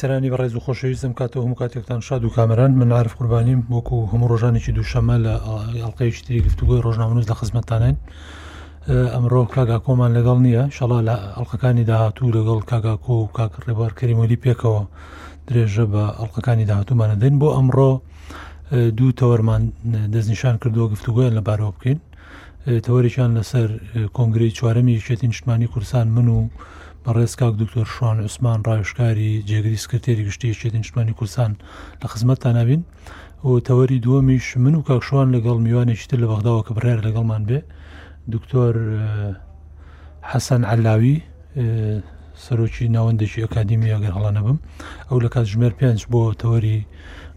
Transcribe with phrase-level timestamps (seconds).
[0.00, 4.30] سەرانی بەڕێز و خۆشەویستم کاتەوە هەموو کاتێکتان شاد و کامران من عرف قوربانیم وەکو هەموو
[4.32, 5.34] ڕۆژانێکی دووشەمە لە
[5.78, 7.96] ئەڵلقەیە شتری گفتوگوی ڕۆژناونوز لە خزمەتانێن
[9.14, 14.38] ئەمڕۆ کاگا کۆمان لەگەڵ نییە شڵا لە ئەڵلقەکانی داهاتوو لەگەڵ کاگاکۆ و کاک ڕێبارکەری مۆلی
[14.44, 14.82] پێکەوە
[15.48, 17.90] درێژە بە ئەڵلقەکانی داهاتوومانە دێن بۆ ئەمڕۆ
[18.98, 19.62] دوو تەوەرمان
[20.14, 21.98] دەستنیشان کردووە گفتوگویان لە بارەوە بکەین
[22.84, 23.68] تەوەریشان لەسەر
[24.16, 26.38] کۆنگری چوارەمی شێتی نیشتمانی کورسان من و
[27.04, 31.52] بە ڕێزکاک دکتۆر شوان عوسمان ڕایشکاری جێگری سکرێری گشتی شێدنشتمانی کوردستان
[32.02, 32.82] لە خزمەت تا نابین
[33.48, 37.58] و تەوەری دووەمیش من و کاکشوان لەگەڵ میوانێکی تر لە بەغداوە کە بڕێر لەگەڵمان بێ
[38.34, 38.74] دکتۆر
[40.30, 41.14] حەسەن علاوی
[42.44, 44.58] سەرۆکی ناوەندێکی ئەکادمی ئەگەر هەڵا نەبم
[45.08, 46.78] ئەو لە کات ژمێر پێنج بۆ تەوەری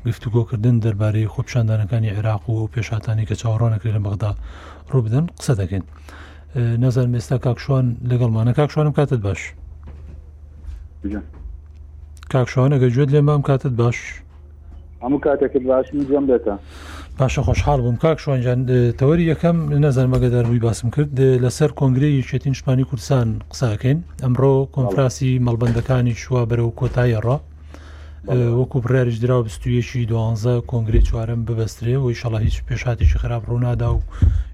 [0.08, 4.32] گفتوگۆکردن دەربارەی خۆپشاندانەکانی عێراق و پێشاتانی کە چاوەڕۆنەکرێت لە بەغدا
[4.92, 5.84] ڕوو بدەن قسە دەکەین.
[6.56, 9.52] نەزار مێستا کاکشوان لەگەڵمانە کاکشوانم کاتت باش
[12.34, 13.98] کاکشوانەگە گوێت لێ مام کاتت باش
[15.04, 16.52] هەموو کاتێکت باشم جەم بێتە
[17.20, 18.60] پاشە خۆشحال بووم کاک شوانجان
[19.00, 21.10] تەوەری یەکەم نەزان مەگەدار ڕووی باسم کرد
[21.46, 27.36] لەسەر کۆنگری شێتین شپانی کوردستان قساکەین ئەمڕۆ کۆنفراسی مەڵبندەکانی شووا بەرە و کۆتایە ڕە
[28.28, 34.02] وەکو بڕارش درا بستویەکی دوانزە کۆنگری چوارم ببەسترێ و شڵە هیچ پێشاتێکی خراپ ڕوونادا و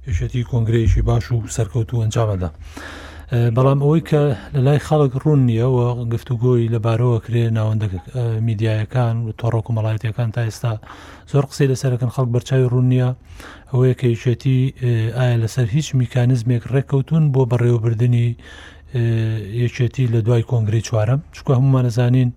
[0.07, 2.49] یشەتی کۆنگرێکی باش و سەرکەوت و ئەنجامەدا.
[3.55, 4.23] بەڵام ئەوەی کە
[4.55, 7.87] لە لای خەڵک ڕوون نیەوە گفتوگۆی لەبارەوە کرێ ناوەندە
[8.47, 10.73] میدیایەکان و تۆڕۆ کومەڵایەتەکان تا ئێستا
[11.31, 13.09] زۆر قسەی لەسەرەکەن خەڵک بەرچاوی ڕوونیە
[13.73, 14.59] ئەوەیە کەیشێتی
[15.17, 18.27] ئایا لەسەر هیچ میکانزمێک ڕێککەوتون بۆ بەڕێوەبردننی
[19.63, 22.29] یەکێتی لە دوای کۆنگری چوارەم چکو هەمومان نەزانین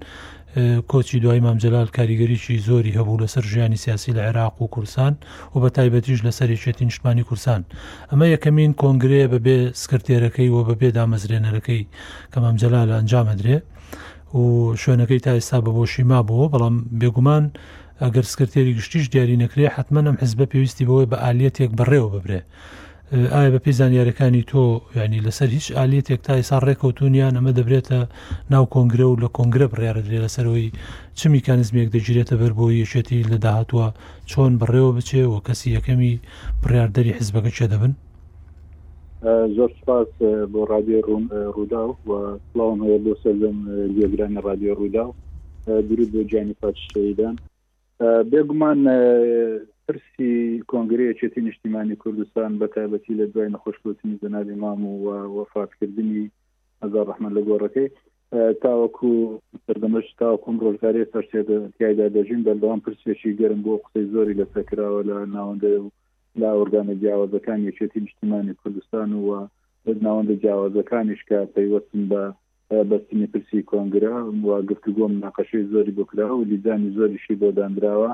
[0.88, 5.16] کۆچی دوای مامجلال کاریگەریی زۆری هەبوو لەسەر ژیانی سیاسی لە عێراق و کورسان
[5.54, 7.64] و بە تایبەتیش لەسەر یەکێتی نیشتمانی کورسان
[8.12, 11.84] ئەمە یەکەمین کۆنگرەیە بەبێ سکرتێرەکەی و بەبێ دامەزرێنەرەکەی
[12.32, 13.58] کە مامجلال ئەنجامەدرێ
[14.34, 17.44] و شوێنەکەی تا ئێستا بە بۆشی ما بووە بەڵام بێگومان
[18.04, 22.40] ئەگەر سکرتێری گشتیش دیاری نەکرێ حتممە ئەم حزب پێویستی بەوەی بە ئالیەتێک بەڕێوە ببرێ.
[23.12, 24.66] ئایا بە پێی زانیارەکانی تۆ
[24.96, 28.00] ینی لەسەر هیچ ئالێتێک تا ئێسا ڕێکوتونیان ئەمە دەبرێتە
[28.52, 30.66] ناو کۆنگرە و لە کۆنگرە بڕیاردرێ لەسەرەوەی
[31.18, 33.88] چ میکانزمێک دەگیرێتە بەر بۆ یەشێتی لە داهتووە
[34.30, 36.12] چۆن بڕێوە بچێ و کەسی یەکەمی
[36.62, 37.92] بڕاردەری حزبەکە چێ دەبن
[39.56, 40.08] زۆر سپاس
[40.52, 42.10] بۆ رادیۆ ڕوون ڕوودا و
[42.52, 43.58] سلااوم هەیە بۆ سەرم
[43.96, 45.04] لێگرانی رادیۆ ڕوودا
[45.88, 47.36] درود بۆ جانی پاچشیدان
[48.30, 48.78] بێگومان
[49.90, 56.22] پرسی کۆنگرەیەچێتی نیشتیمانی کوردستان بەتابەتی لە دوای نەخۆشکوتنی زەناوی مام و وەفاتکردنی
[56.82, 57.88] ئەزار ڕحمە لە گۆڕەکەی
[58.62, 59.12] تاوەکو
[59.66, 65.70] سەردەمەش تاوەکوم ڕۆژگاری سەرشێتیایدا دەژین بەردەوام پرسێکی گەرم بۆ قسەی زۆری لەسەر کراوە لە ناوەندە
[65.82, 65.86] و
[66.40, 69.48] لا ئۆرگانە جیاوازەکان یەچێتی نیشتیمانی کوردستان و
[70.04, 72.22] ناوەندە جیاوازەکانیشکە پەیوەستن بە
[72.90, 78.12] بەستنی پرسی کۆنگرا وا گفتگۆم ناقەشەی زۆری بکرا و لیدانی زۆریشی بۆ دانراوە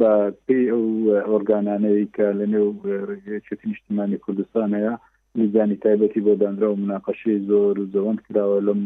[0.00, 0.12] بە
[0.46, 0.84] پێی ئەو
[1.30, 2.68] ئۆرگانانەی کە لە نێو
[3.08, 4.94] ڕێگەچێتی نیشتیمانی کوردستانەیە
[5.38, 8.82] میزانی تایبەتی بۆ دانرا و مناقەشەی زۆر زەوەند کراوە لەم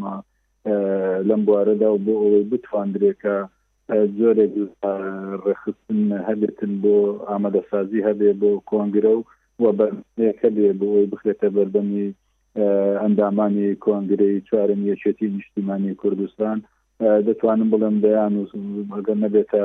[1.28, 3.36] لەم بوارەدا و بۆ ئەوەی بتواندرێکە
[4.18, 4.54] زۆرێک
[5.44, 6.96] ڕێخستن هەبێتن بۆ
[7.28, 9.24] ئامادەسازی هەبێ بۆ کۆنگرە و
[9.62, 9.70] وە
[10.18, 12.06] بەکەبێ بۆی بخرێتە بەربەمی
[13.02, 16.56] ئەندامانی کۆنگرەی چوارم یەکێتی نیشتیمانی کوردستان
[17.26, 18.44] دەتوانم بڵم بەیان و
[18.96, 19.62] ئەگەر نەبێتە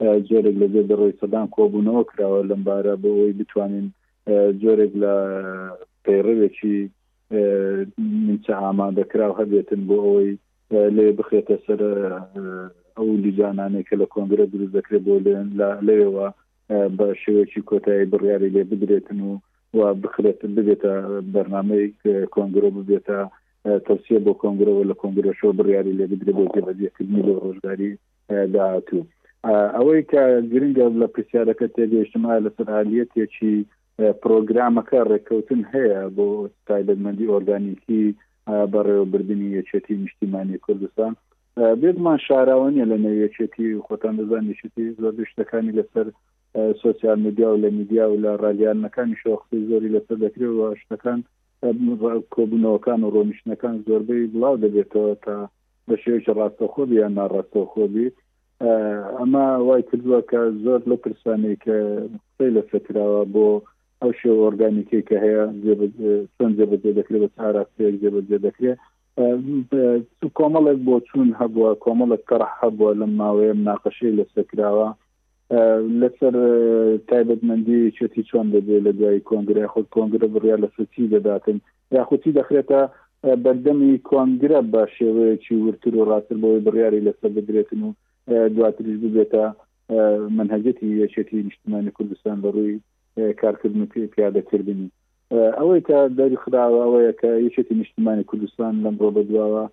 [0.00, 3.86] جۆرێک لە جێ دەڕۆی سەدان کۆبوونەوە کراوە لەمبارە بەوەی بتوانین
[4.62, 5.14] جۆرێک لە
[6.04, 6.76] پەیڕوێکی
[8.26, 10.32] منچە ئامادەکراو هەبێتن بۆ ئەوەی
[10.96, 11.80] لێ بخێتە سەر
[12.96, 15.14] ئەو لیجانانەی کە لە کۆنگرە دروست دەکرێت بۆ
[15.86, 16.26] لەوێەوە
[16.98, 19.32] بە شێوەیەکی کۆتایی بڕیاری لێ بدرێتن و
[19.76, 20.92] وا بخرێت ببێتە
[21.34, 21.84] بەرنمەی
[22.34, 23.18] کۆنگرۆ ببێتە
[23.86, 27.90] تەوسە بۆ کۆنگرەوە لە کۆنگرۆشەوە بڕیاری لێ بدرێت بۆ جێبەجێکردنی بۆ ڕۆژگاری
[28.54, 29.02] داهاتوو.
[29.76, 30.20] ئەوەی کە
[30.52, 33.54] گرنگە لە پرسیارەکە تێگەیشتما لەسەر عالیەتێکی
[34.22, 36.26] پرۆگرامەکە ڕێککەوتن هەیە بۆ
[36.68, 38.02] تایبەتمەندی ئۆرگانیکی
[38.72, 41.12] بەڕێوەبردننی یەچێتی نیشتیمانی کوردستان
[41.80, 46.06] بێتمان شاراوانە لە نەوێچێتی خۆتان دەزان نیشتی زۆر شتەکانی لەسەر
[46.82, 51.20] سوسیال میدیا و لە میدیا و لە ڕالیانەکانی شخصی زۆری لەسەر دەکرێتەوە شتەکان
[52.34, 55.36] کۆبوونەوەکان و ڕۆنیشتەکان زۆربەی بڵاو دەبێتەوە تا
[55.88, 58.08] بە شێوەی ڕاستەخۆبی یان ناڕاستەخۆبی
[58.62, 61.76] ئەما وای کردووە کە زۆر لە پرسانێک کە
[62.24, 63.48] قسەی لە فکراوە بۆ
[64.00, 65.42] ئەو شێ ئۆرگانیکی کە هەیە
[66.36, 68.78] چۆن جێبەجێ دەکرێت بە چاراستەیەک جێبەجێ دەکرێت
[70.20, 74.88] چ کۆمەڵێک بۆ چون هەبووە کۆمەڵک کەڕ هەبووە لە ماوەیە ناقەشەی لە سەکراوە
[76.00, 76.34] لەسەر
[77.08, 81.58] تایبەتمەندی چێتی چۆن دەبێت لە دوای کۆنگرە خود کۆنگرە بڕیا لە سوتی دەداتن
[81.96, 82.80] یاخوتی دەخرێتە
[83.44, 87.90] بەردەمی کۆنگرە بە شێوەیەکی ورتر و ڕاتر بۆی بڕیاری لەسەر بدرێتن و
[88.28, 89.44] دواتریش ببێتە
[90.38, 92.76] منهجەتی یەشێتی نیشتمانی کوردستان بەڕووی
[93.40, 93.82] کارکردن
[94.14, 94.88] پیادەکردنی
[95.58, 99.64] ئەوەی کە دەری خراوە ئەوەیە کە یەشێتی نیشتمانی کوردستان لەمڕۆ بەدواوە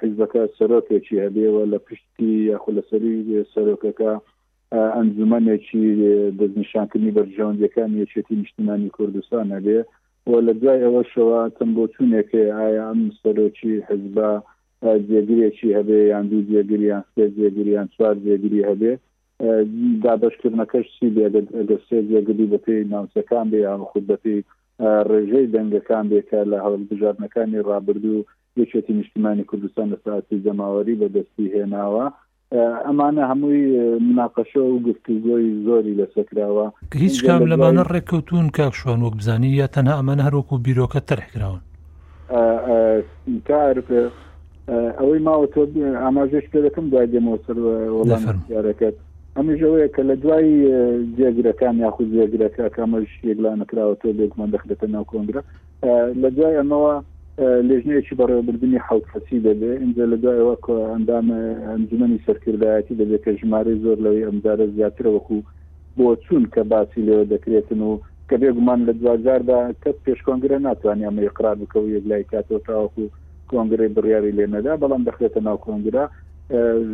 [0.00, 3.14] حیزەکە سەرۆکێکی هەبێەوە لە پشتی یاخو لەسەری
[3.54, 4.10] سەرۆکەکە
[4.96, 5.84] ئەنجومەنێکی
[6.38, 9.78] دەستنیشانکردنی بەرژەوندەکان یەکێتی نیشتمانی کوردستان هەبێ
[10.30, 14.30] و لە دوای ئەوە شەوە تم بۆ چونێکی ئایا ئەم سەرۆکی حزبە
[14.84, 18.92] جێگرێکی هەبێ یان دوو جێگریان سێ جێگریان چوار جێگری هەبێ
[20.04, 21.08] دابشکردنەکەش چی
[21.70, 24.38] دەستێ جێگری بە پێی ناوچەکان بێ یان خود بەپی
[25.10, 28.24] ڕێژەی دەنگەکان بێکە لە هەڵ بژارنەکانی ڕابردو و
[28.60, 32.04] یەکێتی نیشتمانی کوردستان لە ساعتی جەماوەری بە دەستی هێناوە
[32.86, 33.64] ئەمانە هەمووی
[34.08, 39.66] مناقەشە و گفتگۆی زۆری لە سەکراوە هیچ کام لەمانە ڕێککەوتون کاک شوان وەک بزانانی یا
[39.66, 41.60] تەنها ئەمانە هەرۆک و بیرۆکە تەرحکراون
[43.48, 43.76] کار
[44.74, 45.66] ئەوەی ماوە تۆ
[46.04, 47.56] ئاماژش پێ دەکەم دوای دێمەوە سەر
[47.98, 48.96] وڵامەکەت
[49.36, 50.50] ئەمیژەوەیە کە لە دوای
[51.18, 55.42] جێگرەکان یاخود جێگرەکە کامەش یەکلا نکراوە تۆ بێکمان دەخرێتە ناو کۆنگرە
[56.22, 56.94] لە دوای ئەمەوە
[57.68, 60.54] لێژنەیەکی بەڕێبردننی حوت حەسی دەبێ اینجا لە دوایەوە
[60.92, 61.40] ئەندامە
[61.70, 65.38] ئەنجومی سەرکردایەتی دەبێت کە ژمارەی زۆر لەوەی ئەمدارە زیاترە وەکو
[65.96, 67.92] بۆ چون کە باسی لێوە دەکرێتن و
[68.28, 73.04] کە بێگومان لە دوزاردا کەس پێشکۆنگرە ناتوانانی ئەمە یقرا بکە و یەکلای کاتەوە تاوەکو
[73.50, 76.04] کۆنگری بڕیاری لێ نەدا بەڵام دەخێتە ناو کۆنگرا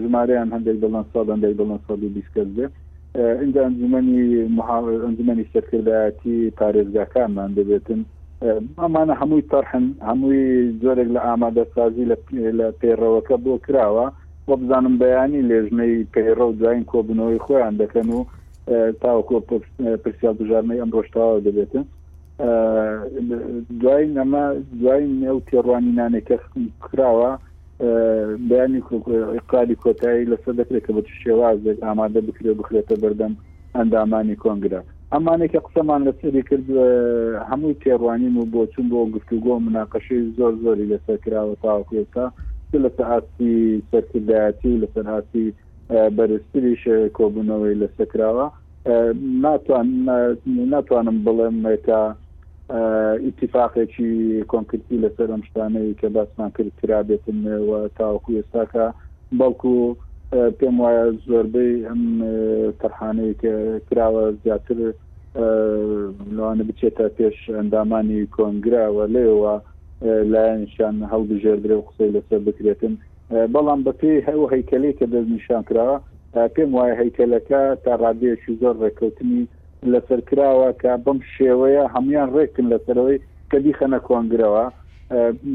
[0.05, 2.67] ژمارەیان هەندێک بڵند ساڵ هەندێک بڵند ساڵی بیستکردێ
[3.43, 4.27] اینجا ئەنجومی
[5.05, 8.01] ئەنجومی سەرکردایەتی پارێزگاکانمان دەبێتن
[8.83, 10.45] ئەمانە هەمووی تەرحن هەمووی
[10.83, 12.05] زۆرێک لە ئامادەسازی
[12.59, 14.07] لە پێڕەوەکە بۆ کراوە
[14.47, 18.21] بۆ بزانم بەیانی لێژنەی پەیڕە و دوایین کۆبنەوەی خۆیان دەکەن و
[19.03, 19.37] تاوەکۆ
[20.03, 21.85] پرسیال بژارنەی ئەم ڕۆشتاوە دەبێتن
[23.81, 24.43] دوای ئەمە
[24.81, 26.37] دوای نێو تێڕوانینانێکە
[26.87, 27.31] کراوە
[28.51, 28.81] بەیانی
[29.51, 33.33] قالی کۆتایی لەسەر دەکرێت کە بە شێوازێک ئامادە بکرێت بخرێتە بەردەم
[33.77, 34.81] ئەندامانی کۆنگرا
[35.13, 36.67] ئەمانێکە قسەمان لە سری کرد
[37.51, 42.25] هەمووی تێڕوانین و بۆ چون بۆ گفتوگۆ مناقەشەی زۆر زۆری لەسەر کراوە تاوکێستا
[42.85, 43.55] لە سەعاتی
[43.91, 45.47] سەرکردایەتی و لە سەرهاتی
[46.17, 46.85] بەرزتریش
[47.17, 48.47] کۆبوونەوەی لەسەکراوە
[49.45, 49.89] ناتوان
[50.73, 51.57] ناتوانم بڵێم
[51.87, 52.01] تا
[53.25, 54.11] ئیتیفاقێکی
[54.53, 58.87] کۆنکرتی لەسەر ئەم شتانەی کە باسمان کرد کرابێتنەوە تاوەکو ئێستاکە
[59.39, 59.77] بەڵکو
[60.59, 62.03] پێم وایە زۆربەی ئەم
[62.81, 63.53] تەرحانەیە کە
[63.89, 64.79] کراوە زیاتر
[66.37, 69.55] لەوانە بچێتە پێش ئەندامانی کۆنگراوە لێەوە
[70.35, 72.95] لایەنشان هەڵبژێدرێ و قسەی لەسەر بکرێتن
[73.55, 75.97] بەڵام بەپی هەوە هەیکەلی کە دەستنیشان کراوە
[76.55, 79.43] پێم وایە هەیکەلەکە تا ڕادێکی زۆر ڕێککەوتنی
[79.91, 83.19] لەسەر کراوە کە بەم شێوەیە هەموان ڕێکن لەسەرەوەی
[83.51, 84.65] کە دیخەنە کۆنگرەوە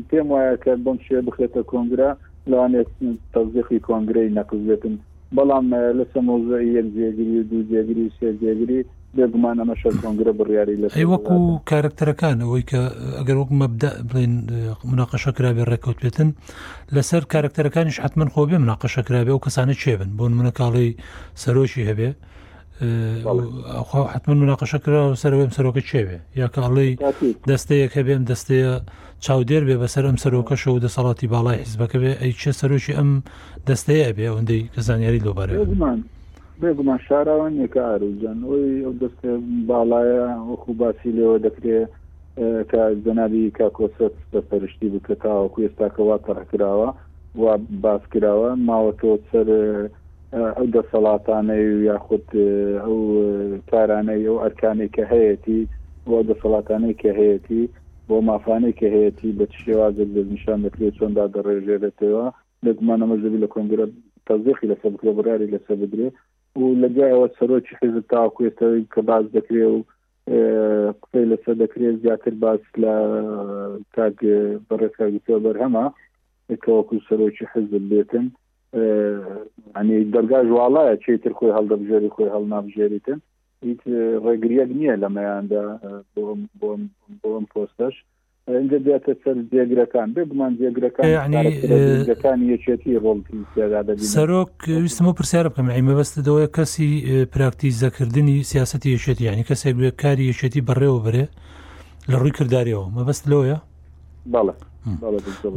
[0.10, 2.12] پێم وایە کە بەم شێ بخێتە کۆنگرا
[2.50, 2.90] لەوانێت
[3.34, 4.96] تەزیقی کۆنگرەی نەقزێتن
[5.38, 5.66] بەڵام
[5.98, 8.80] لە سەمۆزە یەک جێگیری و دوو جێگیری و سێ جێگیری
[9.16, 11.38] بێگومانە مەشە کۆنگرە بڕیاری لە وەکو
[11.70, 12.82] کارکتەرەکان ئەوەی کە
[13.20, 14.34] ئەگەر وەک مەبدا بڵێن
[14.92, 16.30] مناقەشەکرابێ ڕێکوت بێتن
[16.96, 20.90] لەسەر کارکتەرەکانیش حتمما خۆ بێ مناقەشەکرابێ و کەسانە چێبن بۆن منە کاڵی
[21.44, 22.10] سەرۆشی هەبێ
[22.82, 26.92] حتمما مناقەشەکرەوە سەرەوەم سەرۆکە چێوێ یاکە ئەڵی
[27.50, 28.74] دەستەیەک کە بێم دەستەیە
[29.26, 33.10] چاودێر بێ بەسەر ئەم سەرۆکەش و دەسەڵاتی باڵای حیزبەکە بێ ئەی چێ سەرۆکی ئەم
[33.70, 35.54] دەستەیە بێ ئەوەندەی کەزانیاری لۆبارێ
[36.62, 39.22] بێگومان شاراوان یەکە ئاروجان ئەوی ئەو دەست
[39.70, 41.90] باڵایە وەکو باسی لەوە دەکرێت
[42.70, 46.90] کە زەنابی کاکۆسەت بەپەرشتی بکە تاوەکو ئێستا کەوا تەڕکراوە
[47.42, 47.46] و
[47.84, 49.48] باس کراوە ماوەتەوە سەر
[50.34, 52.28] ئەو دەسەڵاتانەی یاخود
[52.84, 52.96] ئەو
[53.72, 55.64] کارانەی ئەو ئەرکانی کە هەیەی
[56.10, 57.70] بۆ دەسەڵاتانەی کە هەیەی
[58.08, 62.24] بۆ مافانەی کە هەیەی بە شێوازت دەنیشان دەکرێت چۆندا دەڕێژێرێتەوە
[62.66, 63.86] لەزمانەمەزەبی لە کنگرە
[64.28, 66.16] تازیخی لەسەر بکرێ بڕیاری لەسەر بدرێت
[66.60, 69.80] و لەگەەوە سەرۆکی حیزب تاکوێتەوەی کە باز دەکرێت و
[71.02, 72.96] قسەی لەسەر دەکرێت زیاتر باس لە
[73.96, 74.18] کاگ
[74.68, 75.86] بەڕێکاگیتەوە بەرهەما
[76.52, 78.28] ەوەکو سەرۆکی حزب بێتن
[79.76, 83.20] ئەنی دەرگا ژواڵایە چێتر خۆی هەڵدەبژێری خۆی هەڵ نابژێریتن
[83.66, 83.82] هیچ
[84.26, 85.64] ڕێگریەک نییە لە مەیاندا
[87.22, 87.96] بۆم پۆستش
[88.50, 93.20] اینجا دێتە سەر جێگرەکان بێ بمان جێگرەکانەکان یەکێتی ڕۆڵ
[94.16, 96.90] سەرۆک ویستمە پرسیارە بکەم ئەیمەبەستەوەی کەسی
[97.34, 101.26] پراکتیزەکردنی سیاستی یەشێتی ینی کەسێک کاری یەشێتی بەڕێوە بەرێ
[102.12, 103.58] لە ڕووی کردداریەوە مەبەست لەوەە
[104.34, 104.54] بەڵە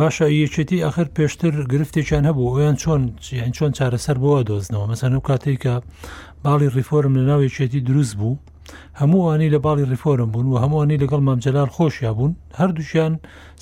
[0.01, 3.03] باشە یەکێتی ئەخر پێشتر گرفتێکیان هەبوو ئەویان چۆن
[3.41, 5.75] یان چۆن چارەسەر بۆەوە دۆزنەوە مەسەر ئەو کاتێک کە
[6.45, 8.41] باڵی ریفۆرم لە ناو یەکێتی دروست بوو
[9.01, 13.13] هەمووانی لە باڵی ریفۆرم بوون و هەمووانی لەگەڵ مامجلار خۆشیا بوون هەردووشیان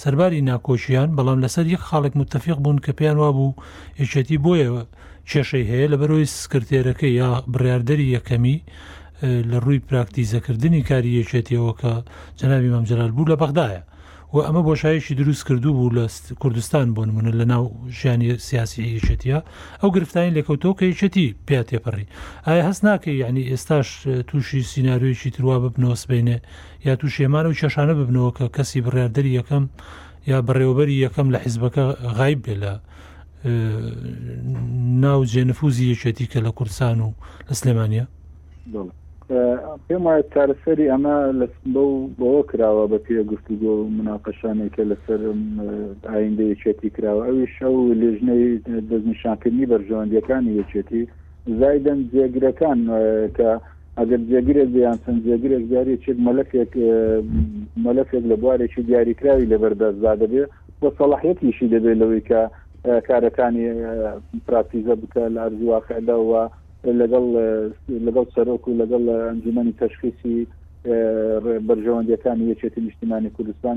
[0.02, 3.56] سەرباری ناکۆشییان بەڵام لەسەر یەک خاڵێک متتەفیق بوون کە پێیان وا بوو
[4.02, 4.82] یەکێتی بۆیەوە
[5.30, 8.56] کێشەی هەیە لە بەرۆی سکرتێرەکەی یا بڕاردەری یەکەمی
[9.50, 11.92] لە ڕووی پراکتیزەکردنی کاری یەکێتیەوە کە
[12.38, 13.82] جەناوی مامجلال بوو لە بەغدایە
[14.34, 16.04] و ئەمە بۆشایشی دروست کردو بوو لە
[16.40, 17.64] کوردستان بۆ نمونە لە ناو
[17.98, 19.42] ژیانی سیاسی یشتە
[19.82, 22.06] ئەو گرفتانی لەکەوتۆ کە یشتی پیا تێپەڕی
[22.46, 23.88] ئایا هەست ناکەی یعنی ئێستاش
[24.28, 26.38] تووشی سناارویەکی تروا ببنەوەسبێنێ
[26.86, 29.64] یا تو شێمانە و چێشانە ببنەوە کە کەسی بڕاردەری یەکەم
[30.30, 31.84] یا بڕێوبەری یەکەم لە حیزبەکە
[32.18, 32.72] غایب بێ لە
[35.04, 37.08] ناو جێنفوزی یەکێتی کە لە کورسان و
[37.48, 38.04] لە سلێمانە
[39.88, 45.20] پێم وایە چارەسەری ئەمە لە بەو بەوە کراوە بە پێ گفتوگۆ مناقەشانێکە لەسەر
[46.12, 48.44] ئایندە یەکێتی کراوە ئەوی شەو لێژنەی
[48.90, 51.02] دەستنیشانکردنی بەرژەوەندیەکانی یەکێتی
[51.60, 52.78] زایدەن جێگرەکان
[53.36, 53.50] کە
[53.98, 56.72] ئەگەر جێگرێک بیان چەند جێگرێک دیاری چێک مەلەکێک
[57.86, 60.48] مەلەکێک لە بوارێکی دیاریکراوی لەبەردەستدا دەبێت
[60.80, 62.40] بۆ سەڵاحەتیشی دەبێت لەوەی کە
[63.08, 63.66] کارەکانی
[64.46, 66.44] پراپیزە بکە لە ئەرزیواقعداەوە
[67.00, 67.24] لەگەڵ
[68.06, 70.46] لەگەڵ سەرۆک و لەگەڵ ئەنجومی تەشخیسی
[71.66, 73.76] بەرژەوەندەکانی یەکێتی نیشتیمانی کوردستان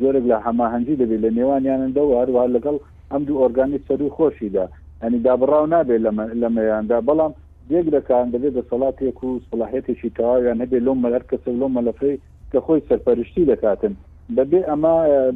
[0.00, 2.76] جۆرێک لە هەماهەنجی دەبێت لە نێوانیاندا و هەروها لەگەڵ
[3.12, 4.64] ئەم دوو ئۆرگانی سەر و خۆشیدا
[5.02, 6.00] ئەنی دابڕاو نابێت
[6.42, 7.32] لەمەیاندا بەڵام
[7.76, 12.16] یەک دەکان دەبێت بە سەڵاتێک و سڵاحێتێکی تەواویان هەبێت لۆم مەلەر کەس لۆم مەلەفەی
[12.52, 13.94] کە خۆی سەرپەرشتی دەکاتن
[14.36, 14.94] بەبێ ئەمە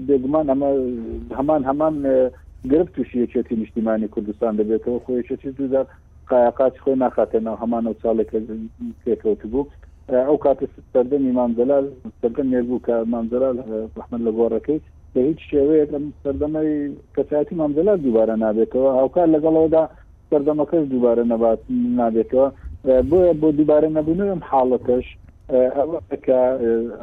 [0.08, 0.68] بێگومان ئەمە
[1.38, 1.94] هەمان هەمان
[2.70, 5.86] گرفت تووشی یەکێتی نیشتیمانی کوردستان دەبێتەوە خۆ یەکێتی دوودار
[6.30, 8.30] قایقات خۆی ناکاتێنەوە هەمانە و چاڵێک
[9.04, 9.70] پێکەوت بوو
[10.28, 11.86] ئەو کاتە سەردەمی مامزەلال
[12.20, 13.56] سەردەم نێبوو کە مامزەلال
[13.96, 14.80] بەحمد لە گۆڕەکەی
[15.14, 16.70] لە هیچ شێوەیە لەم سەردەمەی
[17.16, 19.82] کەسایەتی مامزەلال دووبارە نابێتەوە هاوکار لەگەڵەوەدا
[20.30, 21.60] سەردەمەکەش دووبارە نەبات
[22.00, 22.46] نابێتەوە
[23.10, 25.06] بۆە بۆ دووبارە نەبوونم حاڵەتەش
[26.26, 26.40] کە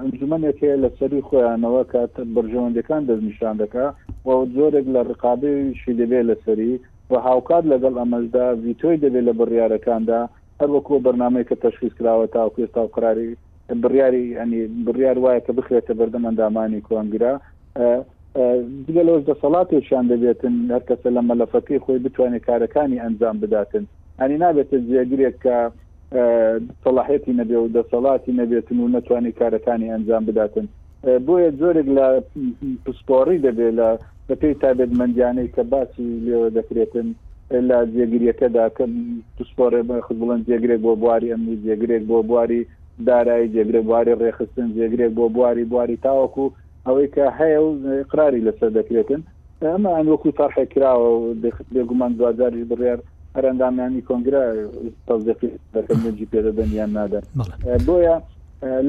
[0.01, 2.01] ئەنجومەنێکێ لە سەری خۆیانەوە کە
[2.35, 3.85] بەرژەوەندەکان دەستنیشان دەکە
[4.25, 6.73] و زۆرێک لە ڕقابێشی دەبێ لە سەری
[7.11, 10.19] و هاوکات لەگەڵ ئەمەشدا ڤیتۆی دەبێت لە بڕیارەکاندا
[10.59, 13.29] هەر وەکوۆ بەرنمەیە کە تەشخیص کراوە تا کوێستا و قراری
[13.83, 17.33] بڕیاری ئەنی بڕیار وایە کە بخرێتە بەردەم ئەندامانی کۆنگرا
[18.87, 23.83] دیگە لەۆش دەسەڵاتێکیان دەبێتن هەر کەسە لە مەلەفەکەی خۆی بتوانێت کارەکانی ئەنجام بداتن
[24.21, 25.57] ئەنی نابێتە جێگرێک کە
[26.83, 30.65] سەلاحەتی نەبێ و دەسەڵاتی نەبێتن و نەتوانانی کارەکانی ئەنجام بداتن
[31.25, 32.07] بۆیە زۆرێک لە
[32.85, 33.89] پسپۆڕی دەبێت لە
[34.31, 37.07] بە پێی تابێت مندیانەی کە باسی لێوە دەکرێتن
[37.69, 38.91] لا جێگیریەکەدا کەم
[39.37, 42.61] توسپۆرە خ بڵند جێگرێک بۆ بواری ئەمنی جێگرێک بۆ بواری
[43.07, 46.45] دارایی جێگرێ بواری ڕێخستن جێگرێک بۆ بواری بواری تاوەکو
[46.87, 47.69] ئەوەی کە هەیە و
[48.11, 49.21] قراری لەسەر دەکرێتن
[49.65, 51.09] ئەمە ئەن وەکو تاڕحێک کراوە
[51.75, 52.99] لێگومان دوزاری بڕێر
[53.35, 54.43] هەر ئەندامیانی کۆنگرا
[55.07, 57.23] تەزدەقی دەکەمجی پێدەبنیان نادەن
[57.87, 58.15] بۆیە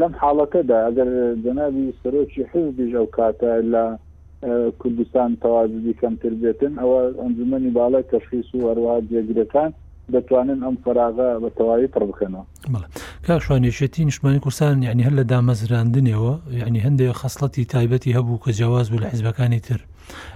[0.00, 1.08] لەم حاڵەکەدا ئەگەر
[1.44, 3.84] جەناوی سەرۆکی حزبیژە و کاتە لە
[4.78, 9.70] کوردستان تەوازی کەمتر بێتن ئەوە ئەنجمەنی باڵە کەشخیس و هەروە جێگرەکان
[10.14, 12.84] دەتوانن ئەم فراغە بە تەواوی پڕ بکەنەوە
[13.26, 18.90] کا شوانێشێتی نیشتمانی کوردستان یعنی هەر لە دامەزراندنەوە یعنی هەندێک خەصلەتی تایبەتی هەبوو کە جیاواز
[18.90, 19.80] بوو لە حیزبەکانی تر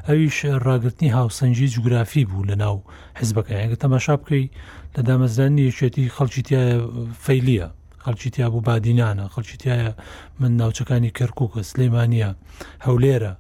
[0.09, 2.83] ئەویش ڕاگررتنی هاوسەنجی جوگرافی بوو لە ناو
[3.21, 4.51] حزبەکەیانگە تەماشا بکەی
[4.97, 6.87] لە دامەزرانی یەکێتی خەڵکی تایە
[7.27, 7.69] فەیلیە
[8.05, 9.91] خەڵکی تیا بوو بادینانە خەڵکی تایە
[10.41, 12.35] من ناوچەکانی کەرکک و سلێمانە
[12.87, 13.33] هەولێرە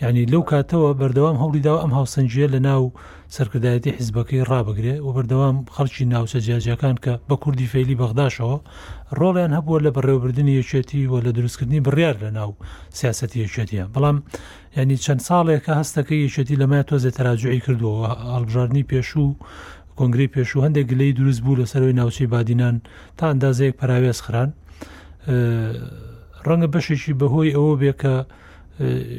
[0.00, 2.82] ینی لەو کاتەوە بەردەوام هەوڵی داوە ئەم هاوسنجە لە ناو
[3.36, 8.56] سەرکردایەتی حیزبەکەی ڕابگرێ و بەردەوام خەڵکی ناوچە جیاجەکان کە بە کوردی فەیلی بەغداشەوە
[9.18, 12.50] ڕۆڵیان هەبووە لە بەڕێوەبردننی یەکێتی و لە دروستکردنی بڕیار لە ناو
[12.98, 14.16] سیاستی یەکێتیە بەڵام
[14.76, 19.28] ینی چەند ساڵێکە هەستەکەی یەکێتی لەمای تۆزێ تەراجعی کردووە هەڵبژارنی پێشوو
[19.98, 22.76] کۆنگری پێشوو هەندێک لەی دروست بوو لە سەرەوەی ناوچەی بادینان
[23.18, 24.50] تا ئەندازەیەک پراوێز خران
[26.46, 28.16] ڕەنگە بەشێکی بەهۆی ئەوە بێ کە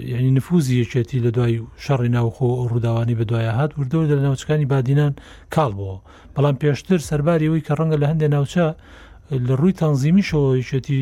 [0.08, 5.14] یعنی نفوزی یەکێتی لە دوای شەڕی ناوخۆ ڕووداوانی بەدوایە هات وردەوە لە ناوچەکانی بادینان
[5.56, 5.98] کاڵ بووە
[6.36, 8.68] بەڵام پێشتر سەرباری ئەوی کە ڕەنگە لە هەندێک ناوچە
[9.48, 11.02] لە ڕووی تەنزیمی شەوەیشێتی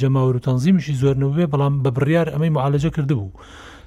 [0.00, 3.34] جەماور و تەنزیمیشی زۆرنەوێ بەڵام بە بڕیار ئەمەی معالجە کردبوو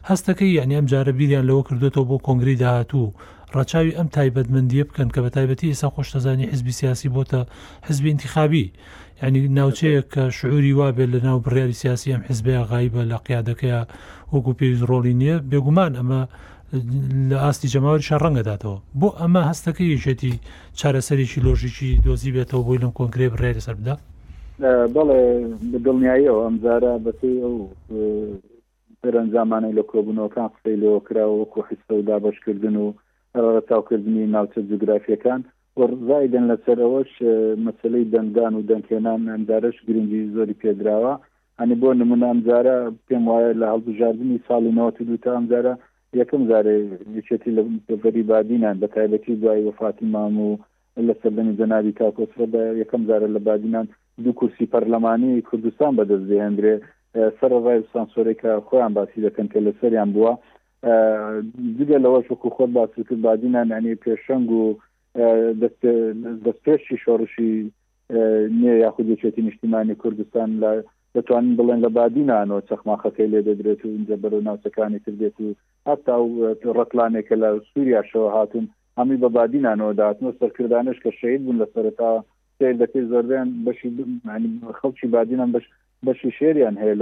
[0.10, 3.14] هەستەکەی یعنی ئەم جارە بیریان لەوە کردوێتەوە بۆ کۆنگری داهاتوو
[3.56, 7.40] ڕەچاوی ئەم تایبەتمەندیە بکەن کە بە تایبەتی ئێستا خۆشتەزانی حزبی سیاسی بۆتە
[7.88, 8.66] حزبی انتخابی
[9.24, 13.80] ئەنی ناوچەیە کە شعوری وابێت لە ناو بڕیاری سیاسی ئەم حزبەیە غایبە لە قیادەکەیە
[14.34, 16.22] وەکو پێویست ڕۆڵی نییە بێگومان ئەمە
[17.30, 20.34] لە ئاستی جەماوەریشان ڕەنگەداتەوە بۆ ئەمە هەستەکە یشێتی
[20.80, 23.96] چارەسەریشی لۆژیکی دۆزی بێتەوە بۆی لەم کۆنگرێ بڕێری سەردا
[24.96, 25.20] بەڵێ
[25.86, 27.56] دڵنیاییەوە ئەمجارە بەتی ئەو
[29.02, 32.86] پەرنجامانەی لە کۆبوونەوەکان قسەی لەوە کراوە وەکو حیسە و دابشکردن و
[33.70, 35.42] تاوکردنی ناوچە جوگرافیەکان
[35.82, 37.12] ڕزای دەن لەسەرەوەش
[37.68, 41.14] مەسلەی دەنگدان و دەنگێنان ئەندارش گرنگی زۆری پێدراوە
[41.60, 42.78] ئەنی بۆ نمونامجارە
[43.08, 45.74] پێم وایە لە هەڵبژاردننی ساڵی نەوە دوتا ئەمجارە
[46.22, 46.76] یەکەم جارێ
[47.18, 47.62] یچێتی لە
[48.04, 50.50] بەری بادینان بە تایبەتی دوای وفاتی مام و
[51.08, 53.86] لە سەردەنی جەناوی کاکۆسرە بە یەکەم جارە لە بادینان
[54.24, 56.76] دوو کورسی پەرلەمانی کوردستان بەدەستدەێنرێ
[57.40, 60.34] سەرڕای سانسۆرێکە خۆیان باسی دەکەن کە لەسەریان بووە
[61.78, 64.64] دیگە لەوە شکو خۆت باسی کرد بادینان ئەنی پێشەنگ و
[65.62, 67.52] دەستپێشی شۆڕشی
[68.58, 70.72] نییە یاخود یەکێتی نیشتیمانی کوردستان لە
[71.16, 75.48] دەتوانین بڵێن لە بادینانەوە چەخماخەکەی لێ دەدرێت و اینجا بەرەو ناوچەکانی کردێت و
[75.90, 76.34] هەتا و
[76.78, 78.66] ڕەتلانێکە لە سووریاشەوە هاتون
[79.00, 82.12] هەمی بە بادینانەوە داتن و سەرکردانش کە شید بوون لە سەرتا
[82.58, 83.90] سیر دەکەی زۆردیان بەشی
[84.80, 85.66] خەڵکی بادینان بەش
[86.06, 86.96] بەشی شێریان هەیە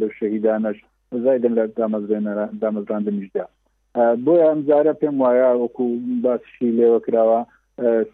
[0.00, 0.78] لە شەهیدانش
[1.24, 3.44] زایدن لە دامەزێنەرە دامەزراندنیشدا
[4.24, 5.84] بۆ ئەمزارە پێم وایە وەکو
[6.24, 7.40] باسشی لێوە کراوە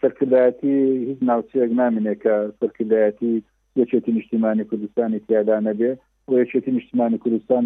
[0.01, 0.77] سەرکردایەتی
[1.09, 3.35] هیچ ناوچەیەک نامینێ کە سەرکردایەتی
[3.81, 5.91] یەکێتی نیشتیمانی کوردستانی تیادانە بێ
[6.29, 7.65] و یەکێتی نیشتیمانی کوردستان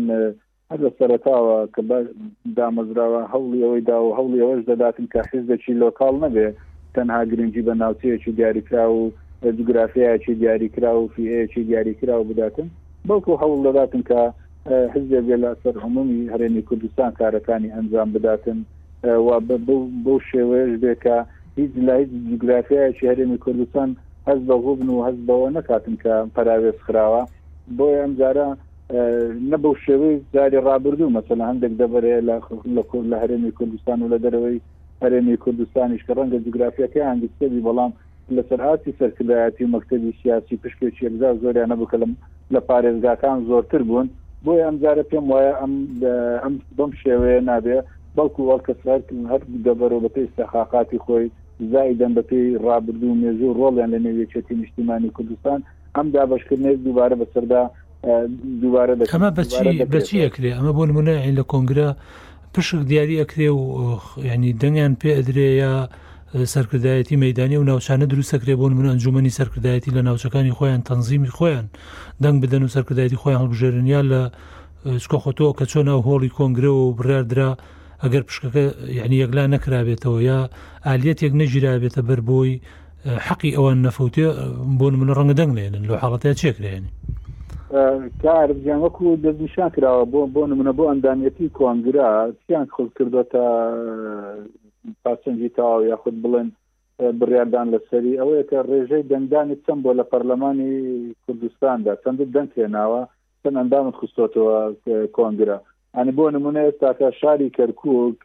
[0.70, 1.80] هەر لە سەرتاوە کە
[2.58, 6.48] دامەزراوە هەوڵی ئەوەی دا و هەوڵی ئەوەش دەداتن کە حیزدەچی لۆکال نەبێ
[6.94, 9.02] تەنها گرنگجی بە ناوچەیەکی دیاریکرا و
[9.58, 12.68] جوگرافیایکی دیاریکرا و فیەیەکی دیاریکرا و بداتن
[13.08, 14.20] بەڵکو هەوڵ دەداتن کە
[14.72, 18.58] حزب لا سەر هەمومی هەرێمی کوردستان کارەکانی ئەنجام بداتن
[19.04, 19.28] و
[20.04, 21.16] بەو شێوەیەش بێکە
[21.58, 23.90] هیچ لای جگرافیایکی هەرێمی کوردستان
[24.28, 27.22] هەز بەغوبن و هەز بەوە نکاتن کە پراوێز خراوە
[27.76, 28.48] بۆ ئەمجارە
[29.50, 32.14] نە بەو شێوەی زاری ڕابردوو مەسەلا هەندێک دەبەرێ
[32.76, 34.58] لە کورد لە هەرێمی کوردستان و لە دەرەوەی
[35.04, 37.92] هەرێمی کوردستانیش کە ڕەنگە جگرافیەکە هەندێکتەبی بەڵام
[38.36, 42.12] لە سەرعاتی سەرکردایەتی مەکتتەبی سیاسی پشکێکی ئەگزار زۆریانە بکەلم
[42.54, 44.08] لە پارێزگاکان زۆرتر بوون
[44.48, 45.72] بۆ ئەمزارە پێم وایە ئەم
[46.44, 47.78] ئەم بەم شێوەیە نابێ
[48.16, 51.26] بەڵکو وەڵکەسەرکردن هەر دەبەرەوە بە پێی سەخاقاتی خۆی
[51.72, 55.58] زایدەن بە پێی ڕابردو مێژ و ڕۆڵیان لە نێوێچێتی نیشتیمانی کوردستان
[55.96, 57.62] ئەم دابشکردنێک دووبارە بەسەردا
[58.60, 59.30] دووبارە ئەمە
[59.94, 61.88] بەچیەکرێ ئەمە بۆ منە لە کۆنگرە
[62.54, 63.62] پشک دیاری ئەکرێ و
[64.32, 65.74] ینی دەنگیان پێ ئەدرێ یا
[66.34, 71.66] سەرکردایەتی مەدانی و ناوچانە دروستەکرێ بۆن من ئەنجومی سەرکردایەتی لە ناوچەکانی خۆیان تەنزیمی خۆیان
[72.22, 74.20] دەنگ بدەن و سەرکردایەتی خۆیان هەڵبژێرنیا لە
[75.04, 77.50] سکۆخۆتەوە کە چۆن ناو هۆڵی کۆنگرەوە و بڕاردرا
[78.02, 78.64] ئەگەر پشکەکە
[78.98, 80.38] یعنی یەکلا نەکرابێتەوە یا
[80.86, 82.60] ئالیەت یەک نەژیرابێتە بەر بۆی
[83.26, 84.26] حەقی ئەوان نەفەوتێ
[84.78, 86.90] بۆن من ڕەنگە دەنگ لێنن لە حاڵەتە چێکرێنی
[88.22, 92.10] کارگیان وەکو دەستنیشان کراوە بۆ بۆ منە بۆ ئەندامەتی کۆنگرا
[92.46, 93.46] چیان خڵ کردوتە
[95.04, 96.48] پاسەنجی تاو یاخود بڵێن
[97.20, 100.76] بڕاردان لەسەری ئەوەیە کە ڕێژەی دەنگدانی چەند بۆ لە پەرلەمانی
[101.24, 103.02] کوردستاندا چەند دەنگ هێناوە
[103.42, 104.56] چەند ئەندامت خستۆتەوە
[105.16, 105.58] کۆنگرا
[105.96, 108.20] ئەنی بۆ نمونە ئێستاکە شاری کەرکک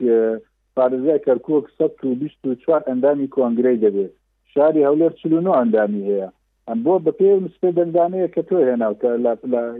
[0.78, 4.14] پارێزای کەرکک 1924 ئەندامی کۆنگرەی دەبێت
[4.54, 6.30] شاری هەولێر چلوون و ئەندامی هەیە
[6.70, 9.10] ئەم بۆ بە پێ مسپێ دەنگدانەیە کە تۆ هێناوکە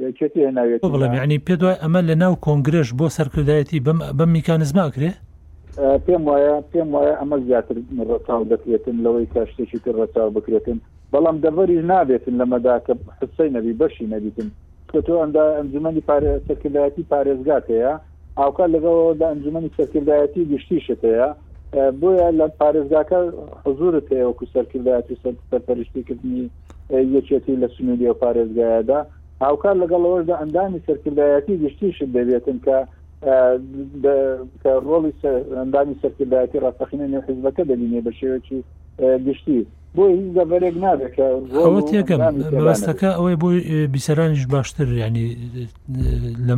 [0.06, 3.80] یەکێتی هێناوێت بڵێ ینی پێ دوای ئەمە لە ناو کۆنگرش بۆ سەرکردایەتی
[4.18, 5.12] بەم میکانزماکرێ
[6.06, 7.76] پێم وایە پێم وایە ئەمە زیاتر
[8.10, 10.78] ڕەچاو دەکرێتن لەوەی کە شتێکی تر ڕەچاو بکرێتن
[11.14, 14.50] بەڵام دەبەری نابێتن لەمەدا کە حسەی نەبی بەشی نەبیتن
[14.92, 16.02] کە تۆ ئەندا ئەنجومی
[16.48, 17.92] سەرکردایەتی پارێزگاتەیە
[18.40, 21.28] ئاوکە لەگەڵدا ئەنجومی سەرکردایەتی گشتیشتەیە
[22.02, 23.18] بۆیە لە پارێزگاکە
[23.66, 26.44] حزورت هەیەوەکو سەرکردایەتی سەرپەرشتیکردنی
[27.16, 29.00] یەکێتی لە سنوودی و پارێزگایەدا
[29.46, 32.78] هاوکار لەگەڵەوەشدا ئەندامی سەرکردایەتی گشتیشت دەبێتن کە
[33.26, 35.12] کە ڕۆڵی
[35.60, 38.42] ئەندامی سەرکردایەتی ڕاستەخینە نێو حیزبەکە دەبینێ بە شێوەی
[39.26, 39.62] گشتی
[39.96, 42.20] بۆ هیچ دەبەرێک نابێتەوە تێکەم
[42.56, 43.60] مەبەستەکە ئەوەی بۆی
[43.94, 45.26] بیسەرانیش باشتر ینی
[46.48, 46.56] لە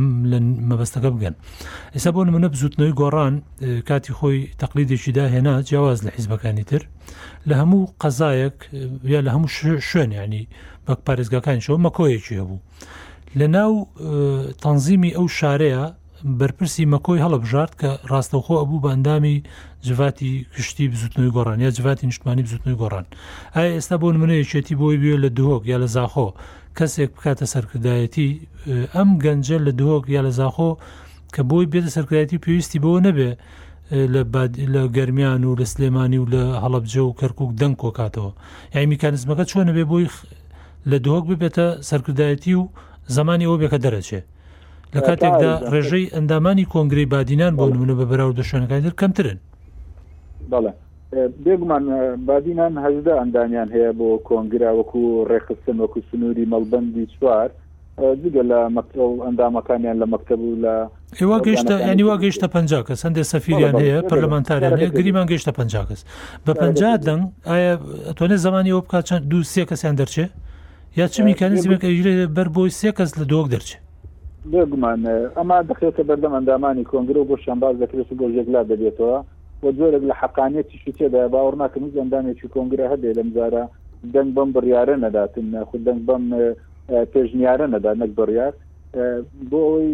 [0.70, 1.34] مەبەستەکە بگەن
[1.94, 3.34] ئێستا بۆ منە بزوتنەوەی گۆڕان
[3.88, 6.82] کاتی خۆی تەقلیدێکیدا هێنا جیاواز لە حیزبەکانی تر
[7.48, 8.58] لە هەموو قەزایەک
[9.12, 9.50] یا لە هەموو
[9.88, 10.44] شوێن ینی
[10.86, 12.60] بەک پارێزگاکانیشەوە مەکۆیەکی هەبوو
[13.38, 13.72] لە ناو
[14.62, 15.84] تەنزیمی ئەو شارەیە
[16.24, 19.42] بەرپرسی مەکۆی هەڵبژارد کە ڕاستەوخۆ ئەبوو بە ئەندامی
[19.86, 23.04] جواتی کشتی بزوتنەوەی گۆڕان یا جواتی نیشتمانی بزوتنەوەی گۆڕان
[23.54, 26.28] ئایا ئێستا بۆ منەیەکێتی بۆی بێ لە دهۆک یا لە زاخۆ
[26.78, 28.28] کەسێک بکاتە سەرکردایەتی
[28.94, 30.70] ئەم گەنجە لە دهۆک یا لە زاخۆ
[31.34, 33.30] کە بۆی بێتە سەرکردایەتی پێویستی بۆ نەبێ
[34.74, 38.32] لە گەرمیان و لە سلێمانی و لە هەڵبجە و کەرکک دەنگ کۆکاتەوە
[38.74, 40.06] یای میکانزمەکە چۆنە بێ بۆی
[40.90, 42.62] لە دهۆک ببێتە سەرکردایەتی و
[43.06, 44.26] زمانی ئەو بێکە دەرەچێت
[44.96, 49.38] لە کاتێکدا ڕێژەی ئەندامانی کۆنگری بادینان بۆ نمونە بە بەراو دەشوێنەکانی در کەمترن
[51.44, 51.84] بێگومان
[52.28, 57.48] بادینان هەزدا ئەندانیان هەیە بۆ کۆنگرا وەکو ڕێخستن وەکو سنووری مەڵبندی چوار
[58.22, 60.74] جگە لە مەکتب ئەندامەکانیان لە مەکتب و لە
[61.20, 62.56] هێوا گەشتە ئەنیوا گەیشتە پ
[62.88, 66.00] کە سندێ سەفیریان هەیە پەرلەمانتاریان هەیە گریمان گەیشتە پ کەس
[66.46, 66.62] بە پ
[67.06, 67.74] دەنگ ئایا
[68.08, 70.26] ئەتوانێت زمانی ئەوە بکات چەند دوو سێ کەسیان دەرچێ
[70.98, 71.88] یا چ میکانزمەکە
[72.36, 73.82] بەر بۆی سێ کەس لە دۆک دەرچێت
[74.52, 75.02] بێگومان
[75.36, 79.18] ئەما دەخێتە بەردەم ئەندامانی کۆنگرۆ بۆ شەمباز دەکرێت بۆ ژێکلا دەبێتەوە
[79.62, 83.62] بۆ جۆرێک لە حقانەتی شوتێدا باوەڕ ناکەم زەندانێکی کۆنگرە هەبێ لەم جارە
[84.14, 86.24] دەنگ بەم بڕیاە نەداتن خود دەنگ بەم
[87.12, 88.52] پێژنیارە نەدا نەک بڕیار
[89.50, 89.90] بۆ ئەوی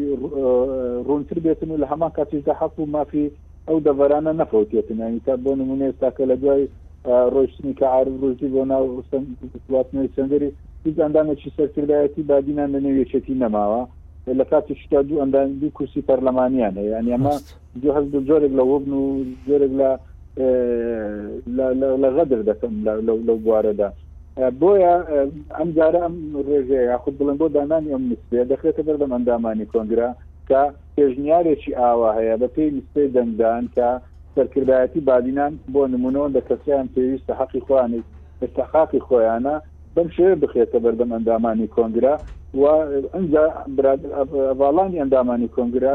[1.08, 3.26] ڕونتر بێتن و لە هەمان کاتیشدا حەق و مافی
[3.68, 6.62] ئەو دەڤرانە نەفەوتێتن ینی تا بۆ نمونێ تاکە لە دوای
[7.34, 8.84] ڕۆشتنی کە عرب ڕۆژی بۆ ناو
[9.72, 10.50] واتنەوەی سنگری
[10.86, 13.82] هیچ ئەندامێکی سەرکردایەتی بادینان لە نوێچێتی نەماوە
[14.28, 17.34] لە کاتی شتا دوو ئەندان دوو کورسی پەرلەمانیان هەیە یان ئەمە
[17.82, 19.04] دو هەز جۆرێک لە وەبن و
[19.48, 19.72] جۆرێک
[21.56, 21.66] لە
[22.02, 22.72] لە غەدر دەکەم
[23.26, 23.88] لەو بوارەدا
[24.60, 24.94] بۆیە
[25.58, 26.14] ئەم جارە ئەم
[26.48, 30.10] ڕێژەیە یاخود بڵند بۆ دانانی ئەم نووسێ دەخێتە بەر لە مندامانی کۆنگرا
[30.48, 30.60] کە
[30.96, 33.88] پێژنیارێکی ئاوا هەیە بە پێی نووسێ دەنگدان کە
[34.34, 38.06] سەرکردایەتی بادینان بۆ نمونەوە دە کەسیان پێویستە حەقی خوانیت
[38.44, 39.56] استحقاقی خۆیانە
[39.94, 42.14] بەم شێ بخێتە بەردەم ئەندامانی کۆنگرا
[42.54, 43.42] ئەجا
[44.50, 45.94] ئەڤالانی ئەندامانی کۆنگرا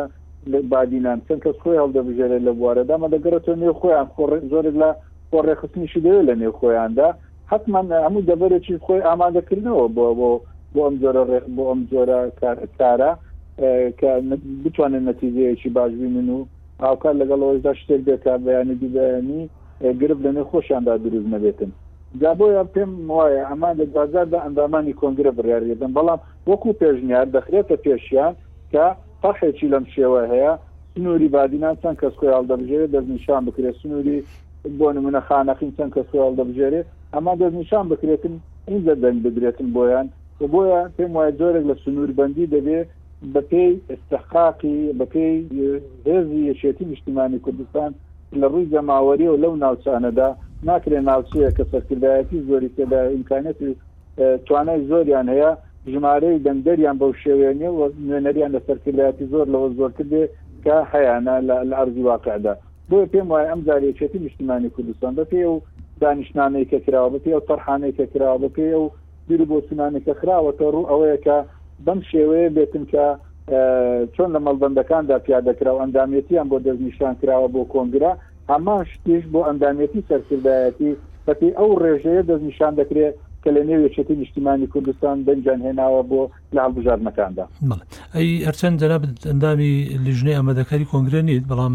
[0.71, 4.07] بادینان چەند کەس خۆی هەڵدەبژێرە لە بوارەدا مە دەگەڕێتەوە نێو خۆیان
[4.51, 4.89] زۆرێک لە
[5.31, 7.07] خۆڕێخستنیشی دەوێت لە نێو خۆیاندا
[7.51, 10.29] حتمان هەموو دەبەرێکی خۆی ئامادەکردنەوە بۆ بۆ
[10.73, 11.23] بۆ ئەم زۆرە
[11.55, 12.19] بۆ ئەم زۆرە
[12.79, 13.09] کارە
[13.99, 14.09] کە
[14.63, 16.39] بتوانن نەتیزەیەکی باشبین و
[16.85, 19.41] هاوکار لەگەڵ ئەوەشدا شتێک بێت کار بەیانی دیبیانی
[20.01, 21.71] گرب لە نێ خۆشیاندا دروست نەبێتن
[22.19, 26.19] دا بۆ یا پێم وایە ئەمان لە بازاردا ئەندامانی کۆنگرە بڕیاردن بەڵام
[26.49, 28.33] وەکو پێژنیار دەخرێتە پێشیان
[28.71, 28.85] کە
[29.23, 30.53] پەخێکی لەم شێوە هەیە
[30.95, 34.23] سنووری بادینان چەند کەس کۆیال دەبژێت دەستنیشان بکرێت سنووری
[34.79, 38.33] بۆ منە خانەخین چەند کەس کۆیال دەبژێرێت ئەما دەستنیشان بکرێتن
[38.69, 40.07] این دەدەنگ بدرێتن بۆیان
[40.53, 42.87] بۆیە پێم وایە جۆرێک لە سنوور بەندی دەبێت
[43.33, 45.29] بەپی استحقاقی بەپی
[46.09, 47.91] هێزی یەشێتی نیشتیمانی کوردستان
[48.41, 50.29] لە ڕووی جەماوەری و لەو ناوچانەدا
[50.67, 53.71] ناکرێن ناوچەیە کە سەرکردایەتی زۆری تێدا ئیمکانەتی
[54.45, 55.51] توانای زۆریان هەیە
[55.93, 60.23] ژمارەی دەنگدەریان بەو شێوێنە و نوێنەریان لە سەرکردایەتی زۆر لەوە زۆرتر بێ
[60.65, 61.15] کە هەیەە
[61.69, 62.53] لە ئەرزی واقعدا
[62.89, 65.55] بۆ پێم وایە ئەم زارێکێتی نیشتمانی کوردستان بە پێ و
[66.01, 68.85] دانیشتانەی کە کراوە بە پێ و تەرحانەی کە کراوە بە پێ و
[69.27, 71.37] بیر بۆ سنانی کە خراوەتە ڕوو ئەوەیەکە
[71.85, 73.05] بەم شێوەیە بێتم کە
[74.15, 78.11] چۆن لە مەڵبندەکاندا پیادەکرا و ئەندامەتیان بۆ دەستنیشان کراوە بۆ کۆنگرا
[78.49, 80.91] هەمان شتیش بۆ ئەندامەتی سەرکردایەتی
[81.25, 86.21] بەپی ئەو ڕێژەیە دەستنیشان دەکرێت کە لە نێوێچێتی نیشتیمانی کوردستان بنجان هێناوە بۆ
[86.55, 87.45] لە هەڵبژارنەکاندا
[88.15, 89.73] ئەی ئەرچەند جەراب ئەندامی
[90.05, 91.73] لیژنەی ئەمەدەکاری کۆنگرە نیت بەڵام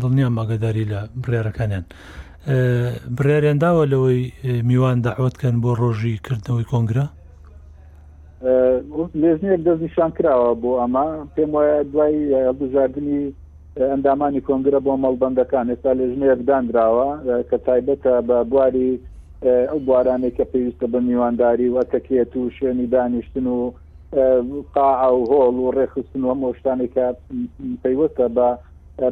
[0.00, 1.84] دڵنیان ماگەداری لە برێرەکانیان
[3.18, 4.20] برێریانداوە لەوەی
[4.68, 7.06] میوان داحوتکەن بۆ ڕۆژی کردنەوەی کۆنگرە
[9.22, 13.22] لێژنێک دەستنیشان کراوە بۆ ئەمە پێم وایە دوای هەڵبژاردننی
[13.84, 17.08] ئەندامانی کۆنگرە بۆ مەڵبندەکان ئێستا لە ژنەیەک دانراوە
[17.48, 18.90] کە تایبەتە بە بواری
[19.70, 23.72] ئەو بوارانێک کە پێویستە بە میوانداری و تەکێت و شوێنی دانیشتن و
[24.74, 27.06] قاع و هۆڵ و ڕێخستن و مۆشتانێکە
[27.82, 28.48] پەیوەستە بە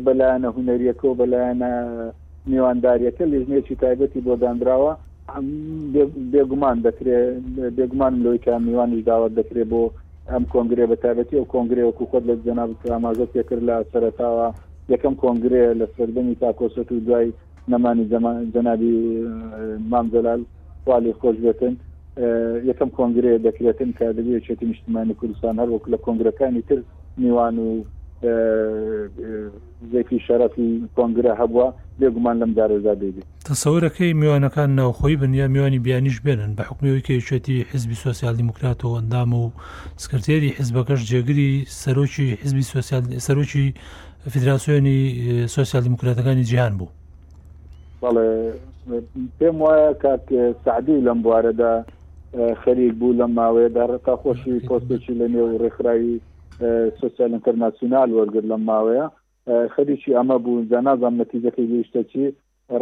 [0.06, 1.70] بەلایەنە هوەریەکە و بەلایەنە
[2.52, 4.92] میوانداریەکە لێژنێکی تایبەتی بۆ دانراوە
[6.32, 7.28] بێگومان دەکرێت
[7.76, 9.84] بێگومان لۆیکە میوانیش داوت دەکرێت بۆ
[10.30, 14.48] ئەم کۆنگرێ بە تابەتی و کۆنگرێوەکو خۆت لە جەناب ئاماژە پێکرد لە سەرتاوە
[14.92, 17.28] یەکەم کۆنگرێ لە سەردەمی تاکۆسەت و دوای
[17.72, 18.08] نەمانی
[18.54, 18.94] جەنابی
[19.92, 20.40] مامزەلال
[20.88, 21.74] والی خۆش بێتن
[22.70, 26.78] یەکەم کۆنگرێ دەکرێتن کە دەبێت چێتی نیشتمانی کوردستان هەروەک لە کۆنگرەکانی تر
[27.22, 27.68] میوان و
[29.92, 31.66] زێکی شەرەفی کۆنگرە هەبووە
[32.00, 37.56] لێگومان لەم دارێزا دەبێت تەسەورەکەی میوانەکان ناوخۆی بن یا میوانی بیانیش بێنن بە حکومیەوەی کێچێتی
[37.72, 39.44] حزبی سوسیال دیموکراتەوە ئەندام و
[40.02, 41.50] سکرتێری حزبەکەش جێگری
[41.82, 42.64] سەرۆکی حزبی
[43.26, 43.66] سەرۆکی
[44.32, 44.98] فدراسیۆنی
[45.56, 46.88] سوسیال دیموکراتەکانی جیهان بوو
[49.38, 50.24] پێم وایە کاک
[50.64, 51.72] سعدی لەم بوارەدا
[52.62, 56.16] خەریک بوو لە ماوەیە دارەتا خۆشی پۆستێکی لە نێو ڕێکخراوی
[56.58, 59.06] سوسیال ئینتەرناسیۆنال وەرگرت لە ماوەیە
[59.74, 62.24] خەریکی ئەمە بوو جانازام نەتیجەکەی گەیشتەچی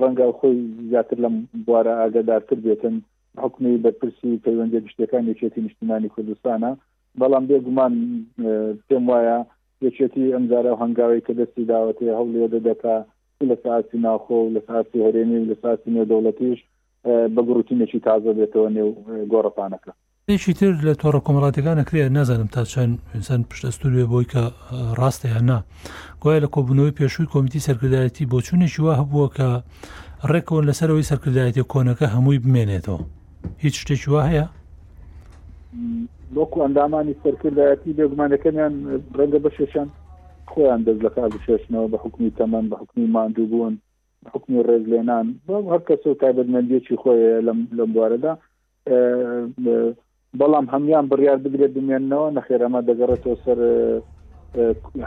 [0.01, 0.57] ڕەنگە خۆی
[0.91, 1.35] زیاتر لەم
[1.67, 2.95] بوارە ئاگدارتر بێتن
[3.43, 6.71] حکمی بەرپرسی پەیوەندە گشتەکان یەکێتی نیشتمانی کوردستانە
[7.21, 7.93] بەڵام بێگومان
[8.89, 9.39] پێم وایە
[9.87, 12.97] یەکێتی ئەمزارە هەنگاوی کە دەستی داوەتی هەوڵێ دەدەکە
[13.51, 16.61] لە ساسی ناخۆ لە ساسی هەرێنی لە ساسی نێدەوڵەتیش
[17.35, 18.91] بە گروتینێکی تازە بێتەوە نێو
[19.33, 19.93] گۆڕپانەکە
[20.29, 24.43] پێشی تر لە تۆڕە کۆمەڵاتەکانە کرێ نازانم تا چەند ئینسان پشتەستوروێ بۆی کە
[24.99, 25.59] ڕاستەیان نا
[26.21, 29.49] گوایە لە کۆبنەوەی پێشووی کۆمیتی سەرکردایەتی بۆ چوونێکی وا هەبووە کە
[30.33, 33.01] ڕێکەوە لەسەرەوەی سەرکردایەتی کۆنەکە هەمووی بمێنێتەوە
[33.65, 34.47] هیچ شتێکی وا هەیە
[36.37, 38.75] وەکو ئەندامانی سەرکردایەتی بێگومانەکەمیان
[39.19, 39.89] ڕەنگە بە شێشان
[40.51, 43.75] خۆیان دەست لە کار بشێشنەوە بە حکمی تەمەەن بە حکمی ماندوو بوون
[44.33, 45.27] حکمی ڕێزلێنان
[45.73, 47.23] هەر کەس و تایبەتمەندێکی خۆی
[47.77, 48.33] لەم بوارەدا
[50.41, 53.59] بەڵام هەمیان بڕیار بگرێت بمێنەوە نەخێرەمە دەگەڕێتەوە سەر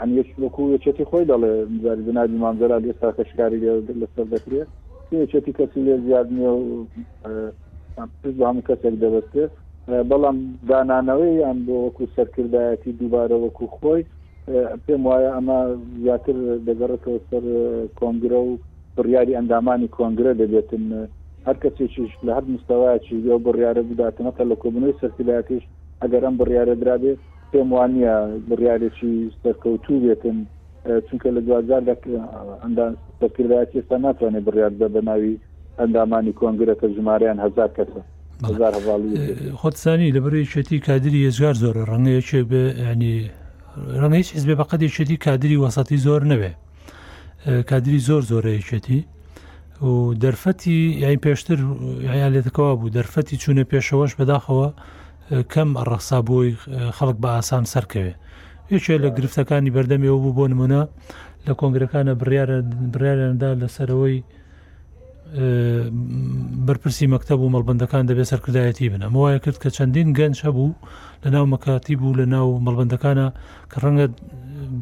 [0.00, 1.52] هەن یەکوو یەچێتی خۆی دەڵێ
[1.84, 3.58] زاری بنادی مامزەرا لێستا کەشکاری
[4.00, 4.68] لەسەر دەکرێت
[5.22, 6.64] یەچێتی کەسی لێ زیاد نیە و
[8.50, 9.52] هەم کەسێک دەبستێت
[10.10, 10.36] بەڵام
[10.68, 14.02] دانانەوەی یان بۆ وەکو سەرکردایەتی دووبارە وەکو خۆی
[14.84, 15.58] پێم وایە ئەمە
[16.02, 16.36] زیاتر
[16.68, 17.44] دەگەڕێتەوە سەر
[17.98, 18.52] کۆنگرە و
[18.96, 20.84] بڕیاری ئەندامانی کۆنگرە دەبێتن
[21.46, 25.64] هەر کەسێکیش لە هەر مستەواکی یۆ بڕیاە بداتەمەتە لە کۆبنەوەی سەرکیلاتیش
[26.02, 27.12] ئەگەرم بڕیاە درابێ
[27.52, 28.14] پێم وانە
[28.48, 30.36] بڕیارێکی سەرکەوتوو بێتن
[31.06, 31.82] چونکە لە دوزار
[32.62, 35.34] ئەندان سەرکردایەتی ئێستا ناتوانێت بڕیار بە بە ناوی
[35.80, 38.00] ئەندامانی کۆنگرەکە ژمارەیان هزار کەسە
[39.60, 43.14] خۆتسانی لە بەرەی شێتی کادری ێزگار زۆر ڕەنگەیەکێ بێ ینی
[44.00, 46.52] ڕەنگەیش بێ بەقەتی شێتی کادری وەسەتی زۆر نەوێ
[47.70, 49.00] کادری زۆر زۆرەیەکێتی
[49.82, 50.72] و دەرفەتی
[51.04, 51.58] یای پێشتر
[52.08, 54.68] یان لێتەکەەوە بوو دەرفەتی چوونە پێشەوەش بەداخەوە
[55.52, 56.50] کەم ڕەخسا بۆی
[56.96, 58.14] خەڵک بە ئاسان سەرکەوێ
[58.72, 60.80] هیچێ لە گرفتەکانی بەردەمیەوە بوو بۆ نمونە
[61.46, 62.46] لە کۆنگرەکانە بڕیاە
[62.94, 64.18] بریارەندا لەسەرەوەی
[66.66, 70.70] بەرپرسی مەکتتەب و مەڵبندەکان دەبێت سەرکردایەتی بنە وایە کرد کە چەندین گەنج هەبوو
[71.24, 73.26] لە ناو مەکاتی بوو لە ناو مەڵبندەکانە
[73.70, 74.06] کە ڕەنگە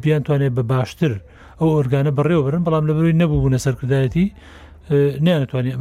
[0.03, 1.13] بیانتوانێت بە باشتر
[1.59, 4.27] ئەو ئۆرگانە بەڕێوەبرن بەڵام لەبروی نەبوو بوونە سەرکردایەتی
[4.93, 5.75] نیانتوانێت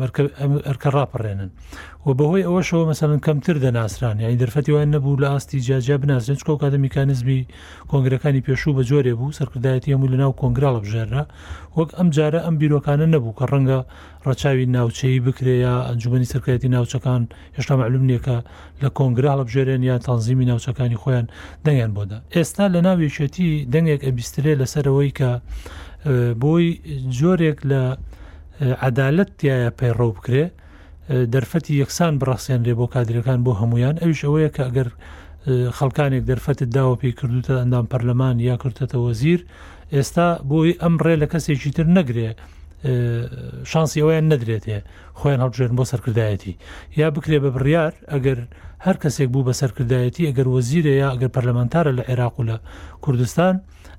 [0.69, 1.51] ئەرکە ڕاپەڕێنن
[2.07, 6.55] و بەهۆی ئەوەشەوە مەسەن کەمتر دەناسران یانی دەرفەتی وان نەبوو لە ئاستی جاجا بناسرێن چکۆ
[6.63, 7.41] کاتە میکانزمی
[7.91, 11.23] کۆنگرەکانی پێشوو بە جۆرێ بوو سەرکردایەتی هەموو لە ناو کۆنگراڵە بژێرە
[11.77, 13.81] وەک ئەم جارە ئەم بیرۆکانە نەبوو کە ڕەنگە
[14.27, 17.23] ڕەچاوی ناوچەی بکرێ یا ئەنجومی سەرکایەتی ناوچەکان
[17.57, 18.37] هێشتا معلوم نیەکە
[18.83, 21.27] لە کۆنگراڵە بژێرێن یا تانزیمی ناوچەکانی خۆیان
[21.65, 25.31] دەنگیان بۆدا ئێستا لە ناوێشێتی دەنگێک ئەبیسترێ لەسەرەوەی کە
[26.43, 26.67] بۆی
[27.19, 27.83] جۆرێک لە
[28.61, 30.45] عدالت تایە پەیڕۆ بکرێ
[31.35, 34.89] دەرفەتی یەکسان بڕاستێنرێ بۆ کادرەکان بۆ هەمویان ئەوش ئەوەیە کە ئەگەر
[35.77, 39.41] خەڵکانێک دەرفەتت داوە پێی کردوتە ئەندام پەرلەمان یا کردتەوە زیر
[39.95, 42.31] ئێستا بۆی ئەم ڕێ لە کەسێکی تر نەگرێ
[43.71, 44.79] شانسی ئەویان نەدرێتێ
[45.19, 46.53] خۆیان هەڵژێن بۆ سەرکردایەتی
[47.01, 48.39] یا بکرێ بە بڕیار ئەگەر
[48.85, 52.57] هەر کەسێک بوو بە سەرکردایەتی ئەگەر وەزیرە یا ئەگەر پەرلەمانتارە لە عێراق و لە
[53.05, 53.55] کوردستان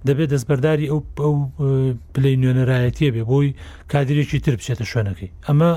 [0.07, 1.35] دەبێت دەستبەرداری ئەو ئەو
[2.13, 3.49] پلەی نوێنەرایەتیە بێ بۆی
[3.91, 5.71] کادرێکی تر بچێتە شوێنەکەی ئەمە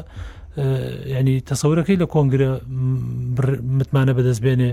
[1.18, 2.50] ینی تەسەورەکەی لە کۆنگرە
[3.78, 4.70] متمانە بەدەستبێنێ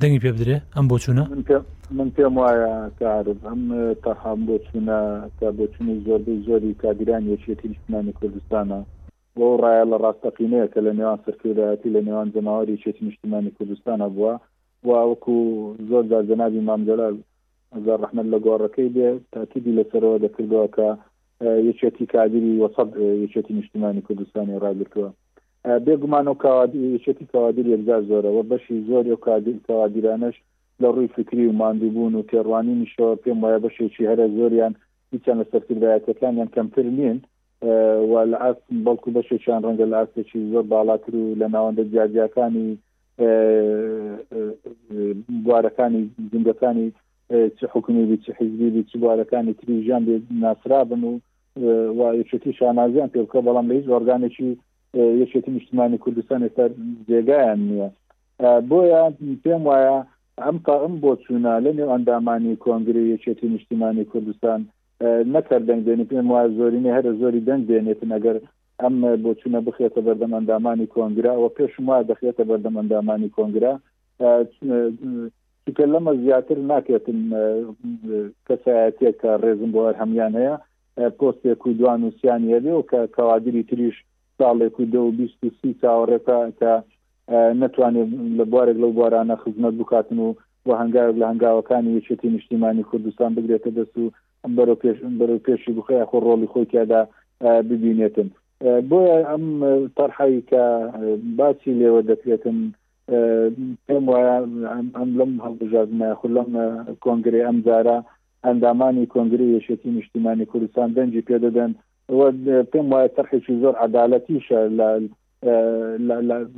[0.00, 1.24] دەنگی پێ بدرێ ئەم بۆ چوونە
[1.98, 3.62] من پێم وایە کارب ئەم
[4.04, 4.98] تەخام بۆ چوونە
[5.38, 8.80] تا بۆچنی زۆربەی زۆری کاگیران یەکێتی نیشتمانی کوردستانە
[9.38, 14.34] بۆ ڕایە لە ڕاستەقینەیە کە لە نێوان سەرکیراەتی لە نێوان جەماوەری چێتی نیشتمانی کوردستانە بووە
[15.10, 15.36] وەکو
[15.90, 17.16] زۆر جار جەنابی مامجلال
[17.84, 20.88] زار رحمت لە گۆڕەکەی بێ تاتیبی لەسەرەوە دەکردەوە کە
[21.68, 22.88] یەکێتی کادری وەسەد
[23.24, 25.08] یەکێتی نیشتمانی کوردستانی ڕاگرتووە
[25.84, 26.34] بێگومان و
[26.96, 29.22] یەکێتی کاوادر یەکزار زۆرەوە بەشی زۆری و
[29.68, 30.36] کاوادیرانش
[30.82, 34.72] لە ڕووی فکری و ماندووبوون و تێڕوانی نیشەوە پێم وایە بەشێکی هەرە زۆریان
[35.12, 37.18] هیچیان لە سەرکردایەتەکان یان کەمتر نین
[38.10, 42.68] و لە ئاس بەڵکو بەشێکیان ڕەنگە لە ئاستێکی زۆر باڵاتر و لە ناوەندە جیاجیەکانی
[45.44, 46.02] بوارەکانی
[46.32, 46.88] زیندەکانی
[47.30, 51.02] چ حکومی بی چ حزبی چ بوارەکانی تریژیان بێ ناسرابن
[51.98, 54.48] و یەکێتی شانازیان پێ بکە بەڵام لە هیچ ئۆرگانێکی
[55.22, 56.64] یەکێتی نیشتمانی کوردستان ئێستا
[57.08, 57.88] جێگایان نییە
[58.70, 59.02] بۆیە
[59.44, 59.96] پێم وایە
[60.44, 64.58] ئەم تا ئەم بۆ چوونا لە نێو ئەندامانی کۆنگری یەکێتی نیشتیمانی کوردستان
[65.34, 68.36] نەکرد دەنگدێنی پێم وایە زۆرینی هەر زۆری دەنگ دێنێتن ئەگەر
[68.82, 73.74] ئەم بۆ چوونە بخێتە بەردەم ئەندامانی کۆنگرا و پێشم وایە دەخێتە بەردەم ئەندامانی کۆنگرا
[75.68, 77.18] چکە لەمە زیاتر ناکرێتن
[78.46, 80.54] کەسایەتێک کە ڕێزم بۆ هەمیان هەیە
[81.18, 83.96] پۆستێک و دوان وسیانی هەبێ و کە کەوادری تریش
[84.38, 86.72] ساڵێک و دە و بیست و سی چاوەڕێکە کە
[87.62, 90.28] نتوانێت لە بوارێک لەو بوارانە خزمەت بکاتن و
[90.64, 94.12] بۆ هەنگاو لە هەنگاوەکانی یەکێتی نیشتیمانی کوردستان بگرێتە دەست و
[94.56, 97.00] بەرە پێش بەرە پێشی بخی خۆ ڕۆڵی خۆی تیادا
[97.68, 98.28] ببینێتن
[98.88, 99.44] بۆیە ئەم
[99.96, 100.62] تەرحایی کە
[101.38, 102.58] باسی لێوە دەکرێتن
[103.86, 104.36] پێم وایە
[104.98, 106.50] ئەم لەم هەڵبژاردنە خو لەم
[107.04, 107.98] کۆنگری ئەمجارە
[108.44, 111.70] ئەندامانی کۆنگری یەشێتی نیشتیمانی کوردستان دەنجی پێدەدەن
[112.70, 114.60] پێم وایە تەرخێکی زۆر عدالەتیشە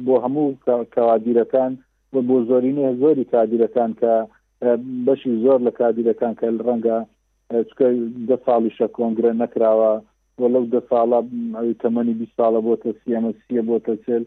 [0.07, 0.49] بۆ هەموو
[0.95, 1.73] کەوادیرەکان
[2.13, 4.13] بۆ بۆ زۆرینە زۆری کادیرەکان کە
[5.07, 6.99] بەشی زۆر لە کادیرەکان کە ڕەنگە
[7.69, 7.87] چکە
[8.29, 9.93] دە ساڵیشە کۆنگرە نەکراوە
[10.41, 11.21] وە لەو دە ساڵە
[11.83, 14.25] تەمەنی بی ساڵە بۆتە سیمە سیە بۆتە چێل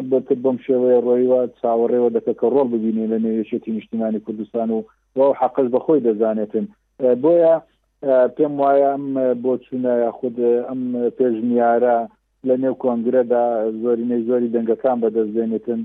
[0.00, 4.78] البته بم شوی ڕۆیوات چاوەڕێەوە دەکە کە ڕۆڵ ببینێ لە نێوێشێتی نیشتیمانی کوردستان و
[5.16, 6.66] وا حەقز بەخۆی دەزانێتن
[7.22, 7.54] بۆیە
[8.36, 9.06] پێم وایە ئەم
[9.42, 10.36] بۆ چونە یاخود
[10.68, 10.82] ئەم
[11.18, 11.96] پێژنیارە
[12.48, 13.44] لە نێو کۆنگرەدا
[13.82, 15.80] زۆرینەی زۆری دەنگەکان بەدەستێنێتن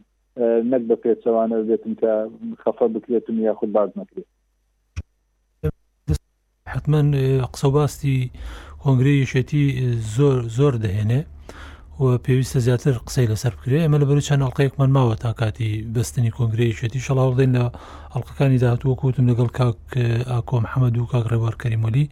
[0.71, 2.11] نەک بە پێچەوانە بێتن کە
[2.63, 4.27] خەفە بکرێتن یاخود باز نکرێت
[6.73, 7.01] حتمما
[7.53, 8.31] قسە باستی
[8.83, 9.63] کۆنگری یشێتی
[10.15, 11.21] زۆر زۆر دەهێنێ
[12.01, 16.31] و پێویستە زیاتر قسەی لەسەر بکرێ ئەمە لە بەر چەند ئەڵلقەیەکمان ماوە تا کاتی بەستنی
[16.37, 17.65] کۆنگرەیشێتی شەڵاوڵدەین لە
[18.13, 19.77] ئەڵلقەکانی داهاتوە کوتم لەگەڵ کاک
[20.31, 22.05] ئاکۆم حەمەد و کاک ڕێوار کەریمەلی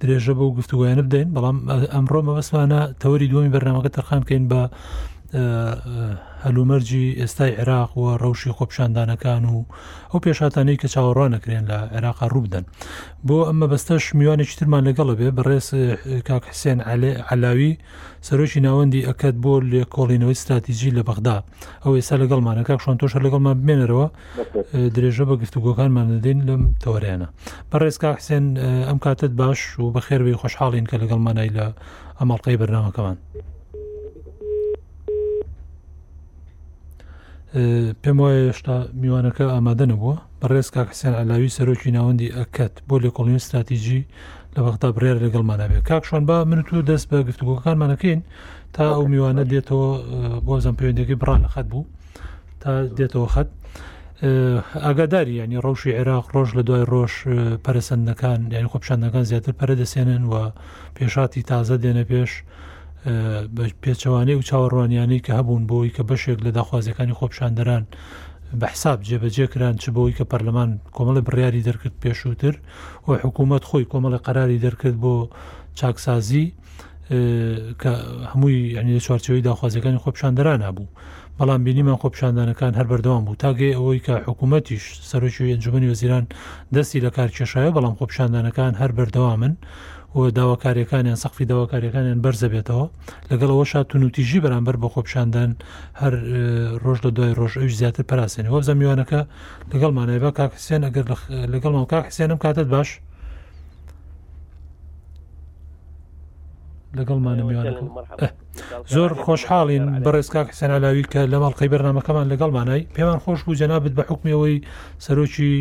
[0.00, 1.58] درێژە بە و گفتوگویانە بدەین بەڵام
[1.94, 4.62] ئەمڕۆ مەبەسمانە تەوەری دومی بەرنامەکە تەرخانکەین بە
[6.44, 9.66] هەلومەرجی ئێستای عێراق وە ڕەوشی خۆپشاندانەکان و
[10.10, 12.64] ئەو پێشاتانەی کە چاوەڕوانەکرێن لە عێراقا ڕووبدەن
[13.26, 15.68] بۆ ئەمە بەستەش میوانی چترمان لەگەڵە بێ بەڕێز
[16.28, 16.78] کاکحسێن
[17.32, 17.70] علاوی
[18.26, 21.36] سەرۆکی ناوەندی ئەکەت بۆ لێ کۆڵینەوەی استراتیژی لە بەغدا
[21.84, 24.06] ئەو ئێستا لەگەڵمانە کاک شۆن تۆشە لەگەڵمان بمێنەرەوە
[24.96, 27.28] درێژە بە گفتوگۆکانمان دەدەین لەم تەوەریانە
[27.70, 28.44] بەڕێز کاکسێن
[28.88, 31.66] ئەم کاتت باش و بەخێربی خۆشحاڵین کە لەگەڵمانای لە
[32.20, 33.18] ئەمەڵقەی بەرنامەکەمان.
[38.02, 44.02] پێم وایە هێشتا میوانەکە ئامادە نەبووە بەڕێز کاکسیان ئالاوی سەرۆکی ناوەندی ئەکەت بۆ لێکۆڵین استراتیژی
[44.54, 48.20] لە وەختا برێر لەگەڵمانابێت کاکشان با من تو دەست بە گفتوگوەکانمانەکەین
[48.74, 49.86] تا ئەو میوانە دێتەوە
[50.46, 51.84] بۆزم پەیوەندێکی بڕان لە خەت بوو
[52.62, 53.48] تا دێتەوە خەت
[54.84, 57.14] ئاگاداری ینی ڕەوشی عێراق ڕۆژ لە دوای ڕۆژ
[57.64, 60.34] پەرسەندەکان یعنی خۆپشاندەکان زیاتر پەرە دەسێنن و
[60.96, 62.30] پێشاتی تازە دێنە پێش
[63.80, 67.84] پێچەوانەی و چاوەڕوانیانەی کە هەبوون بۆی کە بەشێک لە داخوازیەکانی خۆپشاندەران
[68.60, 72.54] بەحساب جێبەجێکران چ بۆەوەی کە پەرلەمان کۆمەڵی بڕیاری دەرکرد پێشووتر
[73.06, 75.14] و حکوومەت خۆی کۆمەڵی قەراری دەرکرد بۆ
[75.78, 76.46] چاکسازی
[77.80, 77.92] کە
[78.32, 80.86] هەمووی ینی لە چوارچەوەی داخوازیەکانی خۆپشاندەران هەبوو
[81.38, 86.24] بەڵام بینیمان خۆپشاندانەکان هەر بەردەوام بوو تاگەی ئەوەی کە حکوومەتیش سەرۆکی ئەنجومی وەزیران
[86.74, 89.52] دەستی لە کار کێشایە بەڵام خۆپشاندانەکان هەر بەردەوامن
[90.16, 92.86] و داواکاریەکانیان سەقفی داواکاریەکانیان بەرزە بێتەوە
[93.30, 95.50] لەگەڵەوە شاتونوتیژی بەرامبەر بە خۆپشاندن
[96.00, 96.14] هەر
[96.84, 99.20] ڕۆژ لە دوای ڕۆژ ئەوش زیاتر پراسێنی وەبزە میوانەکە
[99.72, 101.04] لەگەڵ مانایبا کاکسیان ئەگەر
[101.54, 102.88] لەگەڵ ئەو کاکسیانم کاتت باش
[106.98, 107.66] لەگەڵمانە میوان
[108.94, 114.02] زۆر خۆشحاڵین بەڕێزکا حسەنالاوی کە لە ماڵ قەی بەرنمەکەمان لەگەڵمانای پێوان خۆش بوو جەنابێت بە
[114.10, 114.56] حکمیەوەی
[115.04, 115.52] سەرۆکی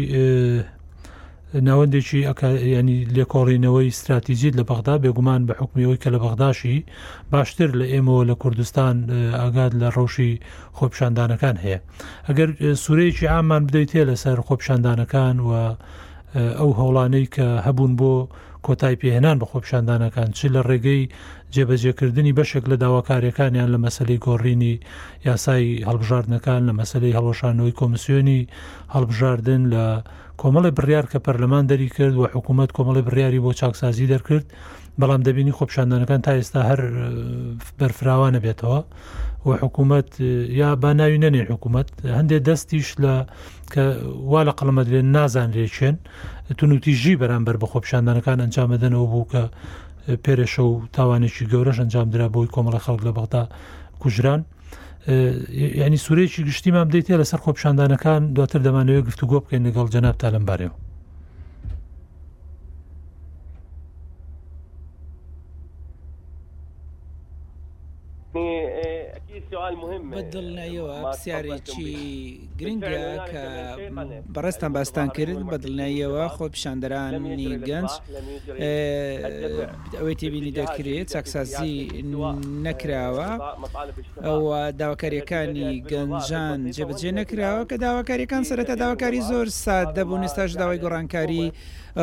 [1.53, 2.19] ناوەندێکی
[2.77, 6.77] ینی لێکۆڕینەوەی استراتیژیت لە بەغدا بێگومان بە حکمیەوەی کە لە بەغداشی
[7.31, 8.95] باشتر لە ئێمەوە لە کوردستان
[9.41, 10.33] ئاگاد لە ڕۆشی
[10.77, 11.79] خۆپشاندانەکان هەیە
[12.27, 12.49] ئەگەر
[12.83, 15.51] سوورەیەکی ئامان بدەیت تێ لەسەر خۆپشاندانەکان و
[16.59, 18.13] ئەو هەوڵانەی کە هەبوون بۆ
[18.65, 21.01] کۆتای پێهێنان بە خۆپشاندانەکان چ لە ڕێگەی
[21.53, 24.75] جێبەجێکردنی بەشێک لە داواکاریەکانیان لە مەسلەی گۆڕینی
[25.27, 28.41] یاسای هەڵبژاردنەکان لە مەسلەی هەڵۆشانەوەی کۆمسیۆنی
[28.93, 29.85] هەڵبژاردن لە
[30.41, 34.45] کۆمەڵی بڕیار کە پەرلەمان دەری کرد و حکوومەت کۆمەڵی بڕیاری بۆ چاکسازی دەرکرد
[34.99, 36.81] بەڵام دەبینی خۆپشاندانەکان تا ئێستا هەر
[37.79, 38.81] بەرفراوانە بێتەوە
[39.47, 40.09] و حکوومەت
[40.61, 43.13] یا با ناوی نەنێ حکوومەت هەندێک دەستیش لە
[43.73, 43.81] کە
[44.31, 45.95] وا لە قەڵمەدرێن نازانرێکێن
[46.57, 49.43] تونوتیژی بەرامبەر بە خۆپشاندانەکان ئەنجامەدەنەوە بوو کە
[50.25, 53.43] پێرێشە و تاوانێکی گەورەش ئەنجام درا بۆی کۆمەڵە خەڵک لە بەغدا
[54.01, 54.41] کوژران
[55.83, 60.73] ینی سوورێکی گشتیمان بدەیت لەسەر خۆپشاندانەکان دواتر دەمانەوە گفتوگۆ بکەین لەگەڵ جەناب تا لەمبارەوە
[70.11, 71.91] بدڵ نەوە پرسیارێکی
[72.59, 73.45] گرنگە کە
[74.35, 77.91] بەڕستان باستان کرد بە دڵناییەوە خۆ پیشاندەرانی گەنج
[79.97, 81.75] ئەوەی تێبینی دەکرێت چاکسازی
[82.65, 83.29] نەکراوە
[84.27, 91.45] ئەوە داواکاریەکانی گەنجان جێبجێ نەکراوە کە داواکاریەکان سەرەتا داواکاری زۆر سات دەبوون ئێستاش داوای گۆڕانکاری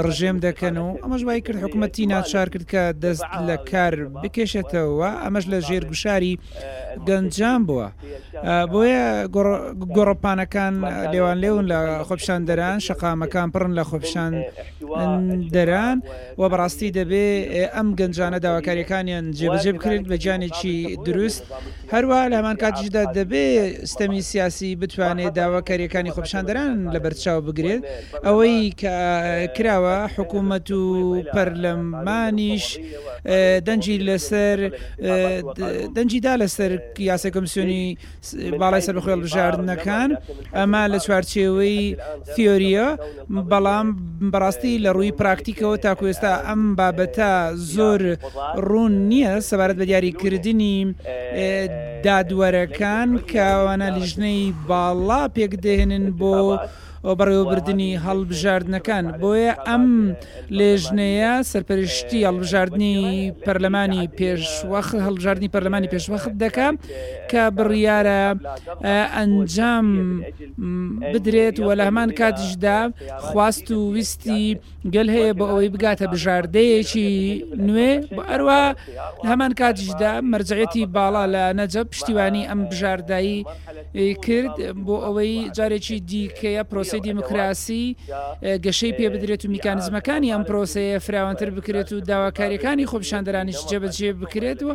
[0.06, 5.44] ڕژێم دەکەن و ئەمەش وای کرد حکوومەتی ناچار کرد کە دەست لە کار بکێشێتەوە ئەمەش
[5.52, 6.34] لە ژێرگوشاری
[7.08, 7.86] گەنجان ئەرزان بووە
[8.72, 9.06] بۆیە
[9.96, 10.74] گۆڕپانەکان
[11.12, 14.32] لێوان لێون لە خۆپشان دەران شقامەکان پڕن لە خۆپشان
[15.54, 15.96] دەران
[16.40, 17.28] و بەڕاستی دەبێ
[17.74, 20.76] ئەم گەنجانە داواکاریەکانیان جێبجێ بکرێت بە جانێکی
[21.06, 21.42] دروست
[21.94, 23.46] هەروە لەمان کاتیشدا دەبێ
[23.92, 27.82] ستەمی سیاسی بتوانێت داواکاریەکانی خۆپشان دەران لە بەرچاو بگرێت
[28.26, 28.94] ئەوەی کە
[29.56, 30.82] کراوە حکوومەت و
[31.34, 32.66] پەرلەمانیش
[33.66, 34.58] دەنجی لەسەر
[35.96, 36.72] دەنجیدا لەسەر
[37.10, 37.82] یاسەکەم کۆمسیۆنی
[38.60, 40.10] باڵای سەر بخۆێ بژاردنەکان
[40.56, 41.82] ئەمە لە چوارچێوەی
[42.34, 42.88] تیۆریە
[43.50, 43.86] بەڵام
[44.32, 47.32] بەڕاستی لە ڕووی پراکتیکەوە تاکو ئێستا ئەم بابەتە
[47.74, 48.00] زۆر
[48.66, 50.76] ڕوون نییە سەبارەت بە دیاریکردنی
[52.04, 56.34] دادوەرەکان کاوانە لیژنەی باڵا پێک دەهێنن بۆ
[57.18, 59.86] بەڕێوەبردننی هەڵبژاردنەکان بۆیە ئەم
[60.58, 63.04] لێژنەیە سەرپەرشتی هەڵبژاردننی
[63.46, 66.68] پەرلەمانی پێشوەخت هەڵبژاردننی پەرلەمانی پێشوەخت دەکە
[67.30, 68.24] کە بڕیارە
[69.16, 69.86] ئەنجام
[71.12, 72.78] بدرێت وە لە هەمان کاتیشدا
[73.26, 74.44] خواست و ویستی
[74.94, 77.10] گەل هەیە بە ئەوەی بگاتە بژاردەیەکی
[77.66, 77.92] نوێ
[78.30, 78.62] ئەروە
[79.30, 83.38] هەمان کاتیشدا مەرجەتی باڵا لە نەجە پشتیوانی ئەم بژاردایی
[84.24, 87.96] کرد بۆ ئەوەی جارێکی دیکەیە پرۆسی پرۆسی دیموکراسی
[88.64, 94.74] گەشەی پێ بدرێت و میکانزمەکانی ئەم پرۆسەیە فراوانتر بکرێت و داواکاریەکانی خۆپشاندەرانیش جەبجێ بکرێتەوە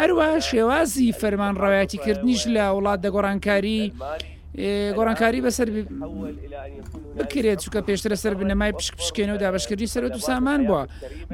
[0.00, 3.82] هەروە شێوازی فەرمان ڕایەتیکردنیش لە وڵات دەگۆڕانکاری
[4.98, 5.68] گۆڕانکاری بەسەر
[7.16, 10.82] بکرێت چکە پێشترە سەر بنەمای پشک پشکێن و دابشکردی سەر و سامان بووە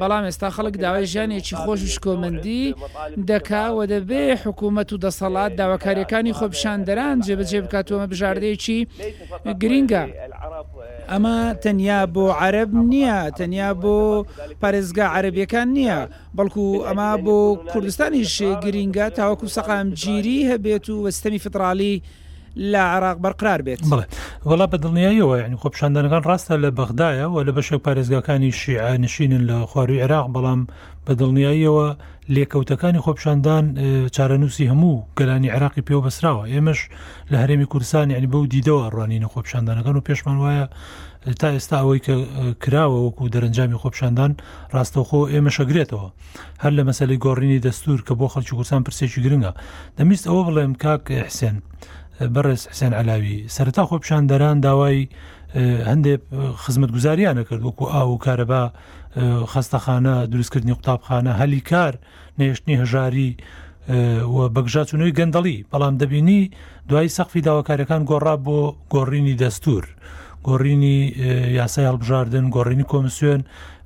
[0.01, 2.65] بەڵام ئێستا خەڵک داوای ژیانێکی خۆش و شکۆمەندی
[3.31, 8.79] دەکاوە دەبێ حکوومەت و دەسەڵات داواکاریەکانی خۆپشان دەران جێبەجێ بکاتوەمە بژاردەیەکی
[9.63, 10.05] گرینگە.
[11.13, 13.97] ئەمە تەنیا بۆ عرب نییە تەنیا بۆ
[14.63, 16.01] پارێزگا عربیەکان نییە
[16.39, 17.37] بەڵکو ئەما بۆ
[17.73, 21.97] کوردستانیش گرینگە تاوەکو سەقام گیری هەبێت و وەستەمی فترالی
[22.57, 24.05] لە عراق بەرقرار بێت بڵێ
[24.47, 30.03] وڵا بە دڵنیاییەوە ینی خۆپشاندانەکان ڕاستە لە بەغدایە و لە بەشێک پارێزگاکانی شیعانشینن لە خواروی
[30.03, 30.61] عێراق بەڵام
[31.07, 31.87] بە دڵنیاییەوە
[32.35, 33.65] لێکەوتەکانی خۆپشاندان
[34.17, 36.81] چارەنووسی هەموو گەلانی عراقی پێوە بەسراوە ئێمەش
[37.31, 40.67] لە هەرێمی کوردستان ینی بەو دیدەوە ڕوانینە خۆپشاندانەکان و پێشمان وایە
[41.41, 42.15] تا ئێستا ئەوەی کە
[42.63, 44.33] کراوە وەکو دەرەنجامی خۆپشاندان
[44.75, 46.09] ڕاستەوخۆ ئێمە شەگرێتەوە
[46.63, 49.53] هەر لە مەسلی گۆڕینی دەستور کە بۆ خەڵکی کوردستان پرسێکی گرنگە
[49.99, 51.57] دەمیست ئەوە بڵێم کاک حسێن
[52.35, 55.01] بەڕێز حسێن علاوی سەرتا خۆپشان دەران داوای
[55.91, 56.21] هەندێک
[56.65, 58.65] خزمەت گوزاریانە کرد وەکو ئا و کارەبا
[59.53, 61.93] خەستەخانە دروستکردنی قوتابخانە هەلی کار
[62.39, 63.29] نێشتنی هەژاری
[64.55, 66.41] بەگژاتونەوەی گەندەڵی بەڵام دەبینی
[66.89, 68.61] دوای سەقفی داواکارەکان گۆڕا بۆ
[68.95, 69.85] گۆڕینی دەستور
[70.49, 70.99] گۆڕینی
[71.61, 73.41] یاسای هەڵبژاردن گۆڕینی کۆمسیۆن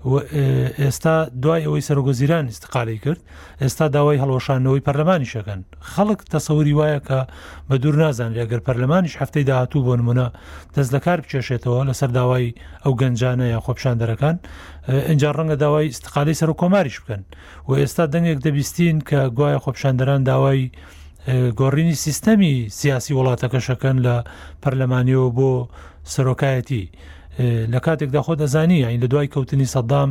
[0.04, 3.20] ئێستا دوای ئەوەی سەرۆگۆزیران استقالی کرد
[3.62, 5.60] ئێستا داوای هەڵۆشانەوەی پەرلەمانی شەکەن
[5.92, 7.20] خەڵک تەسەوری وایە کە
[7.68, 10.26] بە دوور نازان لەگەر پەرلەمانیش هەفتەی داهاتوو بۆ نمونە
[10.74, 12.48] دەست لە کار بچێشێتەوە لەسەر داوای
[12.84, 14.36] ئەو گەنجانە یا خۆپشاندەرەکان
[15.08, 17.22] ئەجار ڕەنگە داوای استقالی سەر و کۆماریش بکەن
[17.68, 20.62] و ئێستا دەنگێک دەبیستین کە گوایە خۆپشاندەران داوای
[21.60, 24.14] گۆڕینی سیستەمی سیاسی وڵاتەکەشەکەن لە
[24.62, 25.52] پەرلەمانیەوە بۆ
[26.12, 26.84] سەرۆکایەتی.
[27.72, 30.10] لە کاتێکدا خۆ دەزانی یاین لە دوای کەوتنی سەددام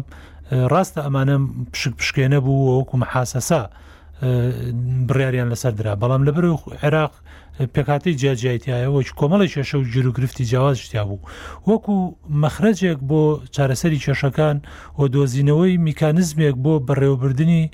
[0.71, 1.37] ڕاستە ئەمانە
[1.73, 3.63] پشک پشکێنە بوو وەکو حاسەسا
[5.07, 6.45] بڕاریان لەسەر درا بەڵام لەبەر
[6.83, 7.13] عێراق
[7.75, 11.25] پێکاتی جیاجیایتیایەوەش کۆمەڵی کێشە و جروگرفتی جیاوازشتیا بوو
[11.69, 11.95] وەکو
[12.41, 13.21] مەخرەجێک بۆ
[13.55, 14.57] چارەسەری کێشەکان
[14.99, 17.65] و دۆزینەوەی میکانزمێک بۆ بەڕێوەبردننی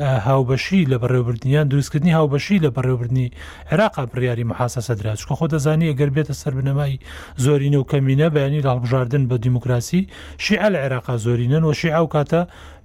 [0.00, 3.28] هاوبەشی لە بەڕێوەبردنیان دروستکردنی هاوبەشی لە بەڕێوەبردنی
[3.70, 6.98] عێراقا بڕیاری محاسەسە دراچکە خۆ دەزانانی ئەگەر بێتە سەر بنەمای
[7.44, 10.00] زۆرینە و کەمینە بەینی هەڵبژاردن بە دیموکراسی
[10.44, 12.40] شیع لە عێراقا زۆرینەن وەشی ئەو کاتە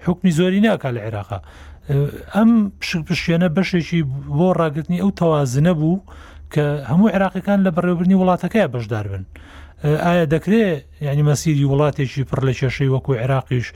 [0.05, 1.39] حکمی زۆری ناکا لە عێراقا
[2.35, 2.51] ئەم
[3.09, 3.99] پشێنە بەشێکی
[4.37, 6.03] بۆ ڕاگررتنی ئەو تەوازنە بوو
[6.53, 9.23] کە هەموو عێراقیەکان لە بەڕێوەبرنی وڵاتەکەی بەشدار بن.
[10.05, 13.67] ئایا دەکرێت ینی مەسیری وڵاتێکی پڕ لە کێشەی وەکو عێراقیش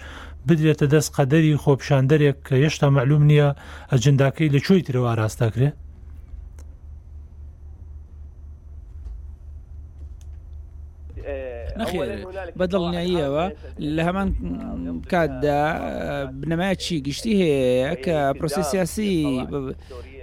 [0.48, 3.50] بدرێتە دەست قەدەری خۆپشاندەرێک کە هێشتا معلوم نییە
[3.92, 5.70] ئەجنداکەی لەکوێی ترەوە ئاراستاکرێ
[12.60, 13.46] بەدڵنیاییەوە
[13.96, 14.30] لە هەمان
[15.12, 15.62] کاتدا
[16.40, 19.10] بنەمایکی گشتی هەیە کە پرۆسیسیاسی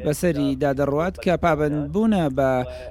[0.04, 2.50] بەسەری دادەڕوات کە پابند بوونە بە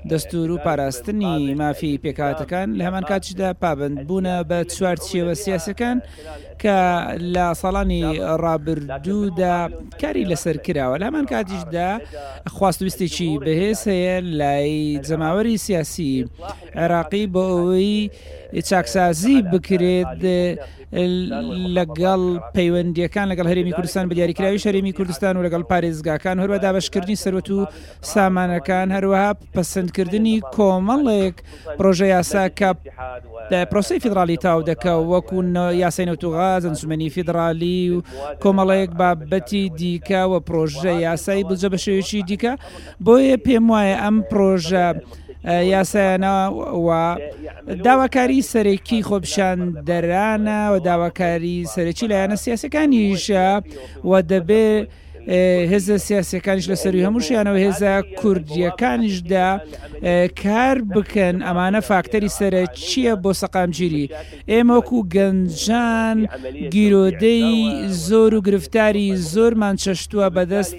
[0.09, 5.97] دەستور و پاراستنی مافی پێکاتەکان لە هەمان کاتشدا پابند بوونە بە چوارچیەوە سیاسەکان
[6.61, 6.77] کە
[7.33, 8.03] لە ساڵانی
[8.43, 9.57] ڕابردوودا
[10.01, 11.89] کاری لەسەر کراوە لەمان کاتیشدا
[12.55, 16.25] خواستویستێکی بەهێز هەیە لای جەماوەری سیاسی
[16.75, 17.97] عێراقی بۆ ئەوەی
[18.69, 20.23] چاکسازی بکرێت
[21.77, 22.21] لەگەڵ
[22.55, 27.57] پەیوەندیەکان لەگەڵ هەرێمی کوردستان بە دیاریکراوی شەرێمی کوردستان و لەگەڵ پارێزگاکان هەروە دابشکردنی سەرەت و
[28.11, 31.35] سامانەکان هەروەها پەسەندکردنی کۆمەڵێک
[31.79, 32.69] پرۆژە یاسا کە
[33.71, 35.39] پرۆسی فیدراالی تاو دەکە وەکو
[35.83, 38.03] یاسای نەوتوغا زەنسومەنی فیدراالی و
[38.43, 42.53] کۆمەڵەیەک بابەتی دیکە و پرۆژە یاسایی بجە بە شێوێکی دیکە
[43.05, 44.88] بۆیە پێم وایە ئەم پرۆژە
[45.65, 47.03] یاسایانەوە
[47.85, 49.57] داواکاری سەرەکی خۆپشان
[49.88, 53.47] دەرانە و داواکاری سەرەکی لایەنە سیاسەکانیشە
[54.07, 54.88] و دەبێت
[55.71, 59.49] هێزە سیاسەکانیش لەسەری هەمووشیانەوە هێزە کوردیەکانیشدا
[60.41, 64.05] کار بکەن ئەمانە فاکتەری سرە چییە بۆ سەقامگیری
[64.51, 66.17] ئێمەکو گەنجان
[66.73, 67.47] گیرۆدەی
[68.07, 70.75] زۆر و گرفتاری زۆرمان چەشتووە بەدەست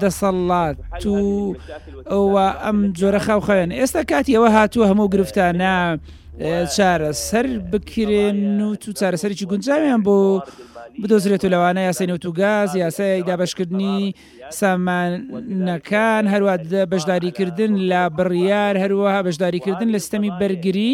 [0.00, 1.54] دەسەڵات و
[2.12, 5.76] ئەوە ئەم جۆرە خاو خوێن ئێستا کاتی ئەوە هاتووە هەموو گرفتانە.
[6.76, 10.18] چارە سەر بکرێن و تو چارەسەرێکی گونجاویان بۆ
[11.02, 14.14] بدۆزرێت و لەوانە یاسای نوت و گاز یاسای دابشکردنی
[14.58, 16.54] سامانەکان هەروە
[16.92, 20.92] بەشداریکردن لە بڕیار هەروەها بەشداریکردن لە ستەمی بەرگری.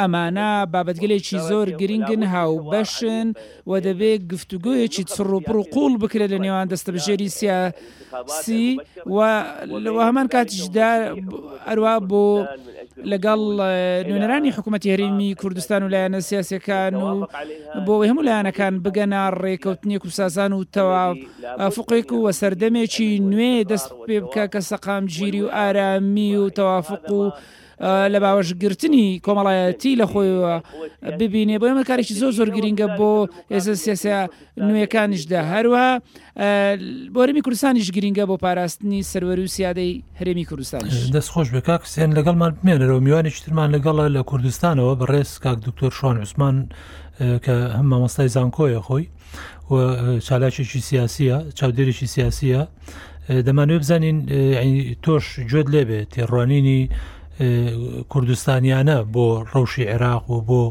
[0.00, 3.26] ئەمانە بابەتگەلێکی زۆر گرنگن هاو بەشن
[3.70, 8.66] و دەبێت گفتوگویەکی چڕ و پڕ و قوڵ بکرێت لە نێوان دەستەبژێری سیاسی
[9.14, 9.18] و
[9.84, 10.90] لەوە هەمان کاتیشدا
[11.68, 12.24] ئەروە بۆ
[13.12, 13.40] لەگەڵ
[14.10, 17.06] نوێنەرانی حکوومەتی هەرمی کوردستان و لایەنە سیاسەکان و
[17.86, 21.14] بۆ هەموو لایەنەکان بگەنە ڕێکەوتنی کوسازان و تەواو
[21.76, 27.06] فقێک و وە سەردەمێکی نوێ دەست پێ بکە کە سەقام گیری و ئارامی و تەوافق
[27.20, 27.22] و
[27.82, 30.54] لە باوەشگرتنی کۆمەڵایەتی لە خۆیەوە
[31.20, 33.10] ببینێ بۆ ئێمە کارێکی زۆر زۆر گرینگە بۆ
[33.52, 34.20] ئێزە سیسیا
[34.66, 35.84] نوێەکانیشدا هەروە
[37.14, 40.80] بۆرەمی کوردستانیش گرینگە بۆ پاراستنی سەروەر و سیادەی هەرێمی کوردستان
[41.14, 46.56] دەستخۆش بک کاکسێن لەگەڵمان بمێنەرەوە میوانی ترمان لەگەڵە لە کوردستانەوە بەڕێز کاک دکتۆر شوان عوسمان
[47.44, 49.04] کە هەم مامۆستای زانکۆیە خۆی
[49.72, 49.76] و
[50.26, 52.60] چالاکێکی سیاسیە چاودێرێکی سیاسیە
[53.46, 54.18] دەمانوێ بزانین
[55.04, 56.82] تۆش گوێت لێبێ تێڕوانینی
[58.08, 60.62] کوردستانیانە بۆ ڕەوشی عێراق و بۆ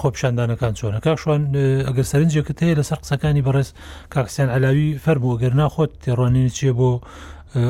[0.00, 1.42] خۆپشاندانەکان چۆنە کاکشوان
[1.88, 3.68] ئەگەر سەرنجێکت هەیە لەسەر قسەکانی بەڕێز
[4.14, 6.92] کاکسیان علاوی فەرم و گەر ناخۆت تێڕوانین چیە بۆ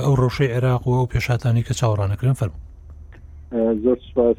[0.04, 2.54] ئەو ڕەوشەی عێراق و ئەو پێشاتانی کە چاوەڕانەکردن فەرم
[3.82, 4.36] زۆر سپاس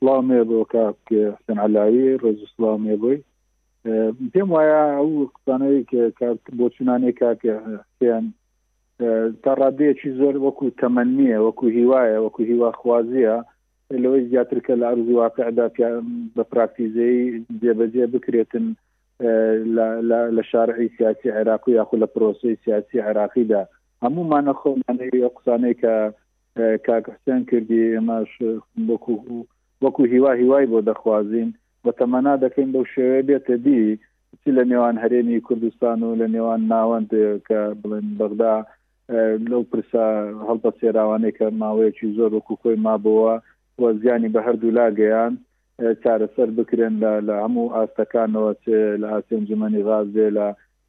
[0.00, 3.18] سلامێ بۆ کاکسن علاوی ڕێز سلامێ بووی
[4.32, 5.82] پێم وایە ئەو قسانەوەی
[6.58, 8.26] بۆ چونانێک کاکەیان
[9.44, 13.38] تا ڕادەیەکی زۆر وەکو تەمەنیە وەکو هیوایە وەکو هیوا خوازیە
[13.98, 15.66] لەوەی زیاتر کە لە ئەرزواقعدا
[16.36, 18.66] بە پراکتیزەی جێبەجێ بکرێتن
[20.36, 23.62] لە شارعی سیاسی عێراق و یاخو لە پرۆسی سیاسی عێراقیدا
[24.04, 25.94] هەمومانە خۆمانەیە قسانەی کە
[26.86, 28.30] کاکەستان کردی ئێماش
[28.88, 29.14] وەکو
[29.82, 31.50] وەکو هیوا هیوای بۆ دەخوازیین
[31.84, 33.80] بە تەمەنا دەکەین بەو شێوێ بێتە دی
[34.42, 37.10] چی لە نێوان هەرێمی کوردستان و لە نێوان ناوەند
[37.48, 38.56] کە بڵێن بەغدا
[39.50, 40.06] لەو پرسا
[40.48, 43.34] هەڵبە سێراوانەی کە ماوەیەکی زۆر وەکو کۆی مابەوە
[43.80, 45.32] و زیانی بە هەردوو لاگەیان
[46.02, 46.94] چارەسەر بکرێن
[47.28, 48.52] لە هەموو ئاستەکانەوە
[49.00, 50.46] لە ئاسێنجمەنی غازێ لە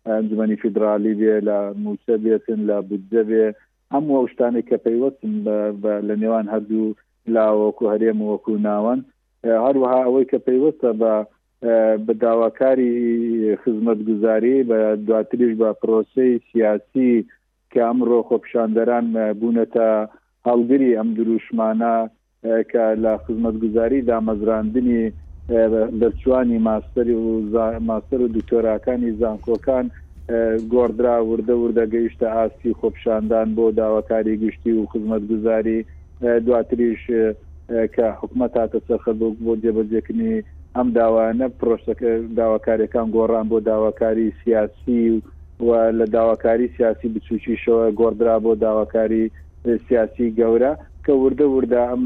[0.08, 3.46] ئەنجمەنی فیدراالی بێ لە موچە بێتن لە بودجە بێ
[3.94, 5.34] هەموو ئەو شتانی کە پەیوەستن
[6.08, 6.96] لە نێوان هەردوو
[7.36, 9.00] لاوەکو هەرێم وەکو ناوەن
[9.66, 11.14] هەروەها ئەوەی کە پەیوەستە بە
[12.06, 12.94] بە داواکاری
[13.64, 17.12] خزمەت گوزاری بە دواتریش بە پرۆسی سیاسی
[17.72, 19.06] کە ئەمڕۆ خۆپشاندەران
[19.40, 19.90] بوونەتە
[20.48, 21.96] هەڵگری ئەم دروشمانە
[22.46, 25.02] کە لە خزمەتگوزاری دامەزراندنی
[26.02, 27.14] لەچوانی ماستری
[27.54, 27.58] و
[27.90, 29.86] ماستەر و دکتۆراکانی زانکۆکان
[30.74, 35.80] گۆدرا وردە وردە گەیشتە ئاستی خۆپشاندان بۆ داواکاری گشتی و خزمەتگوزاری
[36.46, 37.04] دواتریش
[37.96, 40.34] کە حکومت هاتە سەرخەبوو بۆ جێبەجێکننی
[40.76, 45.02] ئەم داوانە پرۆشتەکە داواکاریەکان گۆڕان بۆ داواکاری سیاسی
[45.68, 49.24] و لە داواکاری سیاسی بچوکیشەوە گۆدرا بۆ داواکاری
[49.88, 50.72] سیاسی گەورە
[51.06, 52.04] کە وردە وردە ئەم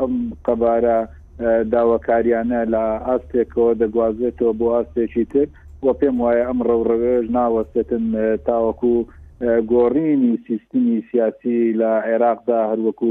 [0.00, 0.14] ئەم
[0.48, 0.98] قەبارە
[1.74, 5.46] داواکاریانە لە ئاستێکەوە دەگوازێتەوە بۆ ئاستێکی تر
[5.84, 8.04] وە پێم وایە ئەم ڕەوڕەوێژ ناوەستێتن
[8.48, 8.94] تاوەکو
[9.72, 13.10] گۆڕینی سیستمی سیاسی لە عێراقدا هەروەکو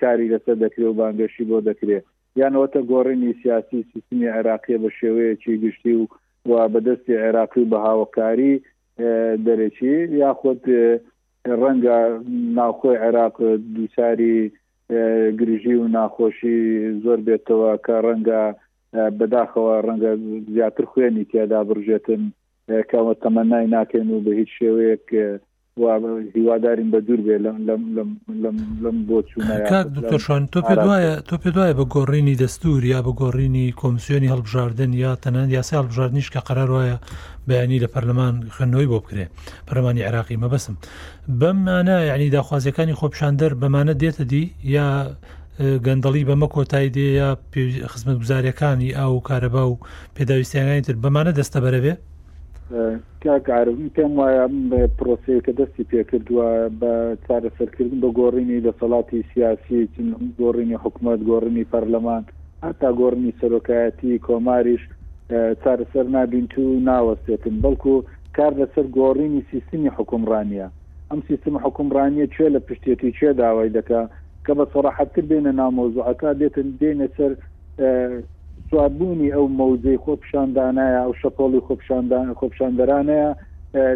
[0.00, 2.04] کاری لەسەر دەکرێت و بانگەشی بۆ دەکرێت
[2.40, 5.94] یانەوەتە گۆڕینی سیاسی سیستمی عێراقیە بە شێوەیەکی گشتی
[6.50, 8.52] و بەدەستی عێراقی بەهاوەکاری
[9.46, 9.92] دەرەچی
[10.22, 10.60] یاخود
[11.62, 11.98] ڕەنگە
[12.58, 13.36] ناوخۆی عێراق
[13.74, 14.52] دووساری
[15.40, 16.58] گرژی و ناخۆشی
[17.02, 18.42] زۆر بێتەوە کە ڕەنگە
[19.18, 20.12] بەداخەوە ڕەنگە
[20.54, 22.22] زیاتر خوێنی تێدا بڕژێتن
[22.90, 25.06] کەوە تەمەنای ناکەن و بە هیچ شێوەیەک
[25.78, 27.36] هیوادارین بە دوور بێ
[28.82, 33.66] لەم بۆ چوونەشان تۆ پێ دوایە تۆ پێ دوایە بە گۆڕینی دەستور یا بە گۆڕینی
[33.80, 36.96] کۆمسیۆنی هەڵبژاردن یا تەنەن یاسی هەڵبژاردنیش کە قەرار وایە
[37.48, 39.26] بەیانی لە پەرلەمان خوێنەوەی بۆ بکرێ
[39.68, 40.74] پەرمانی عراقی مەبەسم
[41.40, 44.42] بەمانە یعنی داخوازیەکانی خۆپشاندەر بەمانە دێتە دی
[44.76, 44.86] یا
[45.86, 47.28] گەندەڵی بەمە کۆتایی دێ یا
[47.92, 49.78] خزمەت گوزاریەکانی ئاو کارەبا و
[50.16, 51.94] پێداویستیانانی تر بەمانە دەستە بەرەبێ
[53.22, 54.44] کاکارم پێم وایە
[54.98, 56.48] پرۆسەیەکە دەستی پێکردووە
[56.80, 56.92] بە
[57.26, 59.82] چارە سەرکردن بە گۆڕینی لە سەڵاتی سیاسی
[60.40, 62.22] گۆڕینی حکوومەت گۆڕنی پەرلەمان
[62.66, 64.82] هەتا گۆڕنی سەرۆکایەتی کۆماریش
[65.62, 67.94] چارەسەر نابین تو ناوەستێتن بەڵکو
[68.36, 70.66] کار لەسەر گۆڕینی سیستمی حکومڕانیە
[71.10, 74.00] ئەم سیستم حکومڕانیە چێ لە پشتێتی چێ داوای دەکا
[74.44, 77.32] کە بە سەڕاحەتتر بێنە نامۆزوعەکە دێتن دێنە سەر
[78.70, 83.28] سواربوونی ئەو مەوزەی خۆپشاندانایە ئەو شەپۆڵی خۆپشاندان خۆپشاندەرانەیە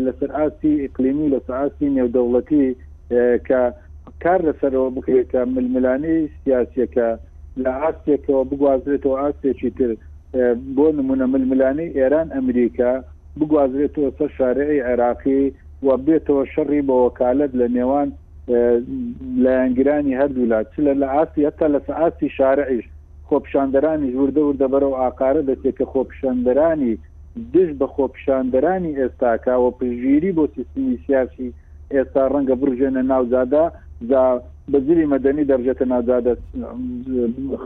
[0.04, 2.66] لەسەر ئاسی ئقلیمی لە سعاسی نێودەوڵەتی
[3.48, 3.60] کە
[4.22, 7.08] کار لەسەرەوە بکرێت کە ململانی سیاسەکە
[7.62, 9.90] لە ئاستێکەوە بگوازرێتەوە ئاستێکی تر
[10.76, 12.92] بۆ نمونە ململانی ئێران ئەمریکا
[13.38, 15.42] بگوازرێتەوە سەر شارعی عێراقی
[15.86, 18.08] و بێتەوە شەڕی بە وەکالت لە نێوان
[19.44, 22.86] لایەنگرانی هەردوو لا چ لە لە ئاسی هەتا لە سعاسی شارعیش
[23.30, 26.92] خۆپشاندەرانی ژوردە وردە بەرەو ئاقاە دەچێت کە خۆپشاندەرانی
[27.54, 31.48] دش بە خۆپشاندەرانی ئێستاکەوە پژگیری بۆ سیستمی سیاسی
[31.94, 33.64] ئێستا ڕەنگە برژێنە ناوزادا
[34.74, 36.32] بەزیری مەدەنی دەرجێتە نازادە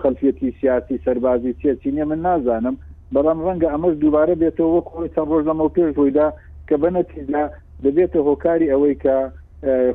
[0.01, 2.77] خەلفەتی سیاسی سەربازی سیاسی نیە من نازانم
[3.15, 6.27] بەڵام ڕەنگە ئەمەش دووبارە بێتەوە وەک خۆی چەند ڕۆژ لەمە پێش ڕوویدا
[6.69, 7.45] کە بەنەتیدا
[7.85, 9.17] دەبێتە هۆکاری ئەوەی کە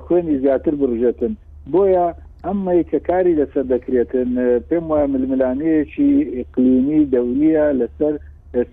[0.04, 1.34] خوێنی زیاتر بڕژێتن
[1.74, 2.08] بۆیە
[2.48, 4.30] ئەمما کە کاری لەسەر دەکرێتن
[4.70, 6.10] پێم وایە ململانەیەکی
[6.40, 8.14] ئقلیمی دەولیە لەسەر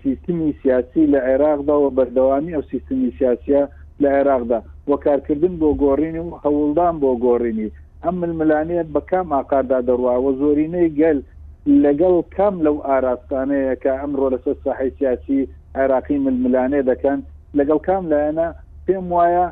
[0.03, 3.61] سیستمی سیاسی لە عێراقدا و بەردەوامی ئەو سیستمی سیاسە
[4.01, 4.59] لە عێراقدا
[4.91, 7.69] وەکارکردن بۆ گۆڕینی و هەوڵدان بۆ گۆڕینی
[8.03, 11.19] ئەم ململانەیە بە کام ئاقادا دەڕواوە زۆرینەی گەل
[11.83, 15.39] لەگەڵ کام لەو ئاراستانەیە کە ئەمڕۆ لەسەر ساحی سیاسی
[15.79, 17.19] عێراقی ململانێ دەکەن
[17.57, 18.47] لەگەڵ کام لایەنە
[18.85, 19.45] پێم وایە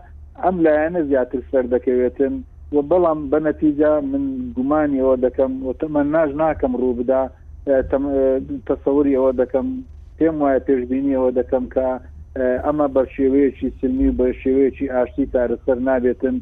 [0.43, 2.35] ئەم لایەنە زیاتر سەر دەکەوێتن
[2.73, 4.23] و بەڵام بەنەتیجا من
[4.57, 7.21] گومانیەوە دەکەم تەمە ناژ ناکەم ڕوو بدا
[8.69, 9.67] تەسەوریەوە دەکەم
[10.17, 11.87] پێم وایە پێشببینیەوە دەکەم کە
[12.65, 16.35] ئەمە بە شێوەیەکی سلمی بە شێوەیەکی ئاشتی تارەسەر نابێتن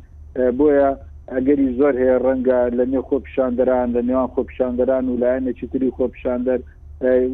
[0.57, 0.89] بۆیە
[1.33, 6.59] ئەگەری زۆر هەیە ڕەنگە لە نێو خۆپشاندەران لە نێوان خۆپشاندەران و لایەنێکی تری خۆپشاندەر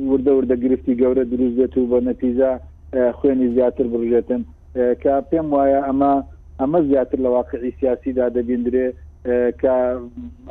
[0.09, 2.51] وردە وردە گرفتی گەورە دروست دێت و بە نەتیزە
[3.17, 4.41] خوێنی زیاتر بڕژێتن
[5.01, 6.13] کە پێم وایە ئەمە
[6.61, 8.87] ئەمە زیاتر لە واقعی سیاسیدا دەبیندرێ
[9.61, 9.75] کە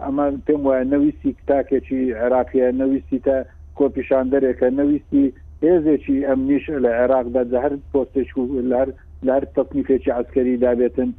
[0.05, 3.37] ئەمە پێم وایە نەویستی کتاکێکی عێراقیە نەویستی تە
[3.79, 5.25] کۆپیشاندەرێکە نەویستی
[5.65, 8.31] هێزێکی ئەمنیش لە عێراقدا هەر پۆستێک
[8.73, 8.89] لەر
[9.29, 11.11] لەر تەکنیفێکی عسکەری دابێتن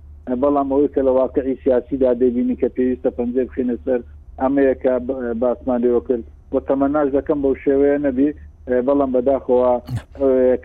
[0.41, 3.99] بەڵام ئەوەی کە لە واقعی سیاسیدا دەبینی کە پێویستە پنجێ بخێنە سەر
[4.41, 4.93] ئەمەیەکە
[5.41, 8.29] باسمان لێوە کرد بۆ تەمەناش دەکەم بەو شێوەیە نەبی
[8.69, 9.69] بەڵام بەداخەوە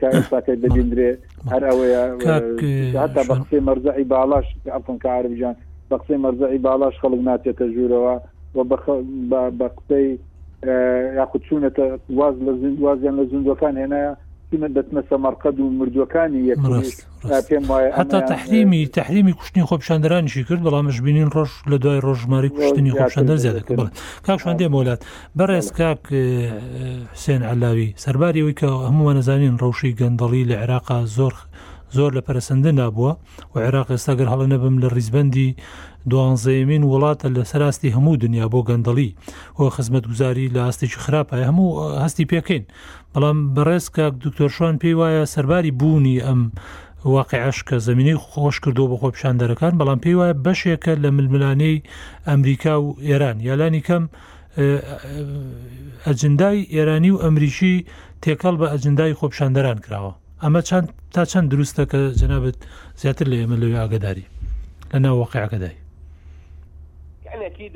[0.01, 1.11] کارساکەی بدیندرێ
[1.53, 2.03] هەر ئەوەیە
[3.15, 5.55] تا بە قسەی مەرزعی بالاش ئەفن کاربیجان
[5.91, 8.15] بە قسەی مەرزعی بالاش خەڵک ناتێتە ژوورەوە
[9.61, 10.09] بە قسەی
[11.19, 11.85] یاخود چوونەتە
[12.19, 14.13] واز لە زیند وازیان لە زیندەکان هێنایە
[14.53, 16.55] من دەتمە سەمەرقەد و مردوەکانی
[17.49, 22.91] پێم وایە هەتا تحریمی تحریمی کوشتنی خۆپشاندرانیشی کرد بەڵامش بینین ڕۆژ لە دوای ڕۆژماری کوشتنی
[22.97, 23.91] خۆپشاندە زیادەکە بڵێ
[24.27, 25.01] کاکشان دێ مۆلات
[25.39, 26.03] بەڕێز کاک
[27.15, 31.35] حسێن علاوی سەرباری ئەوی کە هەمووان نەزانین ڕەوشی گەندەڵی لە عێراقا زۆر
[31.97, 33.13] زۆر لە پەرسەندە نبووە
[33.53, 35.49] و عێراق ئێستاگەر هەڵە نەبم لە ریزبندی
[36.11, 39.11] دوانزەیەمین وڵاتە لە سەراستی هەموو دنیا بۆ گەندەڵی
[39.59, 41.69] و خزمەت گوزاری لە هەستێکی خراپە هەموو
[42.05, 42.65] هەستی پێکەین
[43.13, 46.41] بەڵام بەڕێز کاک دکتۆر شوان پێی وایە سەرباری بوونی ئەم
[47.17, 51.77] واقعش کە زمینی خۆش کردو بە خۆ پیشاندەرەکان بەڵام پێی وایە بەشێکە لە ململانەی
[52.29, 54.05] ئەمریکا و ئێران یالانی کەم
[56.07, 57.75] ئەجندای ئێرانی و ئەمریکی
[58.23, 60.13] تێکەڵ بە ئەجندای خۆپشاندەران کراوە
[60.45, 60.87] ئەمە چند
[61.17, 62.57] تا چەند دروستە کە جەنابەت
[63.03, 64.27] زیاتر لە ئێمە لەوێ ئاگداری
[64.93, 65.75] لەناو واقعەکەدای
[67.27, 67.73] يعني اكيد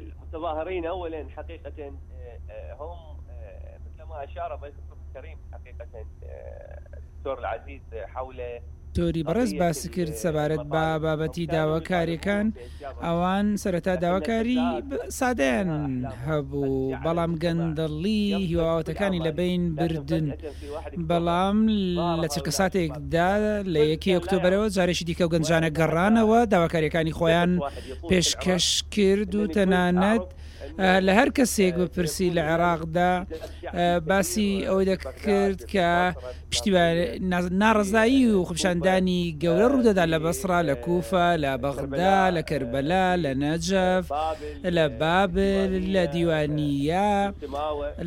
[0.00, 4.74] المتظاهرين اولا حقيقه آه، آه، هم آه، مثل ما اشار ضيف
[5.08, 7.84] الكريم حقيقه الدكتور العزيز
[8.14, 8.38] حول
[8.98, 12.46] تۆری بەڕێز باسی کرد سەبارەت بە بابەتی داواکاریەکان
[13.04, 14.58] ئەوان سەرەتا داواکاری
[15.18, 15.70] سادەیان
[16.26, 20.26] هەبوو بەڵام گەندەڵی هیواوتەکانی لە بین بردن
[21.10, 21.58] بەڵام
[22.22, 23.30] لە چرکە ساتێکدا
[23.74, 27.52] لە یەکی ئۆکتۆبرەوە جارێکی دیکە و گەنجانە گەڕانەوە داواکاریەکانی خۆیان
[28.10, 30.26] پێشکەش کرد و تەنانەت
[30.78, 33.12] لە هەر کەسێک بپرسی لە عێراقدا
[34.08, 35.88] باسی ئەوەی دەکرد کە
[37.62, 44.04] ناڕزایی و خوشاندانی گەورە ڕوودەدا لە بەسرا لە کوفە لە بەغدا لە کربەلا لە نەجەف
[44.76, 47.12] لە بابل لە دیوانیە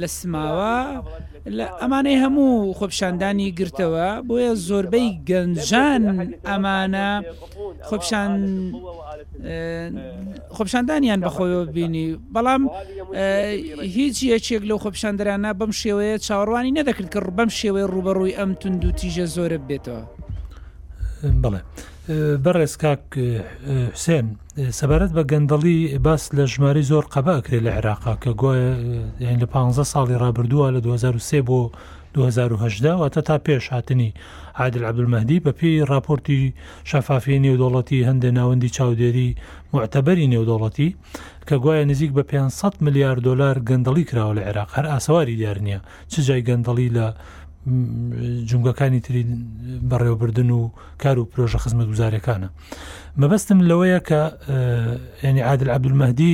[0.02, 0.80] لە سماوە
[1.58, 6.04] لە ئەمانەی هەموو خۆپشاندانی گرتەوە بۆیە زۆربەی گەنجان
[6.50, 7.12] ئەمانە
[7.90, 8.32] خۆپشان
[10.56, 12.62] خۆپشاندانیان بەخۆیەوە بینی بەڵام
[13.98, 18.92] هیچ یەکێک لەو خۆپشاندرانە بەم شێوەیە چاوەڕوانی نەدەکرد کە بەم شێوەیە ڕوبەڕووی ئەم تونند و
[19.00, 20.02] تیژە زۆرە بێتەوە
[21.44, 21.62] بڵێ
[22.44, 23.04] بەڕێزکاک
[23.96, 24.28] حسێن
[24.80, 28.56] سەبارەت بە گەندەڵی باس لە ژماری زۆر قەباکرێت لە عێراقا کە گوۆە
[29.42, 31.60] لە 15 ساڵی ڕابردووە لە 2023 بۆ
[32.16, 34.14] 2010 واتە تا پێش هاتنی
[34.60, 36.54] عادل عبدمەدی بە پێی راپۆرتی
[36.86, 39.30] شەفافی نێودوڵەتی هەندێک ناوەندی چاودێری
[39.74, 40.90] معتەبەری نێودوڵەتی
[41.48, 45.80] کە گوایە نزیک بە 500 میلیارد دلار گەندەڵی کراوە لە عێراق هەر ئاسەواری دیار نییە
[46.12, 47.06] چ جای گەندەڵی لە
[48.50, 49.24] جونگەکانی تری
[49.90, 50.70] بەڕێوەبردن و
[51.02, 52.50] کار و پرۆژە خزمەت گوزارەکانە
[53.22, 54.22] مەبەستم لەوەیە کە
[55.28, 56.34] ینی عادل عبدمەدی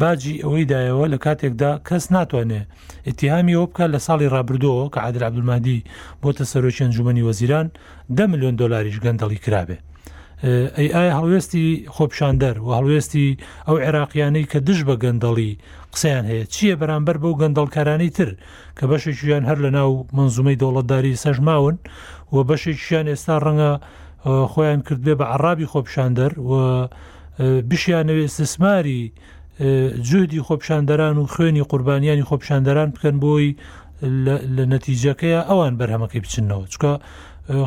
[0.00, 2.62] باجی ئەوەی دایەوە لە کاتێکدا کەس ناتوانێ
[3.08, 5.84] ئتیهامی ئەو بکە لە ساڵی ڕابردوەوە کە عادرابدمادی
[6.22, 7.66] بۆتە سەرۆکیان جومنی وەزیران
[8.16, 9.78] ده میلیۆن دلاریش گەندەڵی کرابێ
[10.76, 13.26] ئەی ئایا هەڵوێستی خۆپشاندەر و هەڵوێستی
[13.66, 15.50] ئەو عێراقیانەی کە دش بە گەندەڵی
[15.92, 18.30] قسەیان هەیە چییە بەرامبەر بەو گەندەڵکارانی تر
[18.78, 21.76] کە بەشێکیان هەر لە ناو منزومەی دەوڵەتداری سەژماون
[22.34, 23.72] و بەشێکیان ئێستا ڕەنگە
[24.52, 26.52] خۆیان کردێ بە عرابی خۆپشاندەر و
[27.70, 29.02] بشیانەوێ سسماری
[30.10, 33.56] جودی خۆپشاندەران و خوێنی قوربانیانی خۆپشاندەران بکەن بۆی
[34.56, 36.92] لە نەتیجەکەیە ئەوان بەرهەمەکەی بچنەوە چکە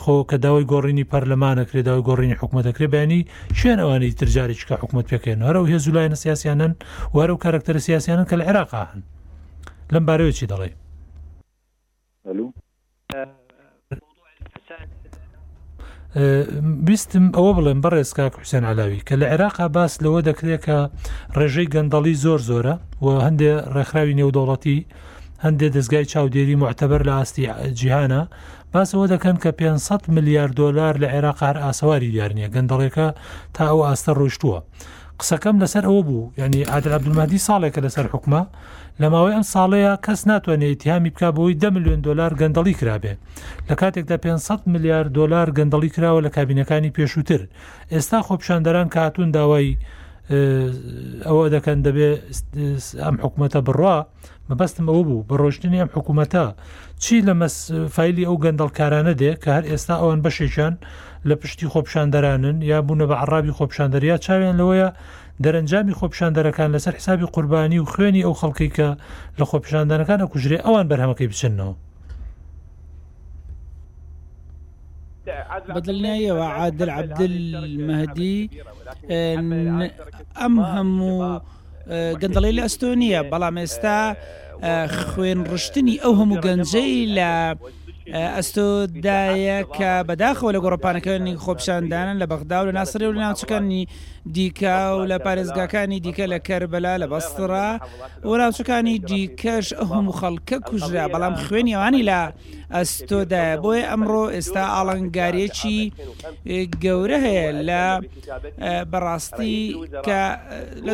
[0.03, 3.19] خۆ کە داوای گۆڕینی پەرلەمانەکرێ داوای گۆڕینی حکوومەتەکرێ بەینی
[3.59, 6.73] شوێن ئەوانی ترجاری چکە حکوومەت پێکەن هەرە و هێز لایەنە سیاسیانن
[7.15, 9.01] وارە و کارکتەر سیاسیانن کە لە عێراقا هەن
[9.93, 10.71] لەم بارەوە چی دەڵێ
[16.87, 20.79] بیستم ئەوە بڵێن بەڕێزکا کوسێن علاوی کە لە عێراقا باس لەوە دەکرێت کە
[21.37, 24.77] ڕێژەی گەندەڵی زۆر زۆرە و هەندێ ڕێکخراوی نێودوڵەتی
[25.45, 27.45] هەندێک دەستگای چاودێری معتەبەر لە ئاستی
[27.79, 28.21] جیهانە
[28.73, 33.07] باسەوە دەکەن کە 500 میلیارد دلار لە عێراق هەر ئاسەواری دیارنیە گەندەڵێکە
[33.55, 34.59] تا ئەو ئاستە ڕۆشتووە.
[35.19, 38.41] قسەکەم لەسەر ئەوە بوو ینی ئادرابدمادی ساڵێکە لەسەر حکومە
[39.01, 43.13] لە ماوەی ئەم ساڵەیە کەس ناتوانێت ئیتیامی بک بۆی ده میلیۆن دلار گەندەڵی کرابێ
[43.69, 47.41] لە کاتێکدا 500 میلیارد دلار گەندەڵی کراوە لە کابینەکانی پێشووتر
[47.93, 49.77] ئێستا خۆپشاندەران کاتون داوای
[51.27, 52.21] ئەوە دەکەن دەبێت
[53.03, 53.97] ئەم حکوومەتە بڕوا
[54.49, 56.45] مەبەستم ئەوە بوو بە ڕۆشتنی ئەم حکوومەتە
[57.03, 57.33] چی لە
[57.95, 60.73] فیلی ئەو گەندەڵکارانە دێ کە هەر ئێستا ئەوان بەشێکیان
[61.29, 64.89] لە پشتی خۆپشاندەرانن یا بوونە بە عرابی خۆپشاندەریا چاوێن لەوەیە
[65.43, 68.89] دەرەنجامی خۆپشاندەرەکان لەسەر حسابی قوربانی و خوێنی ئەو خەڵکی کە
[69.39, 71.75] لە خۆپشاندانەکان ئەکوژرێ ئەوان بەرهەمەکەی بچنەوە
[75.75, 78.39] بدلناية وعادل عبد المهدي
[80.39, 81.41] ئەم هەموو
[82.21, 83.99] گەندەڵی لە ئەستۆنیە بەڵام ئێستا
[85.09, 87.31] خوێن ڕشتنی ئەو هەموو گەنجەی لە
[88.13, 93.87] ئەستۆ دایە کە بەداخەوە لە گۆڕپانەکانی خۆپشاندانن لە بەغدا و لە ناسری و لە ناوچەکانی
[94.35, 97.69] دیکە و لە پارێزگاکانی دیکە لە کەربلا لە بەسترا
[98.23, 102.21] و ناوچەکانی دیکەش هەموو خەڵکە کوژرا بەڵام خوێنیەوانی لە
[102.75, 105.81] ئەستۆدایە بۆیە ئەمڕۆ ئێستا ئاڵنگارێکی
[106.83, 107.83] گەورە هەیە لە
[108.91, 109.57] بەڕاستی
[110.05, 110.21] کە
[110.87, 110.93] لە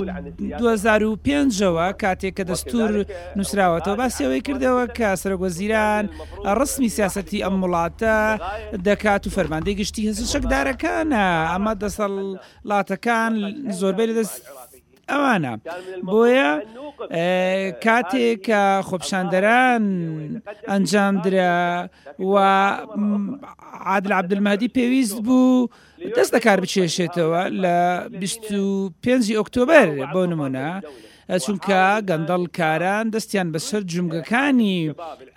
[0.59, 2.91] 2005ەوە کاتێک کە دەستور
[3.37, 6.03] نووسراوەتەوە باسیەوەی کردەوە کە سرەگۆزیران
[6.59, 8.15] ڕسمی سێ سیاستی ئەم وڵاتە
[8.87, 12.13] دەکات و فەرماندەی گشتی هەز شەکدارەکانە ئەمە دەسەڵ
[12.69, 13.33] لاتەکان
[13.79, 14.37] زۆربەی لە دەست
[15.09, 15.53] ئەوانە
[16.11, 16.49] بۆیە
[17.85, 19.83] کاتێک کە خۆپشاندەران
[20.69, 21.59] ئەنجام درا
[22.31, 22.33] و
[23.89, 25.67] عادل عبدمادی پێویست بوو
[26.17, 27.77] دەست دەکار بچێشێتەوە لە
[28.21, 30.69] 25 ئۆکتۆبر بۆ نمونە.
[31.43, 34.77] چونکە گەندەڵ کاران دەستیان بەسەر جمگەکانی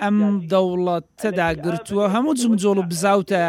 [0.03, 0.17] ئەم
[0.53, 3.43] دەوڵەتەدا گرتووە هەموو جمجۆڵ و بزاوتە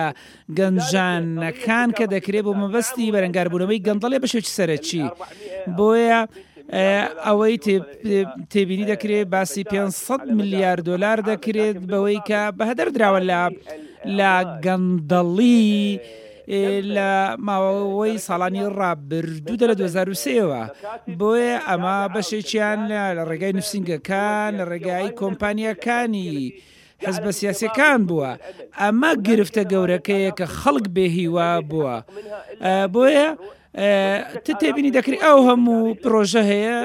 [0.57, 5.03] گەنجانەکان کە دەکرێت بۆ مەبەستی بەرەنگاربوونەوەی گەندڵێ بەشێکی سەرەکی
[5.77, 6.21] بۆیە
[7.25, 7.55] ئەوەی
[8.51, 13.41] تێبینی دەکرێت باسی 500 میلیارد دلار دەکرێت بەوەی کە بەهدەر درراوە لە
[14.17, 14.33] لە
[14.65, 15.83] گەندەڵی
[16.95, 17.11] لە
[17.47, 20.63] ماوەی ساڵانی ڕابردوو دە لە 2023ەوە
[21.19, 26.41] بۆیە ئەمە بەشێکیان لە ڕێگای نووسنگەکان لە ڕێگای کۆمپانیەکانی.
[27.07, 28.31] حز بە سیاسەکان بووە
[28.81, 31.95] ئەمە گرفتە گەورەکەیە کە خەڵک بێهیوا بووە
[32.93, 33.29] بۆیە
[34.59, 36.79] تێبینی دەکری ئەو هەموو پرۆژە هەیە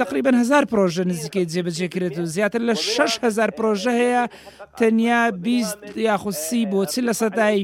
[0.00, 4.22] تقریبن هزار پرۆژە نزیکەی جێبەجێکرێت و زیاتر لە 6هزار پرۆژە هەیە
[4.78, 7.60] تەنیا بیست یاخوسی بۆ چ لە سەتای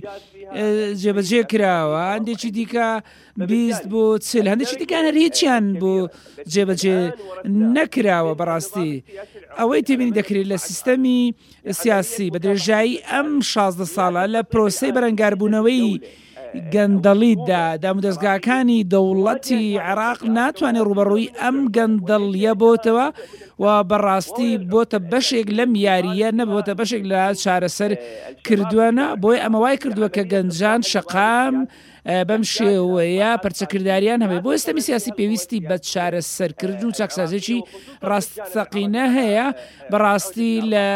[1.02, 2.88] جێبەجێ کراوە هەندێکی دیکە
[3.52, 5.94] بیست بۆ چل هەندێکی دیکانە هیچیان بۆ
[6.52, 6.98] جێبەجێ
[7.74, 8.92] نەکراوە بەڕاستی
[9.58, 11.20] ئەوەی تێبینی دەکرێت لە سیستەمی
[11.80, 15.86] سیاسی بە درێژایی ئەم 16 ساڵە لە پرۆسی بەرەنگاربوونەوەی
[16.74, 23.06] گەندەڵیدا دامودەستگاکانی دەوڵەتی عراق ناتوانێت ڕوبەڕووی ئەم گەندەڵیە بۆتەوە
[23.62, 27.92] و بەڕاستی بۆتە بەشێک لەم یاریە نەبەوەتە بەشێک لە چارەسەر
[28.46, 31.54] کردووەە بۆی ئەمە وای کردووە کە گەنجان شقام
[32.28, 37.58] بەم شێوەیە پەرچەکردداریان هەبێ بۆ ئێستامی سیاسی پێویستی بە چارە سەرکرد و چاکسازێکی
[38.10, 39.46] ڕاستەقینە هەیە
[39.92, 40.88] بەڕاستی لە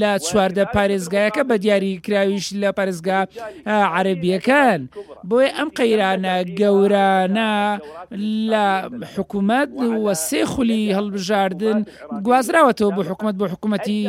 [0.00, 3.20] لە چواردە پارێزگایەکە بە دیاریکراویش لە پارێزگا
[3.66, 4.80] عربیەکان
[5.28, 7.50] بۆیە ئەم قەیرانە گەورانە
[8.50, 8.66] لە
[9.14, 9.68] حکوومەت
[10.04, 11.78] وە سێ خولی هەڵبژاردن
[12.26, 14.02] گوازراوەتەوە بۆ حکوومەت بۆ حکوومەتی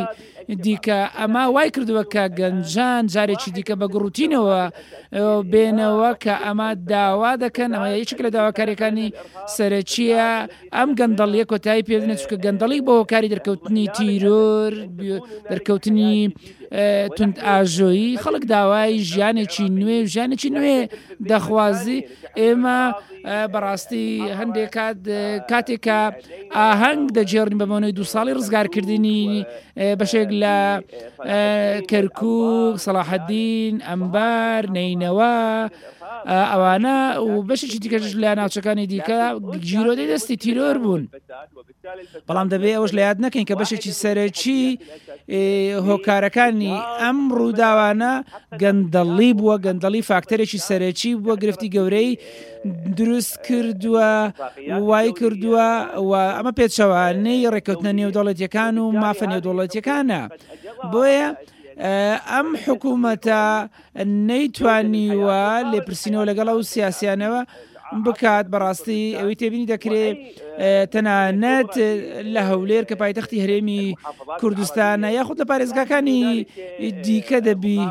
[0.65, 4.61] دیکە ئەما وای کردووە کە گەنجان جارێکی دیکە بە گروتینەوە
[5.51, 9.07] بێنەوە کە ئەما داوا دەکەن ئەمە هیچ لە داواکاریەکانی
[9.55, 10.29] سەرچیە
[10.75, 14.73] ئەم گەندەڵیە کۆتایی پێدنە چکە گەندەڵی بۆ کاری دەرکەوتنی تیرۆر
[15.51, 16.13] دەرکەوتنی
[17.17, 20.77] تند ئاژۆیی خەڵک داوای ژیانێکی نوێ ژیانێکی نوێ
[21.31, 21.99] دەخوازی
[22.39, 22.79] ئێمە
[23.53, 24.07] بەڕاستی
[24.39, 24.97] هەندێک کات
[25.51, 25.99] کاتێکە
[26.57, 29.21] ئاهەنگ دەجێڕنی بەمەوەی دو ساڵی ڕزگارکردنی
[29.99, 30.55] بەشێک لە
[31.91, 32.19] کەرکک
[32.85, 35.35] سەلاحەدین ئەمبار نینەوە
[36.51, 36.97] ئەوانە
[37.29, 39.21] و بەشێکی دیکەش لە ناوچەکانی دیکە
[39.69, 41.03] گیرۆدەی دەستی تیرۆر بوون
[42.27, 44.63] بەڵام دەبێت ئەوش لە یاد نەکەین کە بەشێکی سەرەکی
[45.89, 48.11] هۆکارەکانی ئەم ڕووداوانە
[48.61, 52.11] گەندەڵی بووە گەندەڵی فاکتەرێکی سەرەکی بووە گرفتی گەورەی
[52.99, 54.09] دروست کردووە
[54.89, 55.67] وای کردووە
[56.37, 60.21] ئەمە پێچەوانەی ڕێککەوتنە نێودەڵەتیەکان و مافە نێودوڵەتیەکانە
[60.91, 61.27] بۆیە
[62.31, 63.43] ئەم حکوومەتە
[64.29, 67.41] نەیتوانیوە لێپرسینەوە لەگەڵە و سیاسیانەوە
[68.05, 70.17] بکات بەڕاستی ئەوەی تێبینی دەکرێت
[70.93, 71.73] تەنانەت
[72.33, 73.83] لە هەولێر کە پایتەختی هەرێمی
[74.41, 76.23] کوردستانە یاخود لە پارێزگاکانی
[77.05, 77.81] دیکە دەبی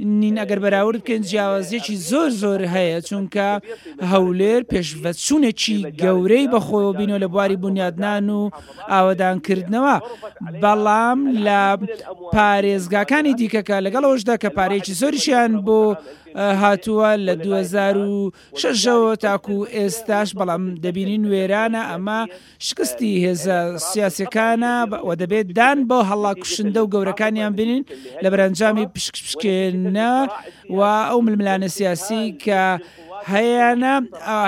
[0.00, 3.48] نین ئەگەر بەراورد بکەن جیاوازیەکی زۆر زۆر هەیە چونکە
[4.12, 8.50] هەولێر پێشڤەچوونێکی گەورەی بەخۆ بینەوە لە بواری بنیادنان و
[8.92, 9.94] ئاوادانکردنەوە
[10.62, 11.60] بەڵام لە
[12.34, 15.80] پارێزگاکانی دیکەکە لەگەڵەوەشدا کە پارێکی زۆریشیان بۆ
[16.62, 22.20] هاتووە لە 2006ەوە تاکو ئێستاش بەڵام دەبینین وێرانە ئەمە
[22.66, 24.74] شکستی هێزە سیاسەکانە
[25.06, 27.82] و دەبێت دان بۆ هەڵا کوشندە و گەورەکانیان بینین
[28.24, 30.08] لە بەرەنجامی پشکشکێن نە
[30.76, 32.62] و ئەو ململانە سیاسی کە
[33.32, 33.70] هەیەە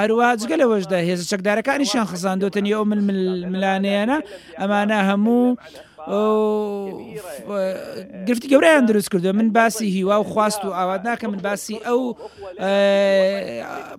[0.02, 2.84] هەروە جگەلەوەشدا هێز چەکدارەکانیشان خزاندوتنی ئەو
[3.54, 4.18] ملانەیەە
[4.60, 5.56] ئەمانە هەموو.
[8.28, 12.00] گرفتی گەورەیان دروست کردو من باسی هیوا و خواست و ئاوات ناکەم من باسی ئەو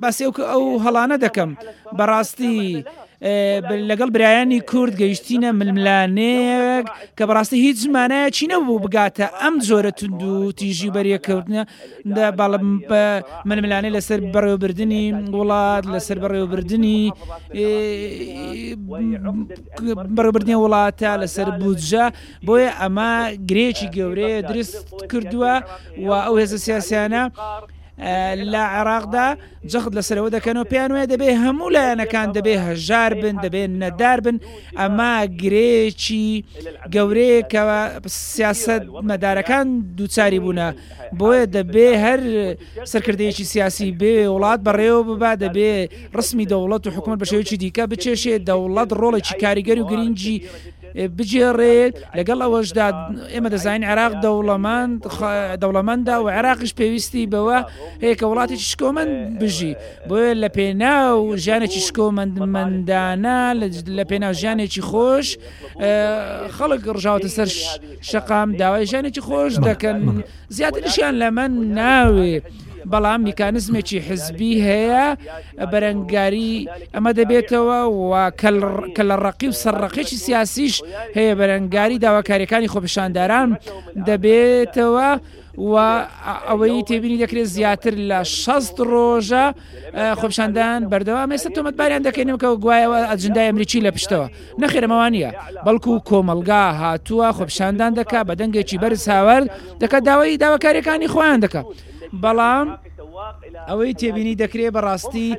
[0.03, 1.51] باسی ئەو ئەو هەڵانە دەکەم
[1.97, 2.59] بەڕاستی
[3.89, 6.85] لەگەڵ برایانی کورد گەیشتینە ململانەیەک
[7.17, 11.61] کە بەڕاستی هیچ زمانایە چی نەبوو بگاتە ئەم جۆرە تونند و تیژی بەریەکەوتنە
[12.39, 12.65] باڵم
[13.49, 17.01] ململانەی لەسەر بەڕێوەبردننی وڵات لەسەر بەڕێوەبردننی
[20.15, 22.05] بەڕێبردنی وڵاتە لەسەر بودجە
[22.47, 23.11] بۆیە ئەمە
[23.49, 24.73] گرێکی گەورەیە درست
[25.11, 25.53] کردووە
[26.05, 27.23] و ئەو هێزە سیاسیانە
[28.53, 29.27] لە عێراقدا
[29.71, 34.37] جەخت لەسەرەوە دەکەن و پیان وێ دەبێ هەموو لایەنەکان دەبێ هەژار بن دەبێن نەدار بن
[34.79, 36.29] ئەما گرێکی
[36.93, 37.81] گەورەیەکەوە
[38.33, 39.67] سیاست مەدارەکان
[39.97, 40.69] دووچاری بوونە
[41.19, 42.19] بۆیە دەبێ هەر
[42.91, 45.73] سەرکردەیەکی سیاسی بێ وڵات بەڕێوە ببا دەبێ
[46.19, 50.37] ڕسمی دەوڵەت و حکومت بەشێوکی دیکە بچێشێ دەوڵەت ڕۆڵێکی کاریگەری و گرنگجی
[51.17, 52.87] بجێڕێت لەگەڵ ئەوەشدا
[53.33, 54.89] ئێمە دەزانین عراق دەوڵەمان
[55.61, 57.59] دەوڵەمەدا و عراقش پێویستی بەوە
[58.03, 59.73] هەیەکە وڵاتی شکۆمەند بژی
[60.07, 63.39] بۆیە لە پێناو ژیانێکی شکۆمەند مندانە
[63.97, 65.27] لە پێناو ژیانێکی خۆش
[66.55, 67.49] خەڵک ڕژاوتە سەر
[68.09, 69.97] شقام داوای ژیانێکی خۆش دەکەن
[70.55, 72.35] زیاترشیان لە من ناوێ
[72.91, 75.05] بەڵام میکانزمێکی حزبی هەیە
[75.71, 76.53] بەرەنگاری
[76.93, 77.79] ئەمە دەبێتەوە
[78.09, 78.13] و
[78.97, 80.75] کە لە ڕقی و سەرڕقیێکی سیاسیش
[81.17, 83.49] هەیە بەرەنگاری داواکاریەکانی خۆپشانداران
[84.09, 85.09] دەبێتەوە
[85.57, 85.75] و
[86.49, 89.45] ئەوەی تێبینی دەکرێت زیاتر لە 16 ڕۆژە
[90.19, 94.27] خۆپشاندان بەردەوام ێستا تۆمەتباریان دەکەینم کە گوایەوە ئەجندای ئەمریکی لە پشتەوە
[94.61, 95.29] نەخێرەمەوانە
[95.65, 99.47] بەڵکو کۆمەلگا هاتووە خۆپشاندان دەکا بە دەنگێکی بەرز هاوەرد
[99.81, 101.65] دەکات داوای داواکاریەکانی خۆیان دەکات.
[102.21, 102.67] بەڵام
[103.69, 105.29] ئەوەی تێبینی دەکرێ بەڕاستی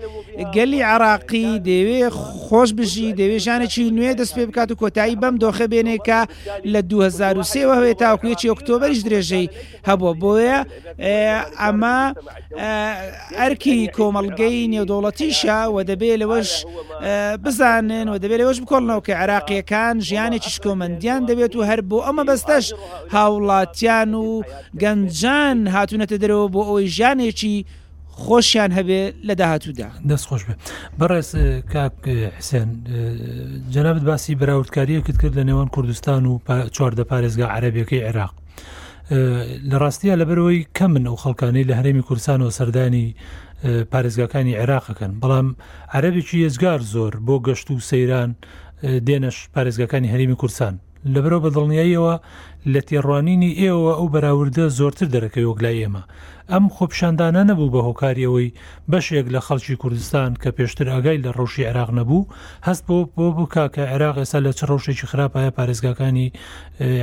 [0.54, 2.02] گەلی عراقی دەوێ
[2.44, 6.20] خۆش بژی دەوێ ژانێکی نوێ دەست پێ بکات و کۆتایی بەم دۆخە بێنێکە
[6.72, 9.48] لە 2023ەوە هەوێت تاکوێکی ئۆکتۆبەرش درێژەی
[9.88, 10.58] هەبووە بۆیە
[11.62, 12.00] ئەمە
[13.40, 16.50] ئەرکی کۆمەلگەی نێودۆڵەتیشە و دەبێت لەوەش
[17.44, 22.66] بزانن و دەبێت لەوەش بکۆڵنەوە کە عراقیەکان ژیانێکی شکۆمەندیان دەبێت و هەر بۆ ئەمە بەستەش
[23.14, 24.28] هاوڵاتیان و
[24.82, 27.56] گەنجان هاتوونەتە دەرەوە بۆ ئەوەی ژانێکی
[28.20, 30.54] خۆشیان هەبێ لە داهاتوودا دەست خۆش بێ
[31.00, 31.30] بەڕێز
[31.72, 31.96] کاک
[32.38, 32.68] حسێن
[33.74, 36.32] جەنابەت باسی بەراوردکاریەکت کرد لە نێوان کوردستان و
[36.76, 38.32] چواردە پارێزگا عربیەکەی عێراق
[39.70, 43.06] لە ڕاستیە لەبەرەوەی کەم من ئەو خەڵکانەی لە هەرێمی کوردستان و سەردانی
[43.92, 45.48] پارێزگاکانی عێراقەکەن بەڵام
[45.96, 48.30] عربێکی ێزگار زۆر بۆ گەشت و سەیران
[49.06, 50.74] دێنەش پارێزگاکانی هەرمی کوردستان
[51.04, 52.14] لەبرۆ بە دڵنیاییەوە
[52.72, 56.02] لە تێڕوانینی ئێوە ئەو بەراوردە زۆرتر دەرەکەی وەگلای ئێمە
[56.52, 58.54] ئەم خۆپشاندانە نەبوو بە هۆکاریەوەی
[58.92, 62.28] بەشێک لە خەڵکی کوردستان کە پێشتر ئاگای لە ڕۆشی عێراق نەبوو
[62.66, 66.28] هەست بۆ بۆ بکا کە عێراق ئێستا لە چ ڕۆشێکی خراپایە پارێزگاکانی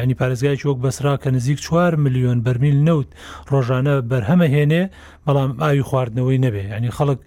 [0.02, 3.10] ینی پارێزگای وەک بەسرا کە نزیک 4 میلیۆن بەرمیل نەوت
[3.52, 4.84] ڕۆژانە بەرهەمە هێنێ
[5.26, 7.20] بەڵام ئاوی خواردنەوەی نەبێ ینی خەڵک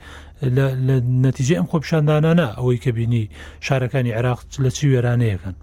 [1.26, 3.30] نەتیجە ئەم خۆپشاندانانە ئەوەی کە بینی
[3.66, 5.56] شارەکانی عێراق لە چی وێرانەیەکەن.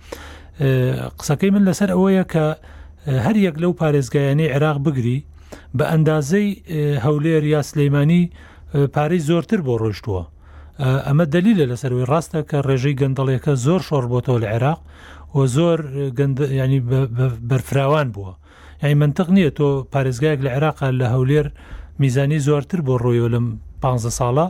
[1.20, 2.46] قسەکەی من لەسەر ئەوەیە کە
[3.26, 5.20] هەر یەک لەو پارێزگایانی عێراق بگری
[5.78, 6.50] بە ئەندازەی
[7.06, 8.24] هەولێر یا سلەیمانانی
[8.96, 10.24] پارەی زۆرتر بۆ ڕۆشتووە
[11.08, 14.80] ئەمە دلیلە لەسەروی ڕاستە کە ڕێژەی گەندەڵێکە زۆر شۆڕ بۆتەوە لە عێراق
[15.36, 15.78] و زۆر
[16.64, 16.80] ینی
[17.50, 18.34] بەرفراوان بووە
[18.82, 21.48] یعنی منتق نییە تۆ پارێزگایك لە عێراقا لە هەولێر
[22.02, 23.48] میزانی زۆرتر بۆ ڕۆیۆ لەم
[23.82, 24.48] 15 ساڵە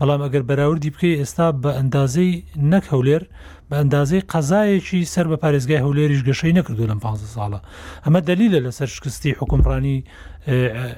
[0.00, 2.34] بەڵام ئەگەر بەراوردی بکەی ئێستا بە ئەندازەی
[2.72, 3.22] نەک هەولێر
[3.68, 7.60] بە ئەندازەی قەزایەکی سەر بە پارێزگای هەولێریش گەشەی نەکردو لەم 15 ساڵە
[8.04, 9.98] ئەمە دلیلە لەسەر شکستی حکمڕانی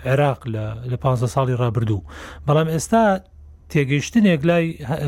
[0.08, 0.40] عێراق
[0.86, 2.02] لە 15 ساڵی ڕابردوو
[2.48, 3.04] بەڵام ئێستا
[3.70, 4.66] تێگەیشتنێک لای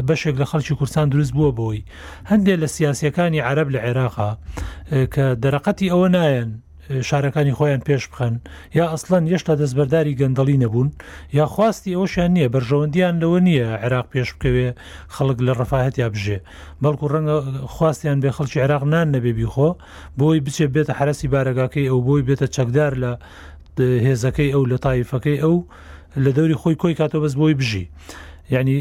[0.09, 1.80] بەشێک لە خەڵکی کورسان دروست بووە بۆی
[2.30, 4.30] هەندێک لە سیاسەکانی عرب لە عێراقا
[5.14, 6.51] کە دەرەقەتی ئەوە نایەن
[7.01, 8.34] شارەکانی خۆیان پێش بخەن
[8.74, 10.90] یا ئەسلان یەشتا دەستبەرداری گەندەڵی نەبوون
[11.32, 14.68] یا خواستی ئەوشیان نییە بەرژەوەندیان لەوە نییە عێراق پێش بکەوێ
[15.14, 16.38] خەڵک لە ڕفاهەت یا بژێ
[16.82, 17.36] بەڵکو ڕەنگە
[17.76, 19.68] خواستیان بێ خەڵکی عێراق نان نەبێبی خۆ
[20.18, 23.12] بۆی بچێ بێتە حرەسی بارەگاکەی ئەو بۆی بێتە چەکدار لە
[24.07, 25.57] هێزەکەی ئەو لە تایفەکەی ئەو
[26.24, 27.86] لە دەوری خۆی کۆی کاتەوە بەس بۆی بژی.
[28.53, 28.77] یعنی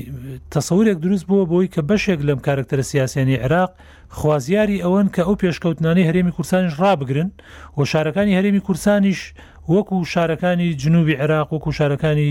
[0.55, 3.71] تەسەورێک دروست بووە بۆی کە بەشێک لەم کارکتەر سیاسیانی عێراق
[4.17, 7.29] خوازیاری ئەوەن کە ئەو پێشکەوتنانی هەرێمی کورسانیش ڕابگرن
[7.77, 9.21] و شارەکانی هەرێمی کورسانیش
[9.73, 12.29] وەکو شارەکانی جنوبی عێراق وەکو شارەکانی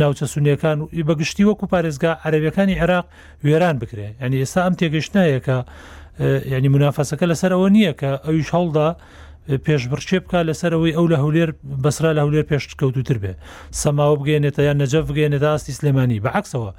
[0.00, 3.06] ناوچە سونیەکان و بەگشتی وەکو پارێزگا عەرەبیەکانی عێراق
[3.44, 5.58] وێران بکرێ ینی ئێستا ئەم تێگەشتایەکە
[6.54, 8.88] ینی منافەسەکە لەسەر ئەوە نییە کە ئەویش هەڵدا
[9.66, 11.50] پێشبڕچێ بکە لەسەرەوەی ئەو لە هەولێر
[11.84, 13.32] بەسرا لە هەولێر پێشکەوتوتر بێ
[13.82, 16.70] سەماوە بگەێنێتە یان نەجەف بگەێنێت ئاستی سلێمانی بەعکسەوە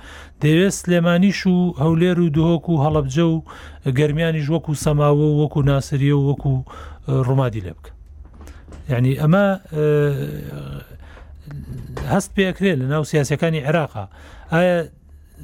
[0.41, 3.37] دەوێت سلێمانیش و هەولێر و دهۆک و هەڵبجە و
[3.99, 6.53] گەرمیانی ژوەکو سەماوە و وەکو ناسریە و وەکو
[7.27, 7.91] ڕوومادی لێ بکە
[8.91, 9.45] یعنی ئەمە
[12.13, 14.05] هەست پێکرێت لە ناو سیاسەکانی عێراقا
[14.53, 14.77] ئایا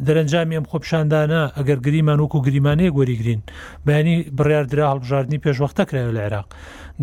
[0.07, 3.41] دەرەنجامی ئەم خۆپشاندانە ئەگەر گریمان وکو گریمانەیە گۆریگرین
[3.87, 6.47] بەینی بڕیاردرا هەڵبژاردننی پێشوەختە کرێت لە عێراق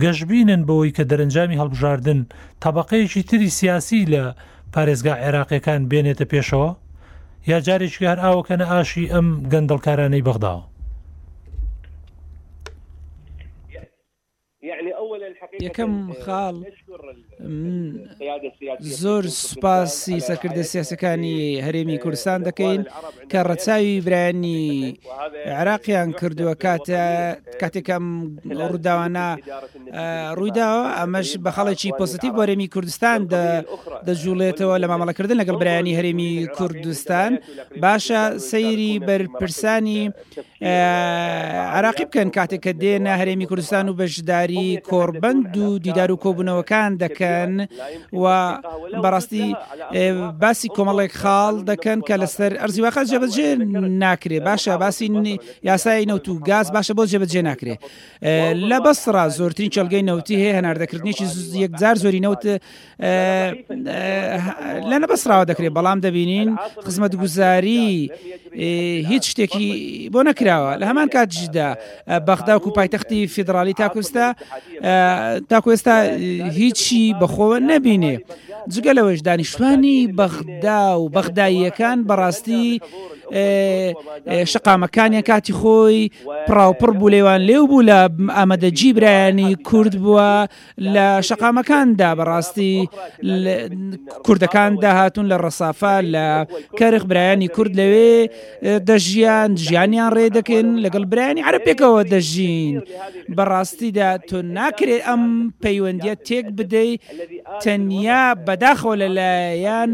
[0.03, 2.21] گەشببینن بەوەی کە دەرەنجامی هەڵبژاردن
[2.65, 4.23] تەبقەیەکی تری سیاسی لە
[4.75, 6.71] پارێزگا عێراقیەکان بێنێتە پێشەوە
[7.51, 10.63] یا جارێکی هەر ئاوەکەنە ئاشی ئەم گەندەڵکارانەی بەغداوە
[15.67, 15.93] یەکەم
[16.25, 16.57] خاڵ
[19.03, 21.37] زۆر سوپاسی سەرکردە سیاسەکانی
[21.67, 22.81] هەرێمی کوردستان دەکەین
[23.31, 24.65] کە ڕەچاوی برانی
[25.61, 27.03] عراقیان کردووە کاتە
[27.61, 28.05] کاتێکم
[28.59, 29.27] ڕووداوانە
[30.39, 33.21] ڕوویداوە ئەمەش بە خەڵێکی پۆزیتیv بەرێمی کوردستان
[34.07, 37.33] دەجوڵێتەوە لە مامەڵەکردن لەگەڵ برانی هەرێمی کوردستان
[37.85, 40.01] باشە سەیری بەرپرسانی
[41.77, 47.53] عراقی بکەن کاتێک کە دێنە هەرێمی کوردستان و بەشداری کۆربند و دیدار و کۆبوونەوەکان سەرکردەکان
[47.53, 47.53] دەکەن
[48.23, 48.25] و
[49.05, 49.45] بەڕاستی
[50.43, 53.49] باسی کۆمەڵێک خاڵ دەکەن کە لەسەر ئەرزیواقع جێبەجێ
[54.03, 55.07] ناکرێ باشە باسی
[55.69, 57.75] یاسای نەوت و گاز باشە بۆ جێبەجێ ناکرێ
[58.71, 61.15] لە بەسرا زۆرترین چلگەی نەوتی هەیە هەناردەکردنیی
[61.65, 62.45] یەکجار زۆری نەوت
[64.91, 66.51] لە نە بەسراوە دەکرێت بەڵام دەبینین
[66.87, 67.85] خزمەت گوزاری
[69.11, 69.69] هیچ شتێکی
[70.15, 71.69] بۆ نەکراوە لە هەمان کاتجیدا
[72.27, 74.27] بەخدا و پایتەختی فیدراالی تاکوستا
[75.51, 75.95] تاکو ئێستا
[76.61, 78.15] هیچ هیچی بەخۆوە نەبینێ
[78.75, 82.69] جگە لەوەش دانیشتوانی بەغدا و بەغداییەکان بەڕاستی
[84.53, 86.01] شقامەکانیان کاتی خۆی
[86.51, 87.99] پراوپڕ بوو لێوان لێو بوو لە
[88.39, 90.33] ئامەدە جیبرایانی کورد بووە
[90.95, 92.75] لە شقامەکاندا بەڕاستی
[94.27, 96.25] کوردەکان داهاتون لە ڕسافا لە
[96.79, 98.15] کەرخ برایانی کورد لەوێ
[98.89, 102.77] دەژیان ژیانیان ڕێدەکەن لەگەڵ برایانی عربێکەوە دەژین
[103.37, 105.23] بەڕاستیدا تۆ ناکرێت ئەم
[105.65, 107.01] پەیوەندیە تێک بن بدەیت
[107.65, 109.91] تەنیا بەداخۆ لەلایەن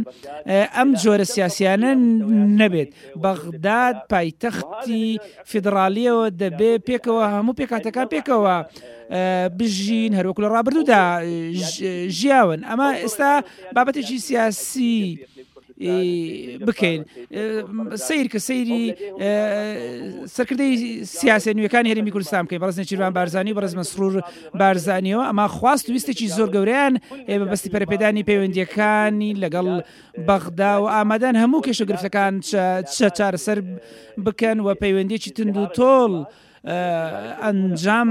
[0.77, 1.93] ئەم جۆرە سیاسیانە
[2.61, 2.91] نەبێت
[3.25, 5.09] بەغداد پایتەختی
[5.51, 8.57] فیدراالیەوە دەبێ پێکەوە هەموو پێکاتەکان پێکەوە.
[9.59, 11.05] بژین هەروک لە ڕابردوودا
[12.19, 13.33] ژیاون ئەمە ئێستا
[13.75, 15.01] بابەتێکی سیاسی
[15.81, 17.03] بکەین
[18.07, 18.83] سیر کە سەیری
[20.35, 20.73] سەرکردی
[21.19, 24.15] سیاسی نوێەکان هێرمی کوردستان بکەین بەڕستنی چیروان بارزانانی بەڕزمە سرور
[24.61, 26.95] بارزانانیەوە ئەما خواست ویستێکی زۆر گەوریان
[27.29, 29.69] ئێمە بەستی پەرپێدانی پەیوەندیەکانی لەگەڵ
[30.29, 32.33] بەغدا و ئامادان هەموو کێشە گرفتەکان
[33.17, 33.59] چارەسەر
[34.25, 36.13] بکەن و پەیوەندێکی تند و تۆڵ
[37.45, 38.11] ئەنجام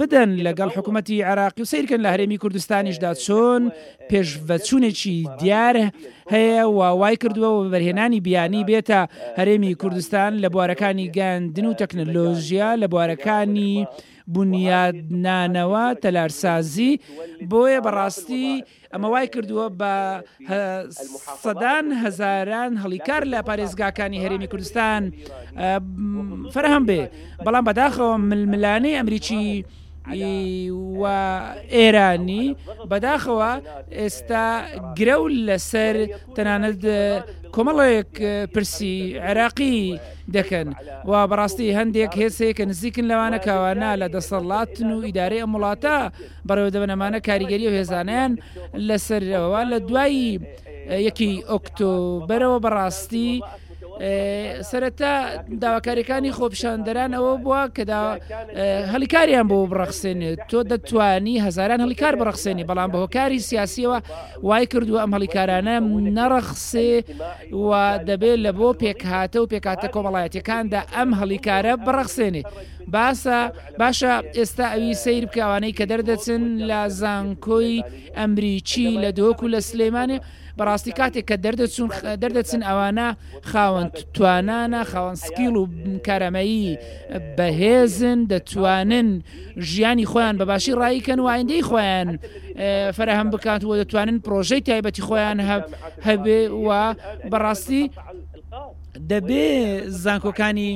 [0.00, 3.62] بدەن لەگەڵ حکوومەتتی عراقی و سیرکن لە هەرێمی کوردستانیشدا چۆن
[4.10, 5.86] پێشڤەچوونێکی دیارە
[6.34, 9.00] هەیە واوای کردووە و بەرهێنانی بیانی بێتە
[9.38, 13.74] هەرێمی کوردستان لە بوارەکانی گەندن و تەکنەلۆژیا لە بوارەکانی
[14.30, 16.92] بنیادنانەوە تەلارسازی
[17.50, 18.50] بۆیە بەڕاستی
[18.92, 19.94] ئەمە وای کردووە بە
[21.44, 25.02] سەدان هەزاران هەڵیکار لە پارێزگاکانی هەرێمی کوردستان
[26.54, 27.02] فەرهەم بێ
[27.44, 29.48] بەڵام بەداخەوە ململانەی ئەمریکی
[31.00, 31.04] و
[31.74, 32.44] ئێرانی
[32.90, 33.52] بەداخەوە
[34.00, 34.46] ئێستا
[34.98, 35.96] گرە لەسەر
[36.36, 36.82] تەنانەت
[37.54, 38.10] کۆمەڵێک
[38.52, 38.94] پرسی
[39.26, 39.78] عێراقی
[40.36, 40.68] دەکەن
[41.10, 45.98] و بەڕاستی هەندێک هێسەیەکە نزیکن لەوانە کاوانە لە دەسەڵاتن و ئیدارەی ئەم وڵاتە
[46.48, 48.32] بەرەوە دەبنەمانە کاریگەری و هێزانیان
[48.88, 50.32] لەسەرەوە لە دوایی
[51.06, 53.32] یەکی ئۆکتۆبەرەوە بەڕاستی
[54.70, 55.10] سەرەتا
[55.62, 57.84] داواکاریەکانی خۆپشاندەران ئەوە بووە کە
[58.92, 63.98] هەلیکاریان بۆ بڕەخسێنێت تۆ دەتوانی هەزاران هەلیکار بڕەخسێنی بەڵام بە هۆکاری سیاسیەوە
[64.48, 65.76] وای کردووە ئەم هەلیکارانە
[66.18, 66.92] نەڕەخسێ
[67.52, 67.70] و
[68.08, 72.42] دەبێت لە بۆ پێکهاتە و پێکاتە کۆمەڵایەتەکاندا ئەم هەلیکارە بڕەخسێنێ
[72.94, 73.38] باسە
[73.80, 77.84] باشە ئێستا ئەوی سیر بکەوانەی کە دەردەچن لە زانکۆی
[78.18, 80.18] ئەمریکی لە دۆک و لە سلەیمانێ
[80.58, 81.88] بەڕاستی کاتێک کە دەردەچون
[82.22, 83.08] دەردەچن ئەوانە
[83.50, 85.64] خاوەند توانانە خاوەن سکیل و
[86.06, 86.68] کارەمەیی
[87.36, 89.08] بەهێزن دەتوانن
[89.70, 92.08] ژیانی خۆیان بەباشی ڕایکەن و ئایندەی خۆیان
[92.96, 95.38] فەرەهم بکات و دەتوانن پرۆژەی تایبەتی خۆیان
[96.08, 96.70] هەبێ و
[97.32, 97.84] بەڕاستی
[99.10, 99.46] دەبێ
[100.04, 100.70] زانکۆکانی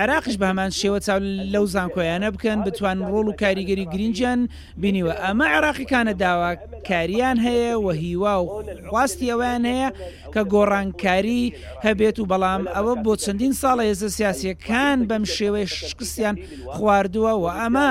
[0.00, 1.18] عراقش بەمان شێوە چاو
[1.52, 4.40] لەو زانکۆیانە بکەن بتوان ڕۆڵ و کاریگەری گرنجیان
[4.82, 6.50] بینیوە ئەمە عراقیکانە داوا
[6.88, 8.46] کاریان هەیە و هیوا و
[8.90, 9.88] خواستی ئەویان هەیە
[10.34, 11.44] کە گۆڕانکاری
[11.86, 16.36] هەبێت و بەڵام ئەوە بۆ چەندین ساڵە هێزە سیاسیەکان بەم شێوەی شکستیان
[16.76, 17.90] خواردووە و ئەمە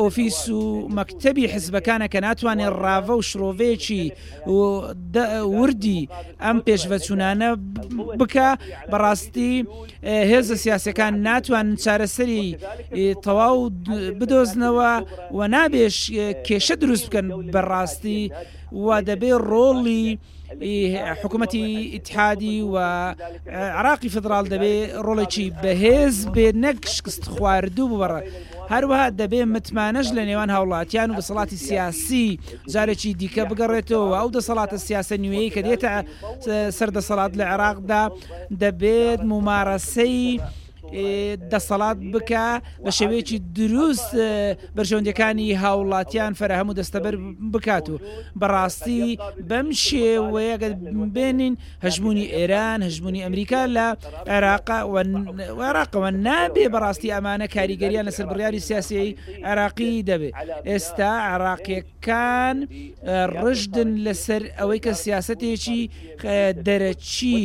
[0.00, 4.04] ئۆفیس و مەکتتەبی حزبەکانە کە ناتوانێت ڕاوە و شرۆڤێکی
[5.60, 6.00] وردی
[6.44, 7.48] ئەم پێشڤەچوونانە
[8.20, 8.48] بکە
[8.92, 9.52] بەڕاستی
[10.30, 12.42] هێزە سیاسەکان ناتوان چارەسەری
[13.24, 13.58] تەواو
[14.18, 14.92] بدۆزنەوە
[15.36, 15.96] و نابێش
[16.46, 18.20] کێشە دروست بکەن بەڕاستی
[18.86, 20.06] وا دەبێ ڕۆڵی
[20.60, 24.76] حکوومەتی ئتحادی و عراقی فدرال دەبێ
[25.06, 28.20] ڕۆڵێکی بەهێز بێ نەکشکست خواردوو بڕە
[28.72, 32.26] هەروەها دەبێ متمانەش لە نێوان هاوڵاتیان و دەسەڵاتی سیاسی
[32.72, 35.92] جارێکی دیکە بگەڕێتەوە ئەو دەسەڵاتە سیاسە نوێی کە دێتە
[36.78, 38.02] سەردەسەڵات لە عێراقدا
[38.62, 40.28] دەبێت ممارەسەی
[41.52, 42.44] دەسەڵات بکە
[42.84, 44.12] بە شێوەیەکی دروست
[44.76, 47.14] بەرژەوندەکانی هاوڵاتیان فەرهەموو دەستەبەر
[47.52, 47.96] بکات و
[48.40, 49.04] بەڕاستی
[49.48, 50.68] بەم شێوەیەگە
[51.16, 53.88] بێنین هەژمونی ئێران هەژمونی ئەمریکا لە
[55.62, 59.16] عێراقەوە نابێ بەڕاستی ئەمانە کاریگەریان لەسەر بڕیاری سیاسی
[59.50, 60.34] عراقی دەبێت
[60.70, 62.56] ئێستا عراقیەکان
[63.44, 65.80] ڕژدن لەسەر ئەوەی کە سیاستێکی
[66.66, 67.42] دەرەچی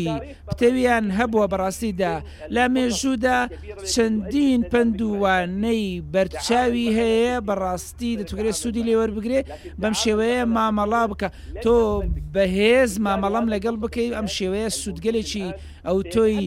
[0.49, 2.13] پتەویان هەبووە بەڕاستیدا
[2.55, 3.49] لە مێژوودا کە
[3.93, 9.45] چەندین پند ووانەی بەرچاوی هەیە بەڕاستی دەتوگرێت سوودی لێوە بگرێت
[9.81, 11.29] بەم شێوەیە مامەڵا بکە
[11.63, 11.79] تۆ
[12.35, 15.49] بەهێز مامەڵام لەگەڵ بکەیت ئەم شێوەیە سوودگەلێکی
[15.87, 16.37] ئەو تۆی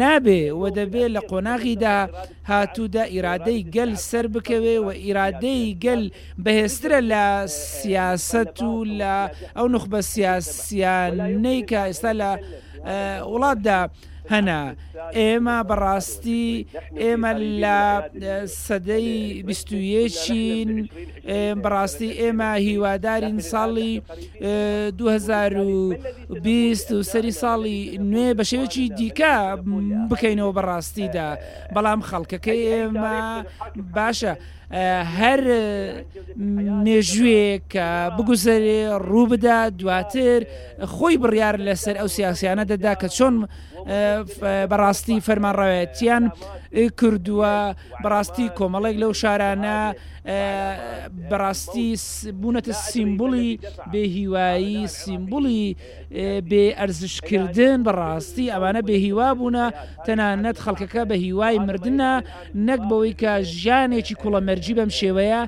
[0.00, 1.96] نابێ و دەبێت لە قۆناغیدا
[2.50, 6.02] هاتوودا ئیرادەی گەل سەر بکەوێ و ئیرادەی گەل
[6.44, 7.24] بەهێسترە لە
[7.76, 9.16] سیاست و لە
[9.56, 12.30] ئەو نخبە سیاسیانەی کە ئێستا لە
[13.32, 13.80] وڵاتدا
[14.32, 14.60] هەنا
[15.18, 16.46] ئێمە بەڕاستی
[17.02, 17.80] ئێمە لە
[18.66, 19.10] سەدەی
[19.46, 20.70] بیستویەچین
[21.62, 23.92] بەڕاستی ئێمە هیوادارین ساڵی
[24.98, 27.78] 2020 و سەری ساڵی
[28.10, 29.34] نوێ بە شێوەی دیکە
[30.10, 31.28] بکەینەوە بەڕاستیدا
[31.74, 33.18] بەڵام خەڵکەکەی ئێمە
[33.96, 34.34] باشە.
[35.18, 35.40] هەر
[36.86, 40.40] مێژوێک کە بگوزەرێ ڕوو بدا دواتر
[40.94, 43.34] خۆی بڕیار لەسەر ئەو سیاسیانە دەدا کە چۆن
[44.70, 46.24] بەڕاستی فەرمانڕاوێتیان
[46.98, 47.52] کردووە
[48.02, 49.80] بەڕاستی کۆمەڵێک لەو شارانە
[51.30, 51.88] بەڕاستی
[52.40, 53.50] بوونەتە سیمبولی
[53.92, 55.68] بێهیوایی سیمبولی
[56.50, 59.66] بێ ئەرزشکردن بەڕاستی ئەوانە بێهیوا بوونە
[60.06, 61.92] تەنانەت خەڵکەکە بە هیوای مردە
[62.68, 65.40] نەک بەوەی کە ژیانێکی کوڵەمەرجی بەم شێوەیە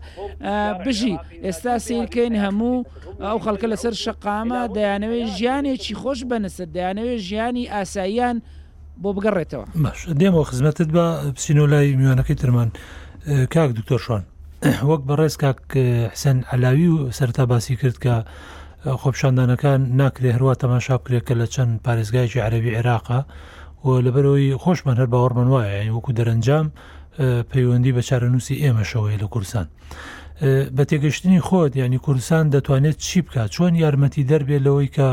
[0.85, 1.15] بژی
[1.45, 2.77] ئێستا سیرکەین هەموو
[3.21, 8.37] ئەو خەڵکە لەسەر شەقامە دەیانەوێت ژیانێکی خۆش بەنسە دەیانەوێت ژیانی ئاساییان
[9.03, 11.05] بۆ بگەڕێتەوە باش دێمەوە خزمەتت بە
[11.37, 12.71] پسینۆلای میوانەکەی ترمان
[13.55, 14.23] کاک دکتۆر شوان
[14.91, 15.61] وەک بەڕێز کاک
[16.13, 18.13] حسەن علاوی و سەرتا باسی کرد کە
[19.03, 23.21] خۆپشاندانەکان ناکرێ هەروە تەماشا بکرێت کە لە چەند پارێزگایکی عربی عێراقا
[23.85, 26.67] و لەبەرەوەی خۆشمان هەر باوەڕمان وایە وەکو دەرەنجام
[27.53, 29.67] پەیوەندی بە چارەنووسی ئێمەشەوەی لە کورسان.
[30.77, 35.09] بە تێگەشتنی خۆت ینی کوردستان دەتوانێت چی بکات چۆن یارمەتی دەربێت لەوەی کە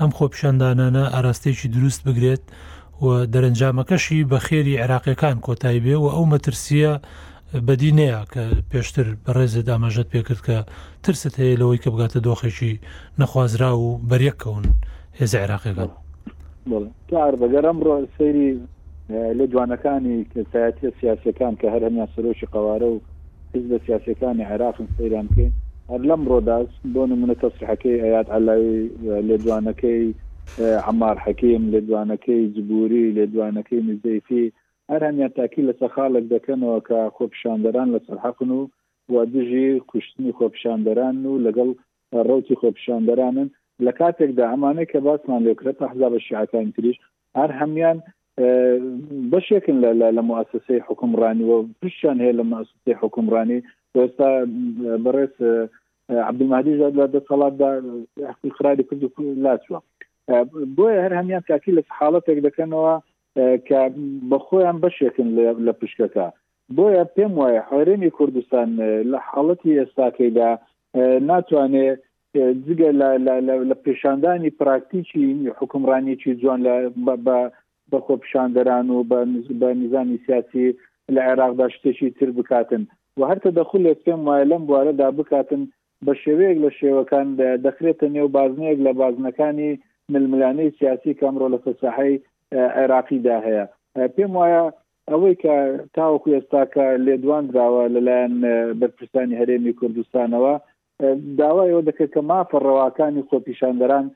[0.00, 2.42] ئەم خۆپشاندانانە ئاراستێکی دروست بگرێت
[3.04, 6.92] و دەرەنجامەکەشی بە خێری عێراقیەکان کۆتایی بێ و ئەو مەترسیە
[7.66, 10.56] بەدینەیە کە پێشتر بەڕێزە دامەژەت پێکرد کە
[11.04, 12.74] ترست هەیە لەوەی کە بگاتە دۆخێکی
[13.20, 14.64] نەخوازرا و بەریەکەون
[15.18, 15.90] هێز عێراقیەکان
[17.10, 18.50] کار بەگەرم ڕۆ سەیری
[19.38, 22.98] لە جوانەکانی کەسایەتی سیاسەکان کە هەر هەمیان سەرۆشی قوارە و
[23.54, 25.52] حزب سیاسەکانی عێراق سەیران بکەین
[25.90, 28.78] هەر لەم ڕۆداس بۆ نمونە تەسرحەکەی ئەیات علاوی
[29.28, 30.02] لێ جوانەکەی
[30.90, 34.44] عمار حەکیم لێ جوانەکەی جبوری لێ جوانەکەی مزەیفی
[34.90, 38.60] هەر هەمیان تاکی لە سەخالێک دەکەنەوە کە خۆپشاندەران لە سەرحەقن و
[39.12, 41.70] وا دژی کوشتنی خۆپشاندەران و لەگەڵ
[42.28, 43.48] ڕوتی خۆپشاندەرانن
[43.86, 46.96] لە کاتێکدا ئەمانەی کە باسمان لێکرێت تا حزا بە شیعەکان تریش
[47.38, 47.96] هەر هەمان
[49.32, 49.76] بەشێکن
[50.16, 53.58] لە موسسی حکمڕانیەوە پشتیان هەیە لە ماسی حکمڕانی
[53.96, 54.30] ئێستا
[55.04, 55.34] بەڕێز
[56.30, 57.70] عبدمادی ژاد لە دەسەڵاتدا
[58.56, 59.04] قراری کرد
[59.44, 59.78] لاچوە
[60.76, 62.94] بۆیە هەر هەمیان کاکی لە حالڵەتێک دەکەنەوە
[63.68, 63.80] کە
[64.30, 65.28] بەخۆیان بەشێکن
[65.66, 66.26] لە پشکەکە
[66.76, 68.68] بۆیە پێم وایە حێنی کوردستان
[69.12, 70.50] لە حاڵەتی ئێستاکەیدا
[71.30, 71.98] ناتوانێت
[72.66, 72.90] جگە
[73.70, 75.24] لە پیشاندانی پراکتیکی
[75.58, 76.60] حکمڕانیکی جوان
[77.26, 77.38] بە
[77.90, 78.98] بە خۆپشاندەران و
[79.60, 80.66] بە نیزانی سیاسی
[81.14, 82.82] لە عێراقدا شتێکی تر بکاتن
[83.18, 85.62] و هەرتە دەخل لە پێم وایە لەم بوارەدا بکاتن
[86.06, 87.26] بە شێوەیەک لە شێوەکان
[87.66, 89.70] دەخرێتە نێو بازنەیەک لە بازنەکانی
[90.12, 92.14] ململانەی سیاسی کامڕۆ لە فەساحی
[92.78, 93.64] عێراقیدا هەیە
[94.14, 94.62] پێم وایە
[95.10, 95.54] ئەوەی کە
[95.96, 98.34] تاوەکو ئێستاکە لێدوان دراوە لەلایەن
[98.80, 100.54] بەرپرسانی هەرێمی کوردستانەوە
[101.40, 104.06] داوایەوە دەکرد کە مافە ڕەواکانی خۆپیشاندەران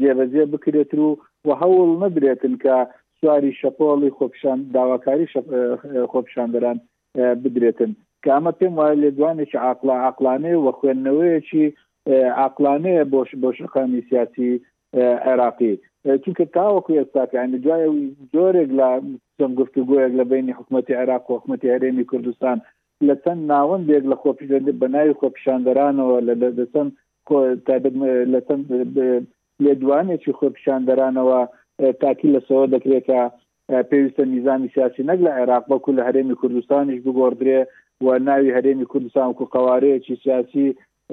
[0.00, 1.04] جێبەجێ بکرێت و
[1.46, 2.76] و هەوڵ نەدرێتن کە
[3.24, 5.26] سواری شەپۆڵی خۆپشان داواکاری
[6.12, 6.76] خۆپشاندەران
[7.44, 7.90] بدرێتن
[8.26, 11.64] کامە پێم وایە لێ دوانێکی عقللا عقلانێ و خوێندنەوەیەکی
[12.46, 14.50] عقلانەیە بۆش بۆ شقامی سیاسی
[15.26, 15.74] عێراقی
[16.24, 17.88] چونکە تاوەکو ئێستاکەیان دوایە
[18.34, 18.88] زۆرێک لە
[19.38, 22.56] چەند گفتوگوۆیەک لە بینی حکوومەتتی عێراق و حکوومەتتی هەرێمی کوردستان
[23.08, 24.46] لە چەند ناوەندێک لە خۆپی
[24.82, 26.90] بەناوی خۆپشاندەرانەوە لە لەچەند
[28.32, 28.64] لە چەند
[29.64, 31.40] لێدوانێکی خۆپشاندەرانەوە
[31.78, 33.20] تاکی لەسەوە دەکرێتە
[33.90, 37.60] پێویستە میزانی سیاسی نەک لە عێراق بەکو لە هەرێمی کوردستانیش بگۆدرێ
[38.04, 40.66] و ناوی هەرێمی کوردستان وکو قوارەیەکی سیاسی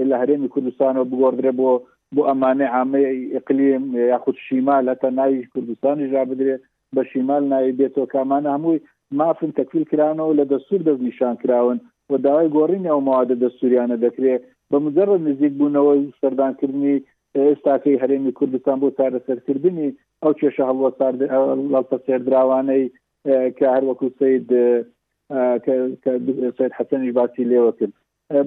[0.10, 1.70] لە هەرێمی کوردستانەوە بگۆدرێ بۆ
[2.16, 3.08] بۆ ئەمانە عامەی
[3.38, 3.84] ئقلیم
[4.14, 6.56] یاخود شیمال لەتە ناوی کوردستانی ژا بدرێ
[6.96, 8.80] بە شیمال ناوی بێتەوە کامانە هەمووی
[9.20, 11.78] مافن تەکفیل کرانەوە لە دەستور دەستنیشان کراون
[12.10, 16.98] و داوای گۆڕین ئەو ماوادە دەستوریانە دەکرێت بە مجرد نزیک بوونەوەی سەردانکردنی
[17.38, 19.90] ئێستاکەی هەرێمی کوردستان بۆ چارەسەرکردنی
[20.26, 20.90] ئەو کێشە هەڵوە
[21.74, 22.84] لەڵتە سێردراوانەی
[23.58, 24.48] کە هەروەکو سید
[26.58, 27.94] سید حەسەنیش باسی لێوە کرد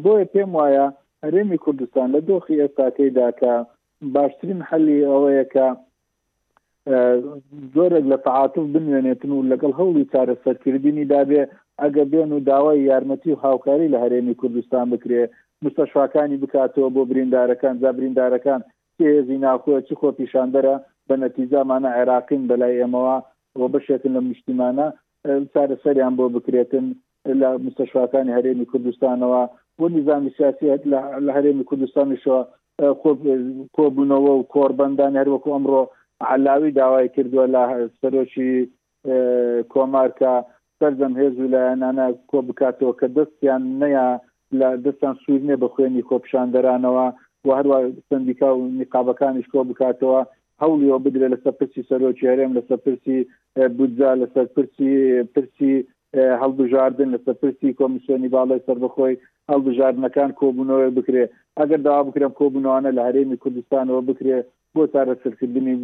[0.04, 0.86] بۆیە پێم وایە
[1.24, 3.54] هەرێمی کوردستان لە دۆخی ئێستاکەیداکە
[4.14, 5.66] باشترین حەلی ئەوەیەکە
[7.74, 11.42] زۆرێک لە تعاتف بنوێنێتن و لەگەڵ هەوڵی چارە سەرکردنی دابێ
[11.82, 15.22] ئەگە بێن و داوای یارمەتی و هاوکاری لە هەرێمی کوردستان بکرێ
[15.64, 18.60] مستەشفاکانی بکاتەوە بۆ بریندارەکان زا بریندارەکان
[18.98, 20.76] کێزی ناخۆە چ خۆ پیشاندەرە
[21.08, 23.16] بە نەتیزامانە عێراقین بەلای ئێمەوە
[23.60, 24.86] بۆ بەشێکن لە میشتیمانە
[25.52, 26.86] چارە سەریان بۆ بکرێتن
[27.40, 29.42] لە مستەشواکانی هەرێمی کوردستانەوە
[29.78, 30.66] بۆ نظامی سیاسی
[31.26, 32.40] لە هەرێمی کوردستانیشەوە
[33.76, 35.82] کۆبوونەوە و کۆربندان هەروەکو ئەمڕۆ
[36.32, 37.62] علاوی داوای کردووە لە
[38.00, 38.50] سەرۆکی
[39.72, 40.34] کۆمارکە
[40.78, 44.06] سەرزەم هێز و لایەنانە کۆ بکاتەوە کە دەستیان نەیە
[44.58, 47.06] لە دەستان سوورنێ بە خوێنی کۆپشاندەرانەوە
[47.46, 47.78] و هەروە
[48.08, 50.20] سندیکا و نقابەکانیش کۆ بکاتەوە
[50.64, 53.18] هەولیەوە بدرێت لەسەر پرسی سەرۆکیارێم لەسەر پرسی
[53.78, 54.90] بودجا لەسەر پرسی
[55.34, 55.74] پرسی
[56.42, 59.14] هەڵبژاردن لەسەر پرسی کۆمیسیۆنی باڵی سەر بخۆی
[59.50, 61.24] هەڵبژاردنەکان کۆبوونەوەی بکرێ
[61.58, 64.38] ئەگەر دا بکرم کۆبوونەوانە لە هەرێمی کوردستانەوە بکرێ
[64.74, 65.76] بۆ چارە سەرکردنی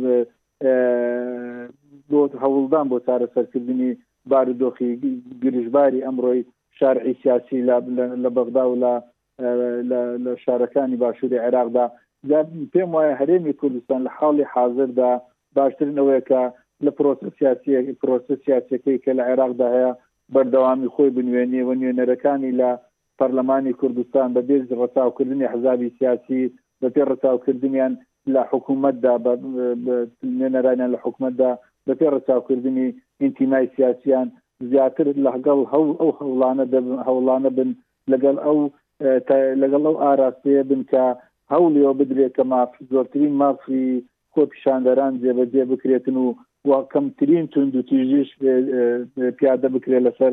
[2.10, 3.90] بۆ هەوڵدان بۆ چارە سەرکردنی
[4.30, 4.90] بارودۆخی
[5.42, 6.40] گرژباری ئەمڕۆی
[6.78, 7.58] شارعی سیاسی
[8.24, 8.76] لە بەغدا و
[9.90, 11.86] لە لە شارەکانی باشووری عێراقدا
[12.72, 15.12] پێم وایە هەرێمی کوردستان لە حاڵی حاضردا
[15.56, 16.42] باشترین ئەوەیەکە
[16.84, 19.92] لە پرۆسسیاسی پرۆسسیاسەکەی کە لە عێراقدا هەیە
[20.34, 22.70] بەردەوامی خۆی بنوێنێ و نوێنەرەکانی لە
[23.18, 26.42] پەرلەمانی کوردستان بە بێز ڕتاوکردنی حزابی سیاسی
[26.80, 27.92] بە پێ ڕتاوکردنیان
[28.34, 29.12] لە حکوومەتدا
[30.40, 31.50] نێنەرانیان لە حکوومەتدا
[31.86, 32.86] بە پێ ڕتاوکردنی
[33.20, 34.26] ئینتیمای سیاسیان
[34.70, 36.64] زیاتر لەگەڵ هەو ئەو هەوڵانە
[37.06, 37.70] هەوڵانە بن
[38.12, 38.58] لەگەڵ ئەو
[39.62, 41.04] لەگەڵ ئەو ئاراستەیە بنکە
[41.52, 43.86] هەولیەوە بدرێت کە ماف زۆرترین مافی
[44.32, 46.28] خۆ پیشاندەران جێبەجێ بکرێتن و
[46.70, 48.28] واکەمترین تونند و تیژش
[49.38, 50.32] پیادە بکرێت لەسەر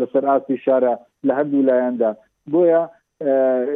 [0.00, 0.94] لەسەر ئاستی شارە
[1.26, 2.10] لە هەردوو لایەندا
[2.52, 2.82] بۆیە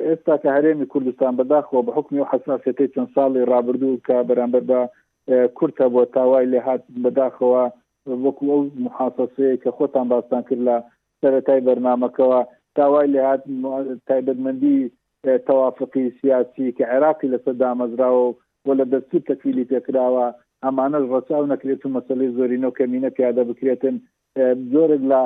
[0.06, 4.80] ئێستا کە هەرێمی کوردستان بەداخەوە بە حکمی و حساسەتی چەند ساڵی رابرردوو کە بەرامبەر بە
[5.56, 7.64] کورتە بۆ تاوای لێ هاات بەداخەوە
[8.24, 10.76] وەکو ئەو محاسەسەیە کە خۆتان باستان کرد لە
[11.20, 12.40] سەرەتای بەرنمەکەەوە
[12.76, 13.42] تاوای لێ هاات
[14.08, 14.78] تایبەتمەندی
[15.46, 18.22] توافقی سیاسی کە عێراقی لەسەر دامەزراوە
[18.66, 20.26] و لە دەستور تەکیلی پێکراوە
[20.64, 23.96] ئەمانەش ڕەچاو نەکرێت و مەسلی زۆرینەوە کەمینە پیادا بکرێتن
[24.72, 25.20] زۆرێک لە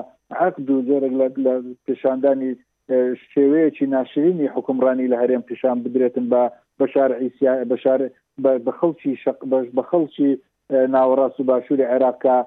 [0.45, 1.15] عقد و زۆرێک
[1.45, 1.53] لە
[1.87, 2.51] پیشاندانی
[3.33, 6.43] شێوەیەکی ناشرینی حکمڕانی لە هەرێم پیشان بدرێتن بە
[6.81, 7.11] بەشار
[7.71, 8.01] بەشار
[8.65, 10.31] بە خەڵکی شق بەش بە خەڵکی
[10.95, 12.39] ناوەڕاست و باشووری عێراقا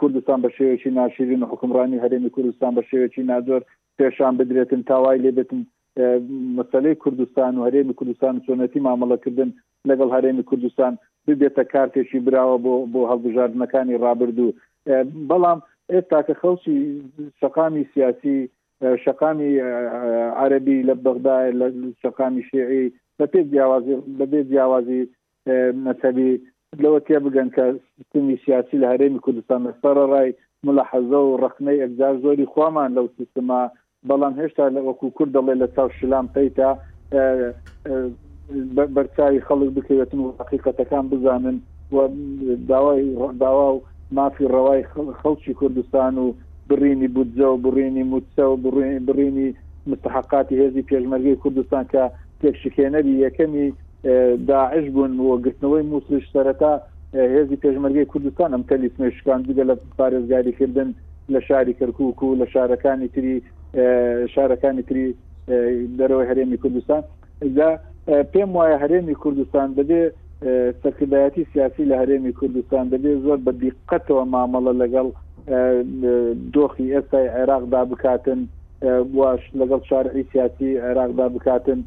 [0.00, 3.62] کوردستان بە شێوەیەکی ناشرین و حکمڕانی هەرێمی کوردستان بە شێوەیەکی نادۆر
[3.98, 5.62] پێشان بدرێتن تاوای لێبێتن
[5.98, 9.50] مەسلەی کوردستان و هەرێمی کوردستان چۆنەتی مامەڵەکردن
[9.88, 10.94] لەگەڵ هەرێمی کوردستان
[11.26, 14.54] ببێتە کارتێکی براوە بۆ بۆ هەڵبژاردنەکانی ڕابردوو
[15.28, 15.58] بەڵام
[15.92, 16.76] ئێستا کە خەڵکی
[17.40, 18.36] شقامی سیاسی
[19.04, 19.52] شقامی
[20.42, 21.66] عربی لە بەغدای لە
[22.02, 22.86] شقامی شێعی
[23.18, 25.02] بە پێ جیاوازی بەبێ جیاوازی
[25.86, 26.30] مەسەبی
[26.82, 27.64] لەوە تێ بگەن کە
[27.96, 30.30] سیستمی سیاسی لە هەرێمی کوردستان لەسەرڕای
[30.66, 33.60] ملحەزە و ڕخنەی ئەگزار زۆری خوامان لەو سیستما
[34.10, 36.68] بەڵام هێشتا لە وەکو کورد دەڵێ لە چاو شلام پیتا
[38.94, 41.56] بەرچوی خەڵک بکەوێتن و حقیقەتەکان بزانن
[41.92, 41.96] و
[42.70, 43.02] داوای
[43.42, 43.82] داوا و
[44.16, 44.84] مافی ڕەوای
[45.20, 46.26] خەڵکی کوردستان و
[46.68, 48.56] برینی بودجە و بڕینی موچە و
[49.08, 49.48] برینی
[49.90, 52.02] مستحقاتی هێزی پێشمەرگی کوردستان کە
[52.40, 53.66] تێکشکێنەری یەکەمی
[54.52, 56.72] داعش بوون و گرتنەوەی موسش سەرەتا
[57.36, 60.88] هێزی پێشمەرگی کوردستان ئەم تەلیسمێشکان دیگە لە پارێزگاریکردن
[61.32, 63.40] لە شاری کەرکک و لە شارەکانی تری
[64.34, 65.14] شارەکانی تری
[65.98, 67.02] دەرەوەی هەرێمی کوردستان
[68.32, 70.02] پێم وایە هەرێمی کوردستان بەدێ
[70.82, 75.06] سەکردایەتی سیاسی لە هەرێمی کوردستان دەبێت زۆر بە دیقەتەوە مامەڵە لەگەڵ
[76.54, 78.40] دۆخی ئێستای عێراقدا بکاتن
[79.16, 81.78] واش لەگەڵ شارعی سیاسی عێراقدا بکاتن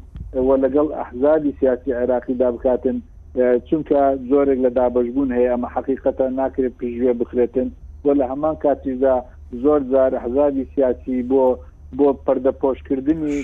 [0.46, 2.96] و لەگەڵ ئەحزابی سیاسی عێراقیدا بکاتن
[3.68, 3.98] چونکە
[4.30, 7.68] زۆرێک لە دابشبوون هەیە ئەمە حقیقەتە ناکرێت پژێ بخرێتن
[8.04, 9.16] و لە هەمان کاتیدا
[9.64, 11.42] زۆر زار حزابی سیاسی بۆ
[11.98, 13.36] بۆ پەردەپۆشکردنی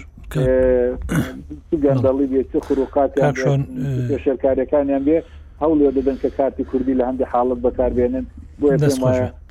[1.84, 5.16] گەندەڵی بێت خروقاتشارکاریەکانیان بێ
[5.62, 8.24] هەوڵێ دەدەن کە کاتی کوردی لە هەندی حاڵت بەکاربێنن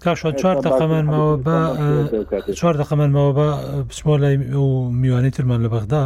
[0.06, 1.58] کاشۆ چوار دەقەمەمەوە بە
[2.60, 3.48] چوار دەقەمەمەوە بە
[3.88, 4.66] بچمۆ لای و
[5.02, 6.04] میوانی ترمان لە بەغدا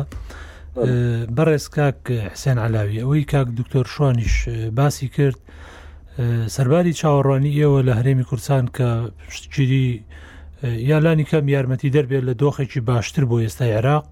[1.37, 1.99] بەڕێز کاک
[2.33, 4.35] حسێن علاوی ئەوەی کاک دکتۆر شوانیش
[4.77, 5.39] باسی کرد
[6.55, 8.87] سەرباری چاوەڕوانی ئێوە لە هەرێمی کورسان کە
[9.27, 9.89] پشتگیری
[10.63, 14.03] یالانی کەم یارمەتی دەربێت لە دۆخێکی باشتر بۆ ئێستا عێراق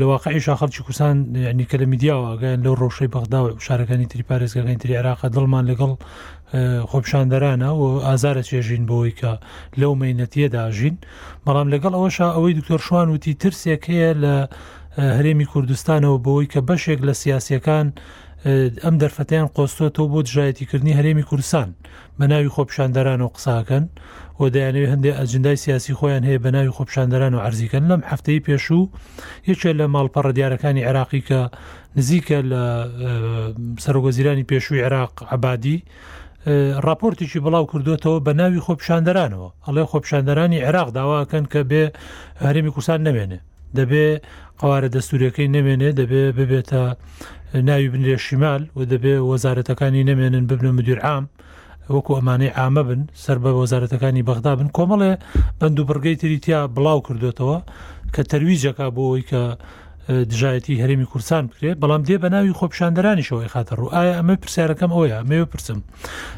[0.00, 1.16] لە واقعیش خەڵکی کوسان
[1.46, 5.92] ینی کە لە میدیاوەگەیان لەو ڕۆژەی بەغداوە شارەکانی تری پارێزگەکانی تری عراقا دڵمان لەگەڵ
[6.90, 9.30] خۆپشاندەرانە و ئازارە چێژین بۆەوەی کە
[9.80, 10.96] لەو مینەتیەداژین
[11.46, 14.34] بەڵام لەگەڵ ئەوەش ئەوەی دکتۆر شوان وتی ترسێکەیە لە
[15.16, 17.86] هەرێمی کوردستانەوە بەوەی کە بەشێک لە سیاسەکان
[18.84, 21.68] ئەم دەرفەتیان قۆستۆتەوە بۆ دژایەتیکردنی هەرێمی کوردستان
[22.18, 23.84] بە ناوی خۆپشاندەران و قساکەن
[24.40, 28.82] و دەیانوێت هەندێک ئەجندای سیاسی خۆیان هەیە بە ناوی خۆپشاندەران و عرزیکەن لەم هەفتەی پێشوو
[29.50, 31.40] یەکێک لە ماڵپەڕە دیارەکانی عێراقی کە
[31.96, 32.62] نزیکە لە
[33.84, 35.78] سەرۆگەزیرانی پێشووی عێراق عبادی
[36.88, 41.84] راپۆرتێکی بڵاو کردوێتەوە بە ناوی خۆپشاندەرانەوە ئەڵێ خۆپشاندەرانی عێراق داواکەن کە بێ
[42.46, 43.38] هەرێمی کوسان نەمێنێ
[43.78, 44.06] دەبێ
[44.60, 46.84] قوارە دەستوریەکەی نەمێنێ دەبێ ببێتە
[47.68, 51.24] ناوی بنرێ شیمال و دەبێ وەزارەتەکانی نەمێنن ببنە مدیرعام
[51.90, 55.12] وەکو ئەمانەی ئامە بن سەر بە وەزارەتەکانی بەغدا بن کۆمەڵێ
[55.60, 57.58] بند و بڕگەی تریتیا بڵاو کردوێتەوە
[58.14, 59.42] کە تەویجەکە بۆەوەی کە
[60.30, 65.20] دژایەتی هەرمی کورسان بکرێت بەڵام دێ بە ناوی خۆپشاندەرانیشەوەی خاتە ڕوو ئایا ئەمە پرسیارەکەم ئەوە
[65.30, 65.78] مێوە پرسم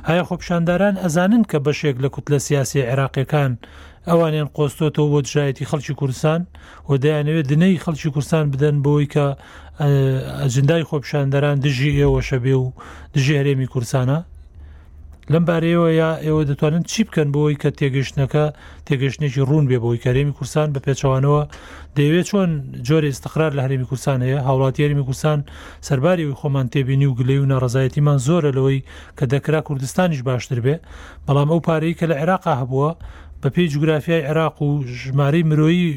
[0.08, 3.52] ئایا خۆپشانداران ئەزانن کە بەشێک لە کووت لە سیاسی عێراقیەکان
[4.10, 6.40] ئەوانیان قۆستۆتەوە بۆ دژایەتی خەڵکی کورسان
[6.88, 9.26] و دەیانەوێت دنەی خەڵکی کورسان بدەن بۆی کە
[10.42, 12.66] ئەجندای خۆپشاندەران دژی ئێوەشە بێ و
[13.14, 14.18] دژی هەرێمی کورسانە
[15.34, 18.44] لەم بارەیەوە یا ئێوە دەتوانن چی بکەن بۆی کە تێگەشتنەکە
[18.86, 21.42] تێگەشتێکی ڕوون بێ بۆی کارێمی کورسان بە پێچوانەوە
[21.96, 22.50] دەیەوێت چۆن
[22.86, 25.38] جۆری استقرار لە هەرێمی کورسان هەیە هاوڵاتی هەرمی کورسان
[25.88, 28.84] سەرباری وی خۆمان تێبینی و گلەی و ناڕزایەتیمان زۆرە لەوەی
[29.18, 30.74] کە دەکرا کوردستانیش باشتر بێ
[31.26, 32.90] بەڵام ئەو پارەی کە لە عێراقا هەبووە
[33.42, 35.88] بە پێی جوگرافیای عێراق و ژمارەی مرۆیی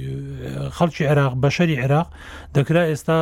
[0.78, 2.08] خەڵکی عێراق بەشەری عێراق
[2.56, 3.18] دەکرا ئێستا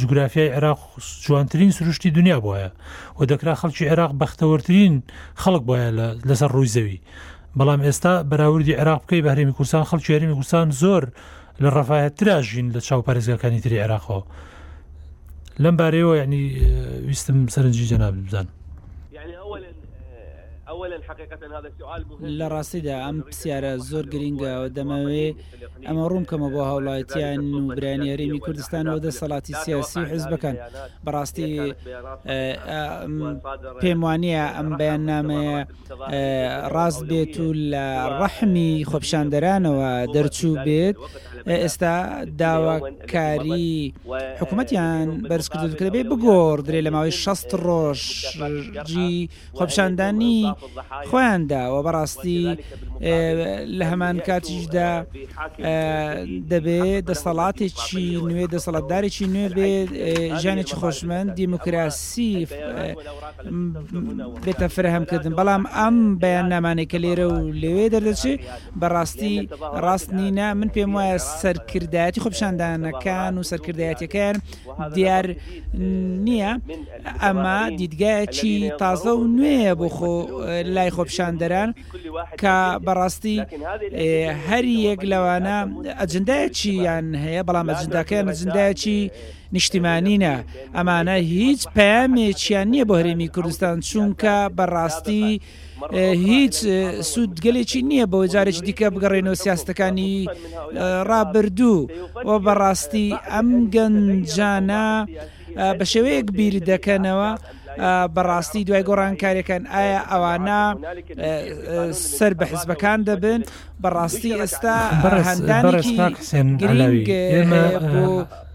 [0.00, 0.80] جوگرافیای عێراق
[1.24, 2.70] جوانترین سروشتی دنیا بواە
[3.18, 4.94] و دەکرا خەڵکی عێراق بەختەوەترین
[5.42, 5.88] خەڵک بواە
[6.28, 7.00] لەسەر ڕووی زەوی
[7.58, 11.02] بەڵام ئێستا بەراوردی عێراق بکەی بە هەرێمی کوردستان خەڵکی هەرمی کوردستان زۆر
[11.62, 14.22] لە ڕەفاەت تراژین لە چاو پارێزگەکانی تری عێراقەوە
[15.62, 16.42] لەم بارەیەوە یعنی
[17.08, 18.50] ویستم سەرنجی جەناب بزانم
[22.38, 25.36] لە ڕاستیدا ئەم پرسیارە زۆر گرنگەوە دەمەوێت
[25.86, 30.56] ئەمە ڕوون کەمە بۆ هاوڵاتیان و برانیێریمی کوردستانەوە دەسەڵاتی سیاسی حزبەکەن
[31.04, 31.52] بەڕاستی
[33.82, 35.58] پێم وانە ئەم بەیان نامەیە
[36.74, 37.86] ڕاست بێت و لە
[38.20, 40.96] ڕەحمی خۆپشاندەرانەوە دەرچوو بێت
[41.54, 41.94] ئێستا
[42.40, 43.94] داواکاری
[44.40, 49.14] حکوومەتیان بەرزکردکرد بێ بگۆڕدرێ لە ماوەی 16 ڕۆژژی
[49.58, 50.38] خۆپشاندانی
[51.10, 52.42] خۆیانداوە بەڕاستی
[53.78, 54.92] لە هەمان کاتیشدا
[56.52, 59.70] دەبێت دەسەڵاتێکی نوێ دەسەڵاتدارێکی نوێ بێ
[60.42, 62.30] ژیانێکی خۆشمەند دیموکراسی
[64.44, 68.40] بێتە فرەهمکردن بەڵام ئەم بەیان نامانێکە لێرە و لێوێ دەردەچێت
[68.80, 69.34] بەڕاستی
[69.84, 74.34] ڕاست نینە من پێم وایە سەرکردایەتی خۆپشاندانەکان و سەرکردایەتەکان
[74.96, 75.26] دیار
[76.26, 76.50] نییە
[77.24, 80.12] ئەمە دیدگایەکی تازە و نوێیە بۆ خۆ
[80.74, 81.70] لای خۆپشاندەران
[82.40, 82.56] کە
[82.86, 83.36] بەڕاستی
[84.48, 85.58] هەری یەک لەوانە
[86.00, 89.00] ئەجندایەکی یان هەیە بەڵام ئەجنداکەیان ئەجندایەکی
[89.56, 90.34] نیشتیمانینە
[90.76, 95.26] ئەمانە هیچ پامێکیان نییە بۆ هەرێمی کوردستان چونکە بەڕاستی
[96.28, 96.54] هیچ
[97.12, 100.14] سوودگەلێکی نییە بەوە جارێکی دیکە بگەڕێنەوە سیاستەکانی
[101.10, 101.78] ڕابردوو
[102.28, 104.86] و بەڕاستی ئەم گەنجانە
[105.78, 107.30] بە شێوەیەک بیر دەکەنەوە.
[107.78, 110.60] بەڕاستی دوای گۆڕانکاریەکان ئایا ئەوانە
[112.16, 113.40] سەر بە حزبەکان دەبن
[113.82, 114.76] بەڕاستی ئێستا
[115.28, 117.04] هەندانێ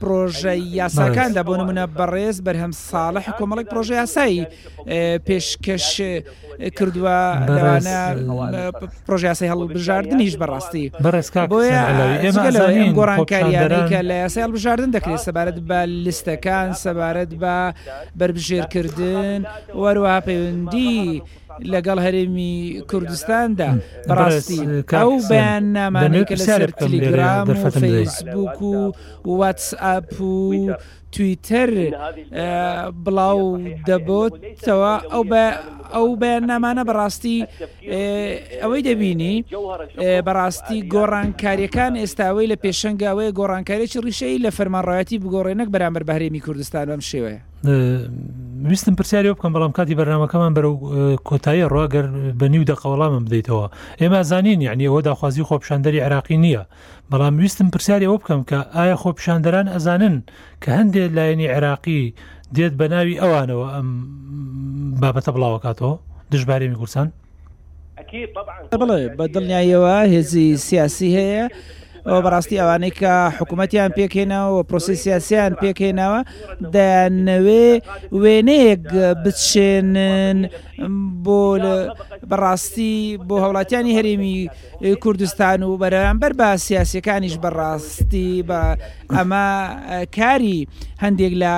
[0.02, 4.44] پرۆژە یاساکاندا بۆ نمونە بەڕێز بەرهەم ساڵح کۆمەڵک پرۆژە یاسایی
[5.28, 5.88] پێشکەش
[6.78, 7.20] کردووە
[7.56, 8.02] لەوانە
[9.06, 10.84] پرۆژ یاسی هەڵبژاردننیش بەڕاستی
[12.98, 17.56] گۆڕانکاریانکە لە یاسی هەڵبژاردن دەکرێت سەبارەت بە لیستەکان سەبارەت بە
[18.20, 21.22] بربژێرکردن دەکردن وەروە پەیوەندی
[21.74, 22.54] لەگەڵ هەرێمی
[22.92, 23.70] کوردستاندا
[24.10, 24.60] بەڕاستی
[24.98, 28.92] ئەو بەیان نامانێکە لەسەر تلیگرام و فەیسبوک و
[29.40, 30.76] واتسئپ و
[31.16, 31.70] تویتەر
[33.06, 33.42] بڵاو
[33.88, 35.44] دەبتەوە ئەو بە
[35.96, 37.38] ئەو بەیان نامانە بەڕاستی
[38.62, 39.36] ئەوەی دەبینی
[40.28, 47.40] بەڕاستی گۆڕانکاریەکان ئێستاوەی لە پێشنگاوەیە گۆڕانکاریی ڕیشەی لە فەرمانڕایەتی بگۆڕێنەک بەرامبەر بەهرێمی کوردستان بەم شێوەیە
[47.64, 50.74] ویستم پرسیاری بکەم بەڵام کاتی بەرنمەکەمان بەرەو
[51.26, 52.06] کۆتایی ڕواگەر
[52.40, 53.66] بە نیو دەقەوەڵامم بدەیتەوە
[54.02, 56.64] ئێمە زانین یعنی ئەوە داخوازی خۆپشاندەری عراقی نییە
[57.12, 60.24] بەڵام ویستم پرسیاری ئەو بکەم کە ئایا خۆپشاندەران ئەزانن
[60.64, 62.14] کە هەندێک لایەنی عێراقی
[62.56, 63.88] دێت بە ناوی ئەوانەوە ئەم
[65.02, 65.94] بابەتە بڵاوکاتەوە
[66.34, 67.08] دژبارێمی کورسان
[68.82, 71.46] بڵێ بە دڵنیایەوە هێزی سیاسی هەیە.
[72.06, 76.22] بەڕاستی ئەوانەی کە حکوومەتیان پێکێنەوە پرۆسیسیاسیان پێکێنەوە
[76.76, 77.68] دەیانەوێ
[78.22, 78.86] وێنەیەک
[79.24, 80.40] بچێنن
[81.26, 81.42] بۆ
[82.32, 82.96] بەڕاستی
[83.28, 84.38] بۆ هەوڵاتیانی هەرێمی
[85.04, 88.62] کوردستان و بەرەرانبەر بە سیاسەکانیش بەڕاستی بە
[89.16, 89.48] ئەمە
[90.18, 90.60] کاری
[91.04, 91.54] هەندێک لە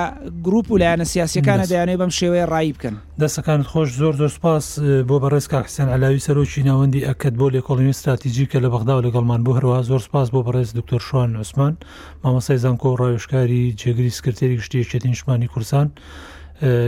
[0.46, 4.66] گروپ و لایەنە سیاسەکانە دەیانێ بەم شێوەیە ڕای بکەن دەستەکان خۆش زۆر زۆر سپاس
[5.08, 9.50] بۆ بەڕێز کاکسسیان ئەلاوی سەرۆکی ناوەندی ئەکەت بۆ لێکۆڵینی استراتیژیکە لە بەغدا و لەگەڵمان بۆ
[9.58, 11.74] هەروە زۆر سپاس بۆ بەڕێز دکتۆر شوان عوسمان
[12.22, 15.88] مامەسای زانکۆ ڕایشکاری جێگری سکرێری شتێکێتی شمانی کورسان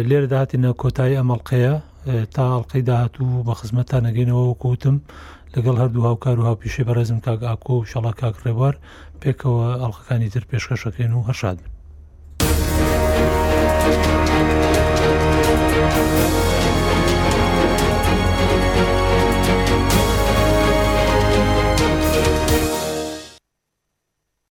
[0.09, 1.75] لێرە داهاتینە کۆتایی ئەمەڵقەیە
[2.35, 4.97] تا ئەڵلقەی داهاتوو بە خزمەتتان نەگەینەوە کوتم
[5.55, 8.75] لەگەڵ هەردوو هاوکار و هاپیشێ بەڕێزم کاگاکۆ و شەڵا کاکڕێوار
[9.21, 11.76] پێکەوە ئەڵلقەکانی تر پێشکەشەکەین و هەشاد بن